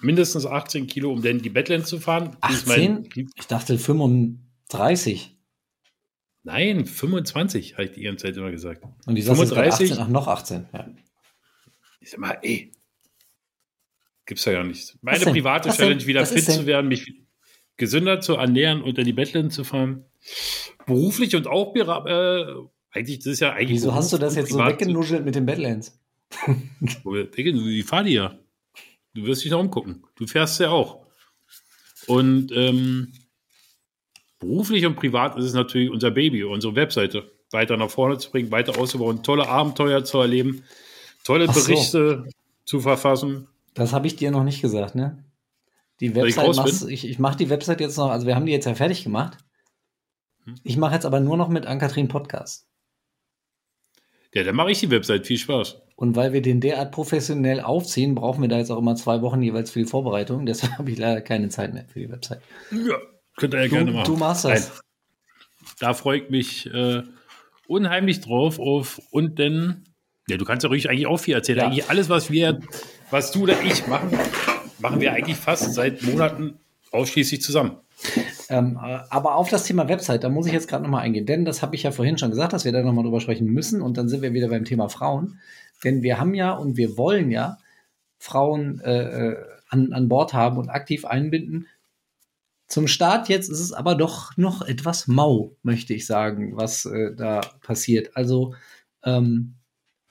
[0.00, 2.36] mindestens 18 Kilo, um denn die Badlands zu fahren.
[2.40, 3.08] 18?
[3.34, 5.36] ich dachte 35.
[6.42, 8.82] Nein, 25, habe ich die ganze Zeit immer gesagt.
[9.06, 9.92] Und die 35?
[9.92, 10.88] 18, ach, noch 18, ja.
[12.00, 12.72] Ich sag mal, ey,
[14.24, 14.96] gibt's ja gar nicht.
[15.02, 17.12] Meine private Challenge, wieder fit zu werden, mich
[17.80, 20.04] gesünder zu ernähren und in die Bettläden zu fahren.
[20.86, 22.44] Beruflich und auch äh,
[22.92, 23.78] eigentlich, das ist ja eigentlich.
[23.78, 25.98] Wieso hast du das jetzt so weggenuschelt mit den Badlands?
[27.04, 28.38] Wie fahr die ja?
[29.14, 30.04] Du wirst dich noch umgucken.
[30.14, 31.06] Du fährst ja auch.
[32.06, 33.12] Und ähm,
[34.38, 38.50] beruflich und privat ist es natürlich unser Baby, unsere Webseite weiter nach vorne zu bringen,
[38.50, 40.64] weiter auszubauen, tolle Abenteuer zu erleben,
[41.24, 42.30] tolle Berichte so.
[42.64, 43.48] zu verfassen.
[43.74, 45.24] Das habe ich dir noch nicht gesagt, ne?
[46.00, 48.64] Die Website machst, ich, ich mache die Website jetzt noch, also wir haben die jetzt
[48.64, 49.38] ja fertig gemacht.
[50.44, 50.54] Hm.
[50.62, 52.66] Ich mache jetzt aber nur noch mit Ankatrin Podcast.
[54.32, 55.26] Ja, dann mache ich die Website.
[55.26, 55.76] Viel Spaß.
[55.96, 59.42] Und weil wir den derart professionell aufziehen, brauchen wir da jetzt auch immer zwei Wochen
[59.42, 60.46] jeweils für die Vorbereitung.
[60.46, 62.40] Deshalb habe ich leider keine Zeit mehr für die Website.
[62.70, 62.96] Ja,
[63.36, 64.04] Könnt ihr ja Du, gerne machen.
[64.12, 64.68] du machst das.
[64.68, 64.80] Nein.
[65.78, 67.02] Da freue ich mich äh,
[67.66, 69.84] unheimlich drauf auf und denn,
[70.28, 71.58] ja, du kannst ja ruhig eigentlich auch viel erzählen.
[71.58, 71.66] Ja.
[71.66, 72.60] Eigentlich alles, was wir,
[73.10, 74.10] was du oder ich machen,
[74.80, 76.58] machen wir eigentlich fast seit Monaten
[76.90, 77.76] ausschließlich zusammen.
[78.48, 81.44] Ähm, äh, aber auf das Thema Website, da muss ich jetzt gerade nochmal eingehen, denn
[81.44, 83.96] das habe ich ja vorhin schon gesagt, dass wir da nochmal drüber sprechen müssen und
[83.96, 85.38] dann sind wir wieder beim Thema Frauen.
[85.84, 87.58] Denn wir haben ja und wir wollen ja
[88.18, 89.36] Frauen äh, äh,
[89.68, 91.68] an, an Bord haben und aktiv einbinden.
[92.66, 97.14] Zum Start jetzt ist es aber doch noch etwas mau, möchte ich sagen, was äh,
[97.14, 98.16] da passiert.
[98.16, 98.54] Also
[99.04, 99.54] ähm,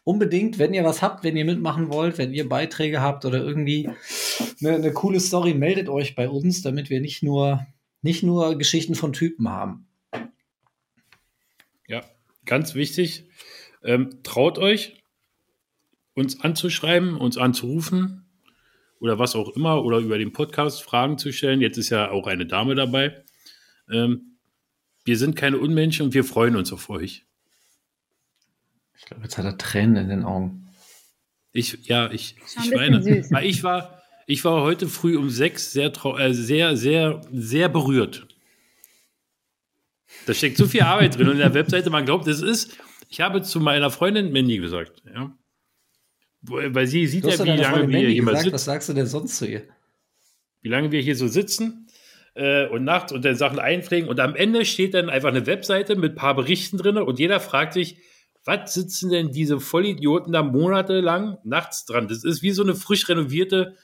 [0.03, 3.89] unbedingt, wenn ihr was habt, wenn ihr mitmachen wollt, wenn ihr Beiträge habt oder irgendwie
[4.61, 7.65] eine, eine coole Story, meldet euch bei uns, damit wir nicht nur,
[8.01, 9.87] nicht nur Geschichten von Typen haben.
[11.87, 12.03] Ja,
[12.45, 13.27] ganz wichtig.
[13.83, 15.01] Ähm, traut euch,
[16.13, 18.25] uns anzuschreiben, uns anzurufen
[18.99, 21.61] oder was auch immer oder über den Podcast Fragen zu stellen.
[21.61, 23.23] Jetzt ist ja auch eine Dame dabei.
[23.89, 24.37] Ähm,
[25.05, 27.25] wir sind keine Unmenschen und wir freuen uns auf euch.
[28.99, 30.69] Ich glaube, jetzt hat er Tränen in den Augen.
[31.51, 33.01] Ich, ja, ich, ich weine.
[33.01, 33.31] süß.
[33.31, 37.69] Weil ich war, ich war heute früh um sechs sehr, trau äh, sehr, sehr, sehr
[37.69, 38.27] berührt.
[40.27, 42.77] Da steckt so viel Arbeit drin und in der Webseite, man glaubt, es ist.
[43.09, 45.35] Ich habe zu meiner Freundin Mandy gesagt, ja.
[46.41, 49.07] Weil sie sieht ja, wie lange wir hier mal gesagt, sitzen was sagst du denn
[49.07, 49.63] sonst zu ihr?
[50.61, 51.87] wie lange wir hier so sitzen
[52.35, 54.09] äh, und nachts und dann Sachen einpflegen.
[54.09, 57.39] Und am Ende steht dann einfach eine Webseite mit ein paar Berichten drin und jeder
[57.39, 57.97] fragt sich,
[58.49, 62.07] was sitzen denn diese Vollidioten da monatelang nachts dran?
[62.07, 63.75] Das ist wie so eine frisch renovierte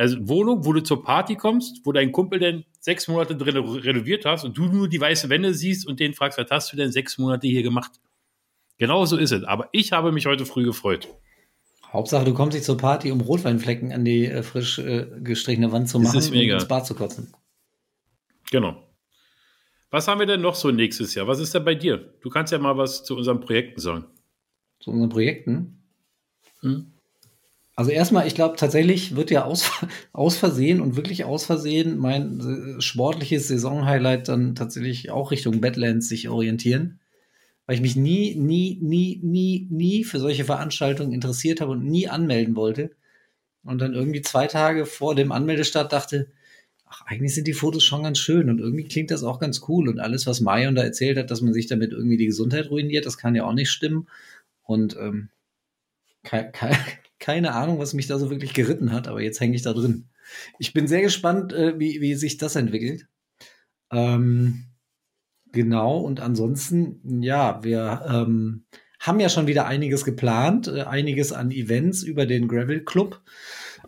[0.00, 4.24] also Wohnung, wo du zur Party kommst, wo dein Kumpel denn sechs Monate drin renoviert
[4.24, 6.90] hast und du nur die weißen Wände siehst und den fragst, was hast du denn
[6.90, 7.92] sechs Monate hier gemacht?
[8.78, 9.44] Genau so ist es.
[9.44, 11.08] Aber ich habe mich heute früh gefreut.
[11.92, 15.90] Hauptsache, du kommst nicht zur Party, um Rotweinflecken an die äh, frisch äh, gestrichene Wand
[15.90, 17.34] zu machen und ins Bad zu kotzen.
[18.50, 18.82] Genau.
[19.90, 21.26] Was haben wir denn noch so nächstes Jahr?
[21.26, 22.14] Was ist denn bei dir?
[22.20, 24.04] Du kannst ja mal was zu unseren Projekten sagen.
[24.78, 25.82] Zu unseren Projekten.
[26.60, 26.92] Hm?
[27.74, 29.70] Also erstmal, ich glaube tatsächlich wird ja aus,
[30.12, 36.08] aus Versehen und wirklich aus Versehen mein äh, sportliches Saisonhighlight dann tatsächlich auch Richtung Badlands
[36.08, 37.00] sich orientieren.
[37.66, 42.08] Weil ich mich nie, nie, nie, nie, nie für solche Veranstaltungen interessiert habe und nie
[42.08, 42.90] anmelden wollte.
[43.64, 46.28] Und dann irgendwie zwei Tage vor dem Anmeldestart dachte,
[46.90, 49.88] ach, eigentlich sind die Fotos schon ganz schön und irgendwie klingt das auch ganz cool.
[49.88, 53.06] Und alles, was Marion da erzählt hat, dass man sich damit irgendwie die Gesundheit ruiniert,
[53.06, 54.08] das kann ja auch nicht stimmen.
[54.62, 55.30] Und ähm,
[56.24, 56.70] ke ke
[57.20, 60.08] keine Ahnung, was mich da so wirklich geritten hat, aber jetzt hänge ich da drin.
[60.58, 63.06] Ich bin sehr gespannt, äh, wie, wie sich das entwickelt.
[63.92, 64.64] Ähm,
[65.52, 68.64] genau, und ansonsten, ja, wir ähm,
[68.98, 73.20] haben ja schon wieder einiges geplant, äh, einiges an Events über den Gravel Club.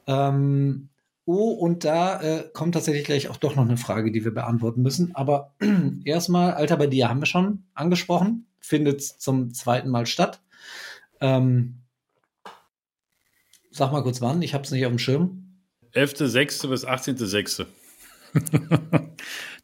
[0.06, 0.90] Ähm,
[1.24, 4.82] oh, und da äh, kommt tatsächlich gleich auch doch noch eine Frage, die wir beantworten
[4.82, 5.14] müssen.
[5.14, 5.54] Aber
[6.04, 10.42] erstmal, Alter, bei dir haben wir schon angesprochen, findet zum zweiten Mal statt.
[11.20, 11.82] Ähm,
[13.70, 15.38] sag mal kurz wann, ich habe es nicht auf dem Schirm.
[15.94, 16.68] 11.06.
[16.68, 17.66] bis 18.06.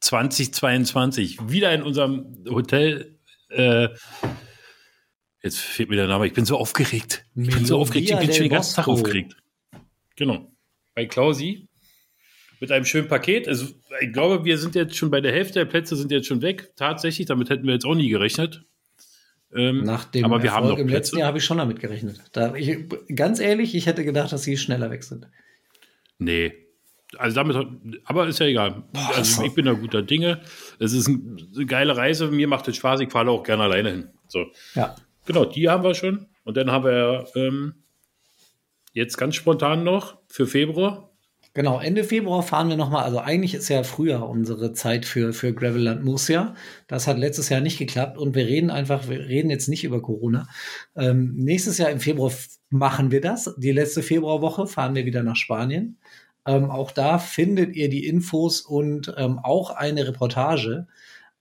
[0.00, 1.38] 2022.
[1.48, 3.18] Wieder in unserem Hotel.
[3.50, 3.88] Äh,
[5.42, 6.26] jetzt fehlt mir der Name.
[6.26, 7.24] Ich bin so aufgeregt.
[7.34, 8.10] Ich bin so aufgeregt.
[8.10, 9.36] Ich bin schon den ganzen Tag aufgeregt.
[10.16, 10.52] Genau.
[10.98, 11.68] Bei Klausi.
[12.58, 13.46] Mit einem schönen Paket.
[13.46, 13.66] Also,
[14.00, 16.72] ich glaube, wir sind jetzt schon bei der Hälfte der Plätze sind jetzt schon weg.
[16.74, 17.28] Tatsächlich.
[17.28, 18.64] Damit hätten wir jetzt auch nie gerechnet.
[19.54, 21.78] Ähm, Nach dem aber wir Erfolg haben noch im letzten Jahr habe ich schon damit
[21.78, 22.20] gerechnet.
[22.32, 22.78] Da, ich,
[23.14, 25.28] ganz ehrlich, ich hätte gedacht, dass sie schneller weg sind.
[26.18, 26.52] Nee.
[27.16, 27.56] Also damit,
[28.04, 28.82] aber ist ja egal.
[29.14, 29.46] also so.
[29.46, 30.40] ich bin da guter Dinge.
[30.80, 32.26] Es ist ein- eine geile Reise.
[32.26, 32.98] Mir macht es Spaß.
[33.02, 34.08] Ich fahre auch gerne alleine hin.
[34.26, 34.46] So.
[34.74, 34.96] Ja.
[35.26, 36.26] Genau, die haben wir schon.
[36.42, 37.84] Und dann haben wir ähm,
[38.92, 41.08] jetzt ganz spontan noch für Februar.
[41.54, 43.04] Genau, Ende Februar fahren wir nochmal.
[43.04, 46.54] Also eigentlich ist ja früher unsere Zeit für, für Gravelland Murcia.
[46.86, 50.00] Das hat letztes Jahr nicht geklappt und wir reden einfach, wir reden jetzt nicht über
[50.00, 50.46] Corona.
[50.94, 52.30] Ähm, nächstes Jahr im Februar
[52.70, 53.54] machen wir das.
[53.56, 55.98] Die letzte Februarwoche fahren wir wieder nach Spanien.
[56.46, 60.86] Ähm, auch da findet ihr die Infos und ähm, auch eine Reportage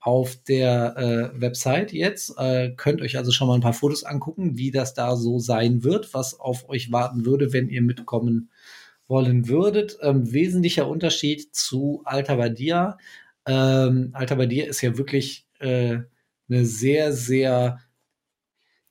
[0.00, 2.34] auf der äh, Website jetzt.
[2.38, 5.82] Äh, könnt euch also schon mal ein paar Fotos angucken, wie das da so sein
[5.82, 8.50] wird, was auf euch warten würde, wenn ihr mitkommen
[9.08, 9.98] wollen würdet.
[10.02, 12.98] Ähm, wesentlicher Unterschied zu Alta Badia.
[13.46, 15.98] Ähm, Alta Badia ist ja wirklich äh,
[16.48, 17.80] eine sehr, sehr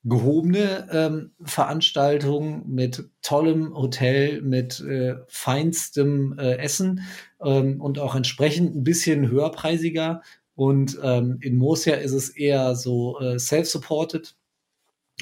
[0.03, 7.01] gehobene ähm, Veranstaltung mit tollem Hotel, mit äh, feinstem äh, Essen
[7.43, 10.21] ähm, und auch entsprechend ein bisschen höherpreisiger.
[10.57, 14.35] Und ähm, in Murcia ist es eher so äh, self-supported,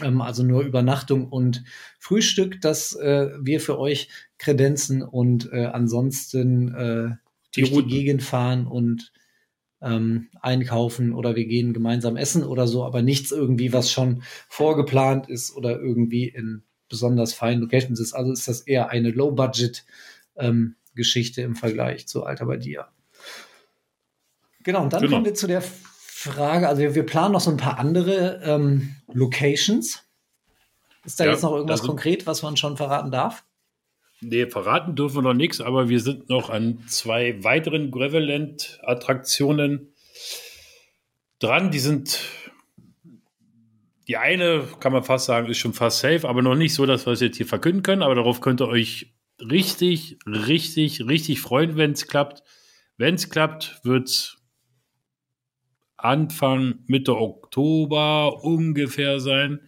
[0.01, 1.65] ähm, also nur Übernachtung und
[1.99, 4.07] Frühstück, das äh, wir für euch
[4.37, 7.09] kredenzen und äh, ansonsten äh,
[7.53, 7.83] Die durch die.
[7.89, 9.11] Gegend fahren und
[9.81, 15.27] ähm, einkaufen oder wir gehen gemeinsam essen oder so, aber nichts irgendwie, was schon vorgeplant
[15.27, 18.13] ist oder irgendwie in besonders feinen Locations ist.
[18.13, 22.87] Also ist das eher eine Low-Budget-Geschichte ähm, im Vergleich zu Alter bei dir.
[24.65, 25.13] Genau, und dann genau.
[25.13, 28.95] kommen wir zu der Frage, also wir, wir, planen noch so ein paar andere ähm,
[29.13, 30.03] Locations.
[31.05, 33.45] Ist da ja, jetzt noch irgendwas konkret, was man schon verraten darf?
[34.21, 39.93] Nee, verraten dürfen wir noch nichts, aber wir sind noch an zwei weiteren Graveland-Attraktionen
[41.37, 41.69] dran.
[41.69, 42.21] Die sind,
[44.07, 47.05] die eine, kann man fast sagen, ist schon fast safe, aber noch nicht so, dass
[47.05, 48.01] wir es jetzt hier verkünden können.
[48.01, 52.41] Aber darauf könnt ihr euch richtig, richtig, richtig freuen, wenn es klappt.
[52.97, 54.37] Wenn es klappt, wird es
[56.05, 59.59] Anfang, Mitte Oktober ungefähr sein.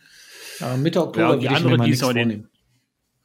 [0.60, 2.48] Ja, Mitte Oktober ja, die andere, die ist noch den,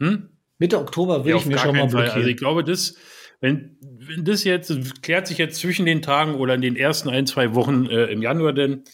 [0.00, 0.28] hm?
[0.58, 2.08] Mitte Oktober will ja, ich mir schon mal blockieren.
[2.08, 2.18] Fall.
[2.18, 2.96] Also ich glaube, das,
[3.40, 7.26] wenn, wenn das jetzt, klärt sich jetzt zwischen den Tagen oder in den ersten ein,
[7.26, 8.84] zwei Wochen äh, im Januar, denn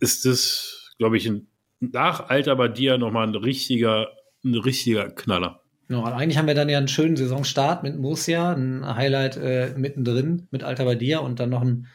[0.00, 1.48] ist das, glaube ich, ein,
[1.80, 4.08] nach Alter bei dir nochmal ein richtiger,
[4.44, 5.62] ein richtiger Knaller.
[5.88, 10.48] Ja, eigentlich haben wir dann ja einen schönen Saisonstart mit Murcia, ein Highlight äh, mittendrin
[10.50, 11.86] mit Alter bei dir und dann noch einen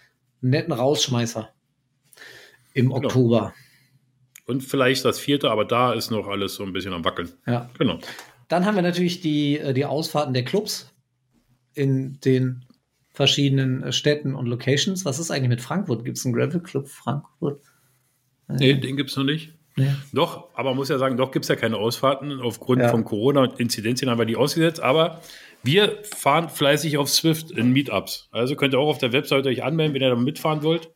[0.44, 1.50] netten Rausschmeißer
[2.74, 2.98] im genau.
[2.98, 3.54] Oktober.
[4.46, 7.32] Und vielleicht das vierte, aber da ist noch alles so ein bisschen am Wackeln.
[7.48, 7.70] Ja.
[7.78, 8.00] Genau.
[8.50, 10.94] Dann haben wir natürlich die, äh, die Ausfahrten der Clubs
[11.74, 12.66] in den
[13.12, 15.06] verschiedenen äh, Städten und Locations.
[15.06, 16.04] Was ist eigentlich mit Frankfurt?
[16.04, 17.62] Gibt es einen Gravel Club Frankfurt?
[18.50, 19.54] Nee, den gibt es noch nicht.
[19.76, 19.96] Ja.
[20.12, 22.40] Doch, aber man muss ja sagen, doch gibt es ja keine Ausfahrten.
[22.42, 22.90] Aufgrund ja.
[22.90, 24.82] von Corona und Inzidenzien haben wir die ausgesetzt.
[24.82, 25.22] Aber
[25.64, 28.30] wir fahren fleißig auf Swift in Meetups.
[28.32, 30.92] Also könnt ihr auch auf der Webseite euch anmelden, wenn ihr da mitfahren wollt.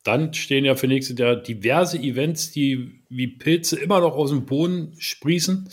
[0.04, 4.48] Dann stehen ja für nächstes Jahr diverse Events, die wie Pilze immer noch aus dem
[4.48, 5.70] Boden sprießen,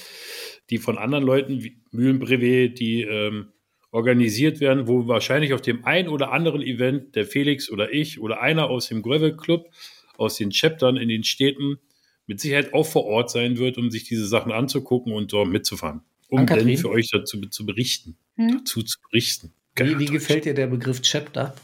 [0.69, 3.49] die von anderen Leuten wie Mühlenbrevet, die ähm,
[3.93, 8.41] organisiert werden, wo wahrscheinlich auf dem einen oder anderen Event der Felix oder ich oder
[8.41, 9.71] einer aus dem Gravel Club,
[10.17, 11.79] aus den Chaptern in den Städten
[12.27, 16.03] mit Sicherheit auch vor Ort sein wird, um sich diese Sachen anzugucken und dort mitzufahren
[16.33, 18.17] um dann für euch dazu zu berichten.
[18.37, 18.59] Hm?
[18.59, 19.53] Dazu zu berichten.
[19.77, 21.55] Wie, wie gefällt dir der Begriff Chapter?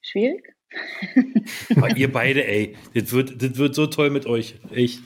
[0.00, 0.52] Schwierig.
[1.70, 4.56] Aber ihr beide, ey, das wird, das wird so toll mit euch.
[4.72, 5.00] Echt.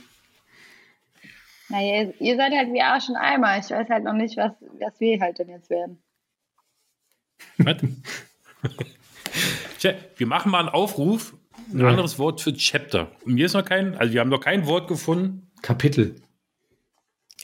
[1.70, 3.59] Naja, ihr seid halt wie Arsch und Eimer.
[3.59, 6.02] Ich weiß halt noch nicht, was, was wir halt denn jetzt werden.
[10.16, 11.34] Wir machen mal einen Aufruf.
[11.72, 11.88] Ein ja.
[11.88, 13.12] anderes Wort für Chapter.
[13.24, 16.16] Und mir ist noch kein, also wir haben noch kein Wort gefunden, Kapitel.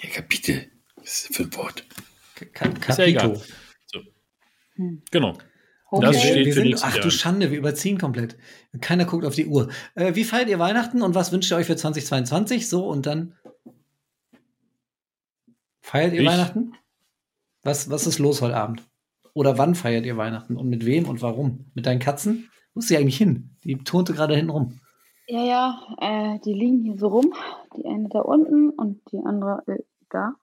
[0.03, 0.67] Ja, Kapitel.
[0.97, 1.85] Was ist das für ein Wort?
[2.53, 3.41] Ka Kapito.
[3.87, 4.01] So.
[4.75, 5.03] Hm.
[5.11, 5.39] Genau.
[5.89, 6.07] Okay.
[6.07, 8.37] Das steht wir sind, ach du Schande, wir überziehen komplett.
[8.81, 9.71] Keiner guckt auf die Uhr.
[9.95, 12.69] Äh, wie feiert ihr Weihnachten und was wünscht ihr euch für 2022?
[12.69, 13.35] So und dann
[15.87, 16.29] feiert ihr ich?
[16.29, 16.75] Weihnachten?
[17.63, 18.83] Was, was ist los heute Abend?
[19.35, 21.71] Oder wann feiert ihr Weihnachten und mit wem und warum?
[21.75, 22.51] Mit deinen Katzen?
[22.75, 23.57] Wo ist sie eigentlich hin?
[23.65, 24.81] Die turnte gerade hinten rum.
[25.29, 27.35] Ja, ja, äh, die liegen hier so rum.
[27.77, 30.35] Die eine da unten und die andere äh, da.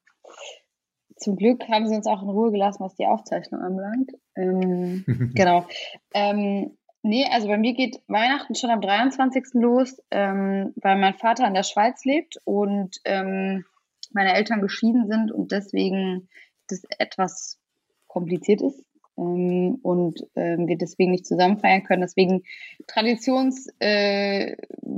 [1.15, 4.11] Zum Glück haben sie uns auch in Ruhe gelassen, was die Aufzeichnung anbelangt.
[4.35, 5.65] Ähm, genau.
[6.13, 9.53] Ähm, nee, also bei mir geht Weihnachten schon am 23.
[9.53, 13.65] los, ähm, weil mein Vater in der Schweiz lebt und ähm,
[14.13, 16.29] meine Eltern geschieden sind und deswegen
[16.67, 17.59] das etwas
[18.07, 18.79] kompliziert ist.
[18.79, 22.01] Äh, ähm, und ähm, wir deswegen nicht zusammen feiern können.
[22.01, 22.43] Deswegen
[22.87, 24.55] traditions, äh,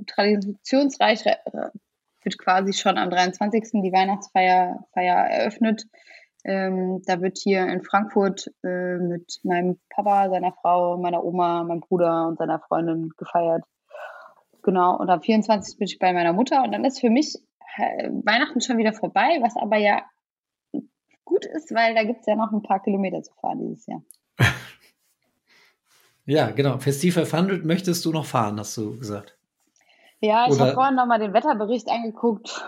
[0.07, 3.81] traditionsreich wird quasi schon am 23.
[3.83, 5.85] die Weihnachtsfeier Feier eröffnet.
[6.43, 11.79] Ähm, da wird hier in Frankfurt äh, mit meinem Papa, seiner Frau, meiner Oma, meinem
[11.79, 13.63] Bruder und seiner Freundin gefeiert.
[14.61, 15.77] Genau, und am 24.
[15.77, 17.39] bin ich bei meiner Mutter und dann ist für mich äh,
[17.77, 20.03] Weihnachten schon wieder vorbei, was aber ja
[21.25, 24.03] gut ist, weil da gibt es ja noch ein paar Kilometer zu fahren dieses Jahr.
[26.25, 26.77] ja, genau.
[26.77, 29.37] Festiv 500 möchtest du noch fahren, hast du gesagt.
[30.21, 32.65] Ja, ich habe vorhin nochmal den Wetterbericht angeguckt.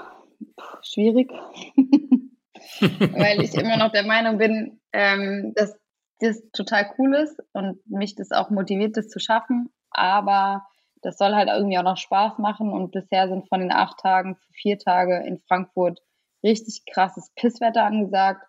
[0.56, 1.32] Puh, schwierig.
[2.80, 5.76] weil ich immer noch der Meinung bin, ähm, dass
[6.20, 9.70] das total cool ist und mich das auch motiviert, das zu schaffen.
[9.92, 10.66] Aber
[11.08, 12.74] das soll halt irgendwie auch noch Spaß machen.
[12.74, 16.02] Und bisher sind von den acht Tagen für vier Tage in Frankfurt
[16.44, 18.46] richtig krasses Pisswetter angesagt.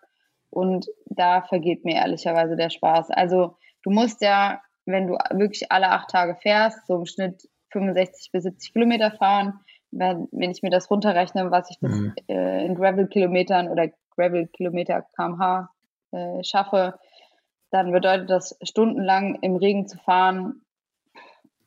[0.49, 3.11] Und da vergeht mir ehrlicherweise der Spaß.
[3.11, 8.33] Also du musst ja, wenn du wirklich alle acht Tage fährst, so im Schnitt 65
[8.33, 9.61] bis 70 Kilometer fahren.
[9.91, 12.13] Wenn, wenn ich mir das runterrechne, was ich das mhm.
[12.27, 13.87] äh, in Gravel-Kilometern oder
[14.17, 15.69] Gravel-Kilometer kmh
[16.11, 16.99] äh, schaffe,
[17.71, 20.65] dann bedeutet das stundenlang im Regen zu fahren,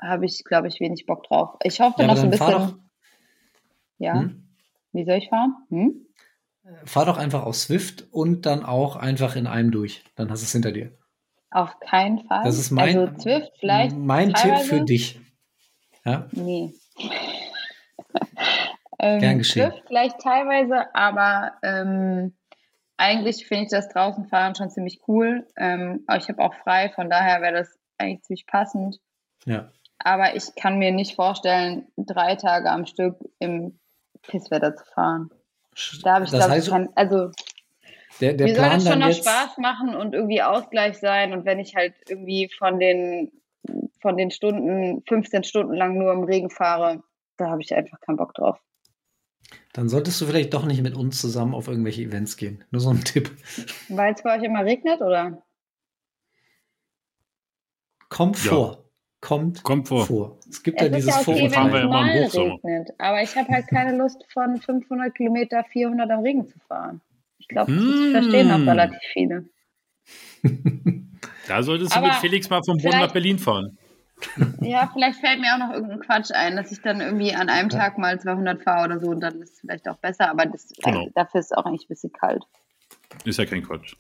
[0.03, 1.57] habe ich, glaube ich, wenig Bock drauf.
[1.63, 2.91] Ich hoffe ja, noch so ein bisschen.
[3.99, 4.15] Ja.
[4.15, 4.49] Hm?
[4.93, 5.55] Wie soll ich fahren?
[5.71, 6.07] Hm?
[6.85, 10.05] Fahr doch einfach auf Swift und dann auch einfach in einem durch.
[10.17, 10.93] Dann hast du es hinter dir.
[11.51, 12.45] Auf keinen Fall.
[12.45, 15.21] Das ist mein, also Swift vielleicht mein Tipp für dich.
[16.05, 16.27] Ja?
[16.33, 16.73] Nee.
[18.99, 19.71] ähm, Gern geschehen.
[19.71, 22.35] Swift vielleicht teilweise, aber ähm,
[22.97, 25.47] eigentlich finde ich das draußen fahren schon ziemlich cool.
[25.57, 29.01] Ähm, aber ich habe auch frei, von daher wäre das eigentlich ziemlich passend.
[29.45, 29.71] Ja.
[30.05, 33.79] Aber ich kann mir nicht vorstellen, drei Tage am Stück im
[34.23, 35.31] Pisswetter zu fahren.
[36.03, 37.31] Da habe ich, glaube ich, kein, also
[38.21, 39.27] der, der mir Plan soll das schon noch jetzt...
[39.27, 41.33] Spaß machen und irgendwie Ausgleich sein.
[41.33, 43.33] Und wenn ich halt irgendwie von den,
[44.01, 47.03] von den Stunden, 15 Stunden lang nur im Regen fahre,
[47.37, 48.59] da habe ich einfach keinen Bock drauf.
[49.73, 52.65] Dann solltest du vielleicht doch nicht mit uns zusammen auf irgendwelche Events gehen.
[52.71, 53.31] Nur so ein Tipp.
[53.89, 55.43] Weil es bei euch immer regnet, oder?
[58.09, 58.85] Kommt vor.
[59.23, 60.05] Kommt, Kommt vor.
[60.05, 60.39] vor.
[60.51, 61.73] Es gibt es ja dieses ja okay, Vorurteil.
[61.73, 62.91] Wenn es mal regnet.
[62.99, 67.01] Aber ich habe halt keine Lust, von 500 Kilometer 400 am Regen zu fahren.
[67.39, 68.11] Ich glaube, das mm.
[68.11, 69.45] verstehen auch relativ viele.
[71.47, 73.79] Da solltest du Aber mit Felix mal vom Bonn nach Berlin fahren.
[74.61, 77.69] Ja, vielleicht fällt mir auch noch irgendein Quatsch ein, dass ich dann irgendwie an einem
[77.69, 80.69] Tag mal 200 fahre oder so und dann ist es vielleicht auch besser, aber das,
[80.83, 81.01] genau.
[81.01, 82.45] also, dafür ist es auch eigentlich ein bisschen kalt.
[83.25, 83.97] Ist ja kein Quatsch.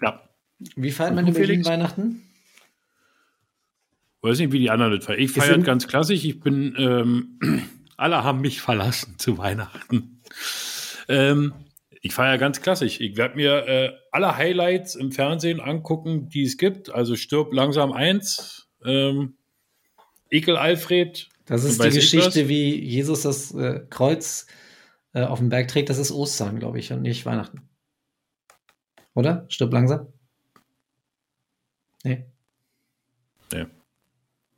[0.00, 0.20] Ja.
[0.76, 2.22] Wie feiert man in Berlin Weihnachten?
[4.24, 5.20] Weiß nicht, wie die anderen das feiern.
[5.20, 6.24] Ich feiere ganz klassisch.
[6.24, 7.38] Ich bin, ähm,
[7.96, 10.22] alle haben mich verlassen zu Weihnachten.
[11.08, 11.52] Ähm,
[12.00, 13.00] ich feiere ganz klassisch.
[13.00, 16.90] Ich werde mir äh, alle Highlights im Fernsehen angucken, die es gibt.
[16.90, 19.36] Also stirb langsam eins, ähm,
[20.30, 21.28] Ekel Alfred.
[21.46, 24.46] Das ist die Geschichte, wie Jesus das äh, Kreuz
[25.12, 25.90] äh, auf dem Berg trägt.
[25.90, 27.68] Das ist Ostern, glaube ich, und nicht Weihnachten.
[29.14, 29.46] Oder?
[29.48, 30.12] Stirb langsam?
[32.02, 32.26] Nee.
[33.52, 33.66] Nee.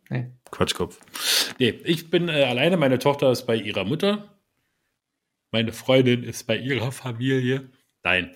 [0.08, 0.30] Nee.
[0.50, 1.00] Quatschkopf.
[1.58, 2.76] Nee, ich bin äh, alleine.
[2.76, 4.38] Meine Tochter ist bei ihrer Mutter.
[5.50, 7.70] Meine Freundin ist bei ihrer Familie.
[8.02, 8.34] Nein,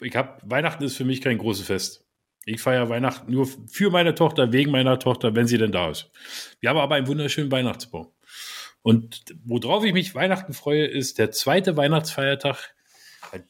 [0.00, 2.04] ich habe Weihnachten ist für mich kein großes Fest.
[2.44, 6.10] Ich feiere Weihnachten nur für meine Tochter, wegen meiner Tochter, wenn sie denn da ist.
[6.60, 8.12] Wir haben aber einen wunderschönen Weihnachtsbaum.
[8.82, 12.74] Und worauf ich mich Weihnachten freue, ist der zweite Weihnachtsfeiertag.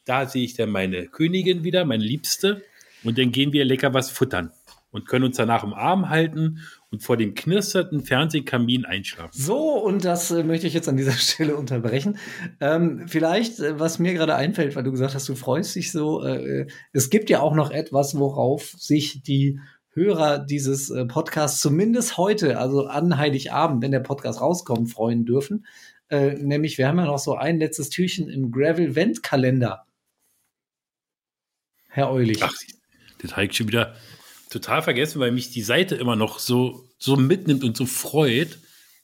[0.05, 2.63] Da sehe ich dann meine Königin wieder, meine Liebste.
[3.03, 4.51] Und dann gehen wir lecker was futtern
[4.89, 9.31] und können uns danach im Arm halten und vor dem knisternden Fernsehkamin einschlafen.
[9.33, 12.17] So, und das äh, möchte ich jetzt an dieser Stelle unterbrechen.
[12.59, 16.23] Ähm, vielleicht, äh, was mir gerade einfällt, weil du gesagt hast, du freust dich so,
[16.23, 19.59] äh, äh, es gibt ja auch noch etwas, worauf sich die
[19.89, 25.65] Hörer dieses äh, Podcasts zumindest heute, also an Heiligabend, wenn der Podcast rauskommt, freuen dürfen.
[26.09, 29.85] Äh, nämlich, wir haben ja noch so ein letztes Türchen im Gravel-Vent-Kalender.
[31.89, 32.43] Herr Eulich.
[32.43, 32.53] Ach,
[33.21, 33.95] das habe ich schon wieder
[34.49, 38.59] total vergessen, weil mich die Seite immer noch so, so mitnimmt und so freut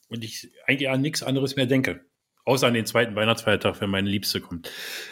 [0.09, 2.05] und ich eigentlich an nichts anderes mehr denke.
[2.45, 4.69] Außer an den zweiten Weihnachtsfeiertag, wenn meine Liebste kommt.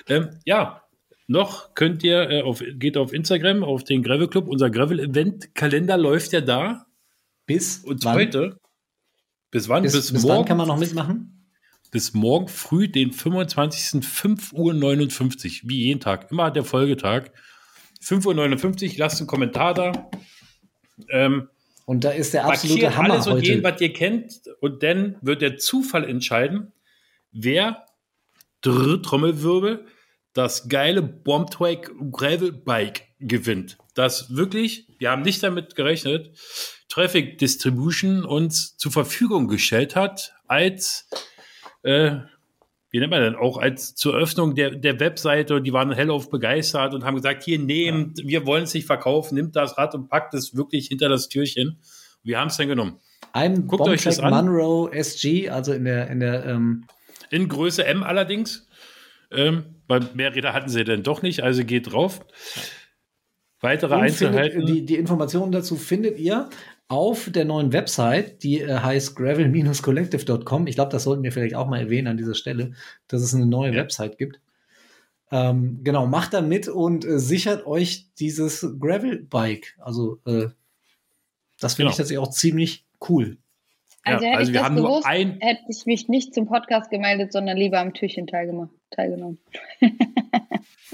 [0.08, 0.84] Ähm, ja,
[1.28, 4.48] noch könnt ihr äh, auf, geht auf Instagram, auf den Gravel Club.
[4.48, 6.88] Unser Gravel-Event-Kalender läuft ja da.
[7.45, 8.16] Bis und wann?
[8.16, 8.60] heute.
[9.49, 9.84] Bis wann?
[9.84, 10.40] Bis, bis, bis morgen.
[10.40, 11.49] Wann kann man noch mitmachen?
[11.91, 14.02] Bis morgen früh, den 25.
[14.03, 16.32] 5.59 Uhr, wie jeden Tag.
[16.32, 17.32] Immer der Folgetag.
[18.02, 20.10] 5.59 Uhr, lasst einen Kommentar da.
[21.10, 21.49] Ähm,
[21.86, 23.45] und da ist der absolute Hammer alles und heute.
[23.48, 24.34] jeden, was ihr kennt.
[24.60, 26.72] Und dann wird der Zufall entscheiden,
[27.32, 27.86] wer
[28.61, 29.86] Trommelwirbel
[30.34, 33.78] das geile Bombtwag Gravel Bike gewinnt.
[33.94, 36.38] dass wirklich, wir haben nicht damit gerechnet,
[36.88, 41.10] Traffic Distribution uns zur Verfügung gestellt hat, als,
[41.84, 42.19] äh,
[42.91, 46.30] wie nennt man denn, auch als zur Öffnung der, der Webseite und die waren hellauf
[46.30, 48.27] begeistert und haben gesagt, hier nehmt, ja.
[48.27, 51.80] wir wollen es nicht verkaufen, nimmt das Rad und packt es wirklich hinter das Türchen.
[52.22, 52.99] Wir haben es dann genommen.
[53.31, 54.34] Ein Guckt euch das an.
[54.34, 56.85] Monroe SG, also in der, in der, ähm
[57.30, 58.68] in Größe M allerdings.
[59.31, 62.19] Ähm, weil mehr Räder hatten sie denn doch nicht, also geht drauf.
[63.61, 64.59] Weitere Einzelheiten.
[64.59, 66.49] Findet, die, die Informationen dazu findet ihr
[66.91, 70.68] auf der neuen Website, die äh, heißt gravel-collective.com.
[70.68, 72.73] Ich glaube, das sollten wir vielleicht auch mal erwähnen an dieser Stelle,
[73.07, 73.77] dass es eine neue ja.
[73.77, 74.41] Website gibt.
[75.31, 79.77] Ähm, genau, macht da mit und äh, sichert euch dieses Gravel-Bike.
[79.80, 80.49] Also, äh,
[81.61, 81.91] das finde genau.
[81.91, 83.38] ich tatsächlich auch ziemlich cool.
[84.03, 86.45] Also, ja, hätte also ich wir haben gewusst, nur ein hätte ich mich nicht zum
[86.45, 88.69] Podcast gemeldet, sondern lieber am Türchen teilgenommen.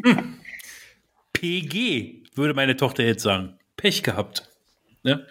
[0.03, 0.35] hm.
[1.33, 3.57] PG, würde meine Tochter jetzt sagen.
[3.77, 4.47] Pech gehabt.
[5.01, 5.25] Ne?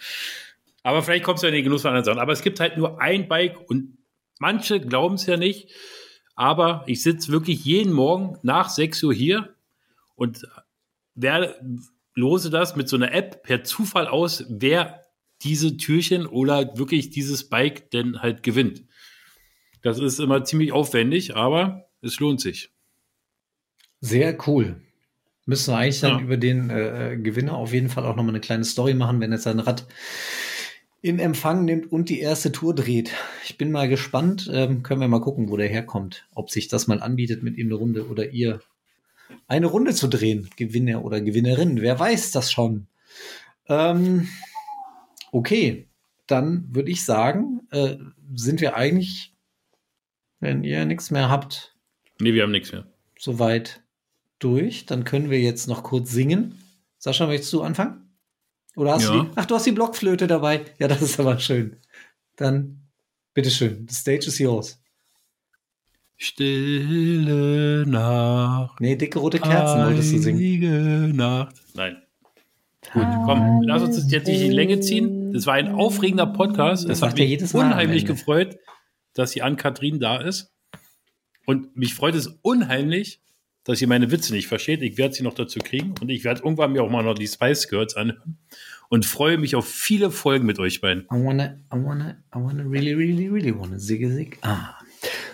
[0.87, 2.21] Aber vielleicht kommst du ja in den Genuss von anderen Sachen.
[2.21, 3.99] Aber es gibt halt nur ein Bike und
[4.39, 5.69] manche glauben es ja nicht.
[6.37, 9.57] Aber ich sitze wirklich jeden Morgen nach 6 Uhr hier
[10.15, 10.47] und
[11.17, 11.57] wer,
[12.15, 15.03] lose das mit so einer App per Zufall aus, wer
[15.43, 18.85] diese Türchen oder wirklich dieses Bike denn halt gewinnt.
[19.83, 22.71] Das ist immer ziemlich aufwendig, aber es lohnt sich.
[24.01, 24.81] Sehr cool.
[25.47, 26.25] Müssen wir eigentlich dann ja.
[26.25, 29.33] über den äh, äh, Gewinner auf jeden Fall auch nochmal eine kleine Story machen, wenn
[29.33, 29.85] er sein Rad
[31.07, 33.13] in Empfang nimmt und die erste Tour dreht.
[33.45, 34.51] Ich bin mal gespannt.
[34.53, 36.27] Ähm, können wir mal gucken, wo der herkommt.
[36.35, 38.61] Ob sich das mal anbietet, mit ihm eine Runde oder ihr
[39.47, 40.51] eine Runde zu drehen.
[40.57, 41.81] Gewinner oder Gewinnerin.
[41.81, 42.89] Wer weiß das schon.
[43.69, 44.27] Ähm,
[45.31, 45.87] okay,
[46.27, 47.99] dann würde ich sagen, äh,
[48.35, 49.33] sind wir eigentlich,
[50.41, 51.77] wenn ihr nichts mehr habt.
[52.19, 52.85] Nee, wir haben nichts mehr.
[53.17, 53.81] Soweit
[54.41, 54.87] durch.
[54.87, 56.59] Dann können wir jetzt noch kurz singen.
[56.99, 58.06] Sascha, möchtest du anfangen?
[58.77, 59.13] Oder hast ja.
[59.13, 59.31] du die?
[59.35, 60.65] Ach, du hast die Blockflöte dabei.
[60.79, 61.77] Ja, das ist aber schön.
[62.37, 62.83] Dann,
[63.35, 63.87] bitteschön.
[63.89, 64.81] The stage is yours.
[66.19, 68.81] Stille Nacht.
[68.81, 71.17] Nee, dicke rote Kerzen wolltest du singen.
[71.17, 71.57] Nacht.
[71.75, 72.03] Nein.
[72.93, 75.33] Gut, komm, lass uns das jetzt nicht in die Länge ziehen.
[75.33, 76.85] Das war ein aufregender Podcast.
[76.85, 78.59] Das es hat mich unheimlich gefreut,
[79.15, 80.53] dass die Ann-Kathrin da ist.
[81.47, 83.21] Und mich freut es unheimlich,
[83.67, 84.81] dass ihr meine Witze nicht versteht.
[84.81, 87.27] Ich werde sie noch dazu kriegen und ich werde irgendwann mir auch mal noch die
[87.27, 88.39] Spice Girls anhören
[88.89, 91.03] und freue mich auf viele Folgen mit euch beiden.
[91.13, 94.39] I wanna, I wanna, I wanna really, really, really wanna ziggy zig.
[94.43, 94.75] Ah.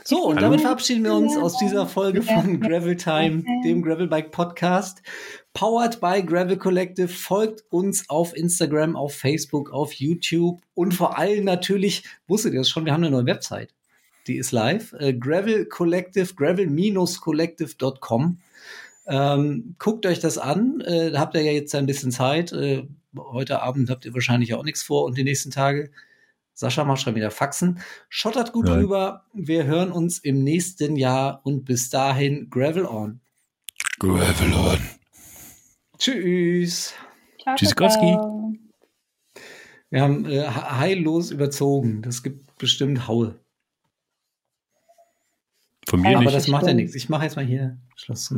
[0.05, 0.47] So, und Hallo.
[0.47, 5.03] damit verabschieden wir uns aus dieser Folge von Gravel Time, dem Gravel Bike Podcast.
[5.55, 7.09] Powered by Gravel Collective.
[7.09, 12.71] Folgt uns auf Instagram, auf Facebook, auf YouTube und vor allem natürlich, wusstet ihr das
[12.71, 13.73] schon, wir haben eine neue Website
[14.27, 14.93] die ist live.
[14.95, 18.39] Äh, Gravel Collective, gravel-collective.com.
[19.07, 20.81] Ähm, guckt euch das an.
[20.81, 22.53] Äh, habt ihr ja jetzt ein bisschen Zeit.
[22.53, 22.87] Äh,
[23.17, 25.91] heute Abend habt ihr wahrscheinlich auch nichts vor und die nächsten Tage.
[26.55, 27.81] Sascha macht schon wieder Faxen.
[28.09, 28.81] Schottert gut Nein.
[28.81, 29.25] rüber.
[29.33, 33.21] Wir hören uns im nächsten Jahr und bis dahin Gravel on.
[33.99, 34.79] Gravel on.
[35.99, 36.95] Tschüss.
[37.57, 38.17] Tschüss, Koski.
[39.91, 42.03] Wir haben äh, heillos überzogen.
[42.03, 43.42] Das gibt bestimmt Haue.
[45.93, 46.35] Von mir Aber nicht.
[46.35, 46.95] das macht ja nichts.
[46.95, 48.35] Ich mache jetzt mal hier Schluss.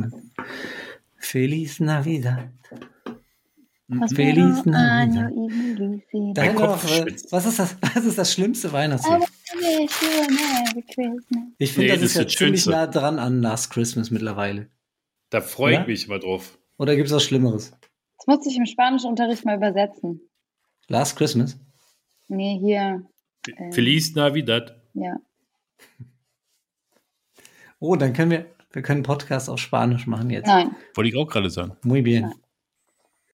[1.15, 2.49] Feliz Navidad.
[4.13, 5.31] Feliz Navidad.
[6.33, 6.83] Dein Kopf,
[7.31, 9.23] was, ist das, was ist das schlimmste Weihnachtslied?
[11.57, 14.67] Ich finde, nee, das, das, ist ja ziemlich nah dran an Last Christmas mittlerweile.
[15.29, 16.57] Da freue ich mich mal drauf.
[16.77, 17.71] Oder gibt es was Schlimmeres?
[18.17, 20.19] Das muss ich im spanischen Unterricht mal übersetzen.
[20.89, 21.57] Last Christmas?
[22.27, 23.05] Nee, hier.
[23.71, 24.75] Feliz Navidad.
[24.93, 25.15] Ja.
[27.79, 30.47] Oh, dann können wir, wir können Podcast auf Spanisch machen jetzt.
[30.47, 30.75] Nein.
[30.95, 31.77] Wollte ich auch gerade sagen.
[31.83, 32.23] Muy bien.
[32.23, 32.33] Nein.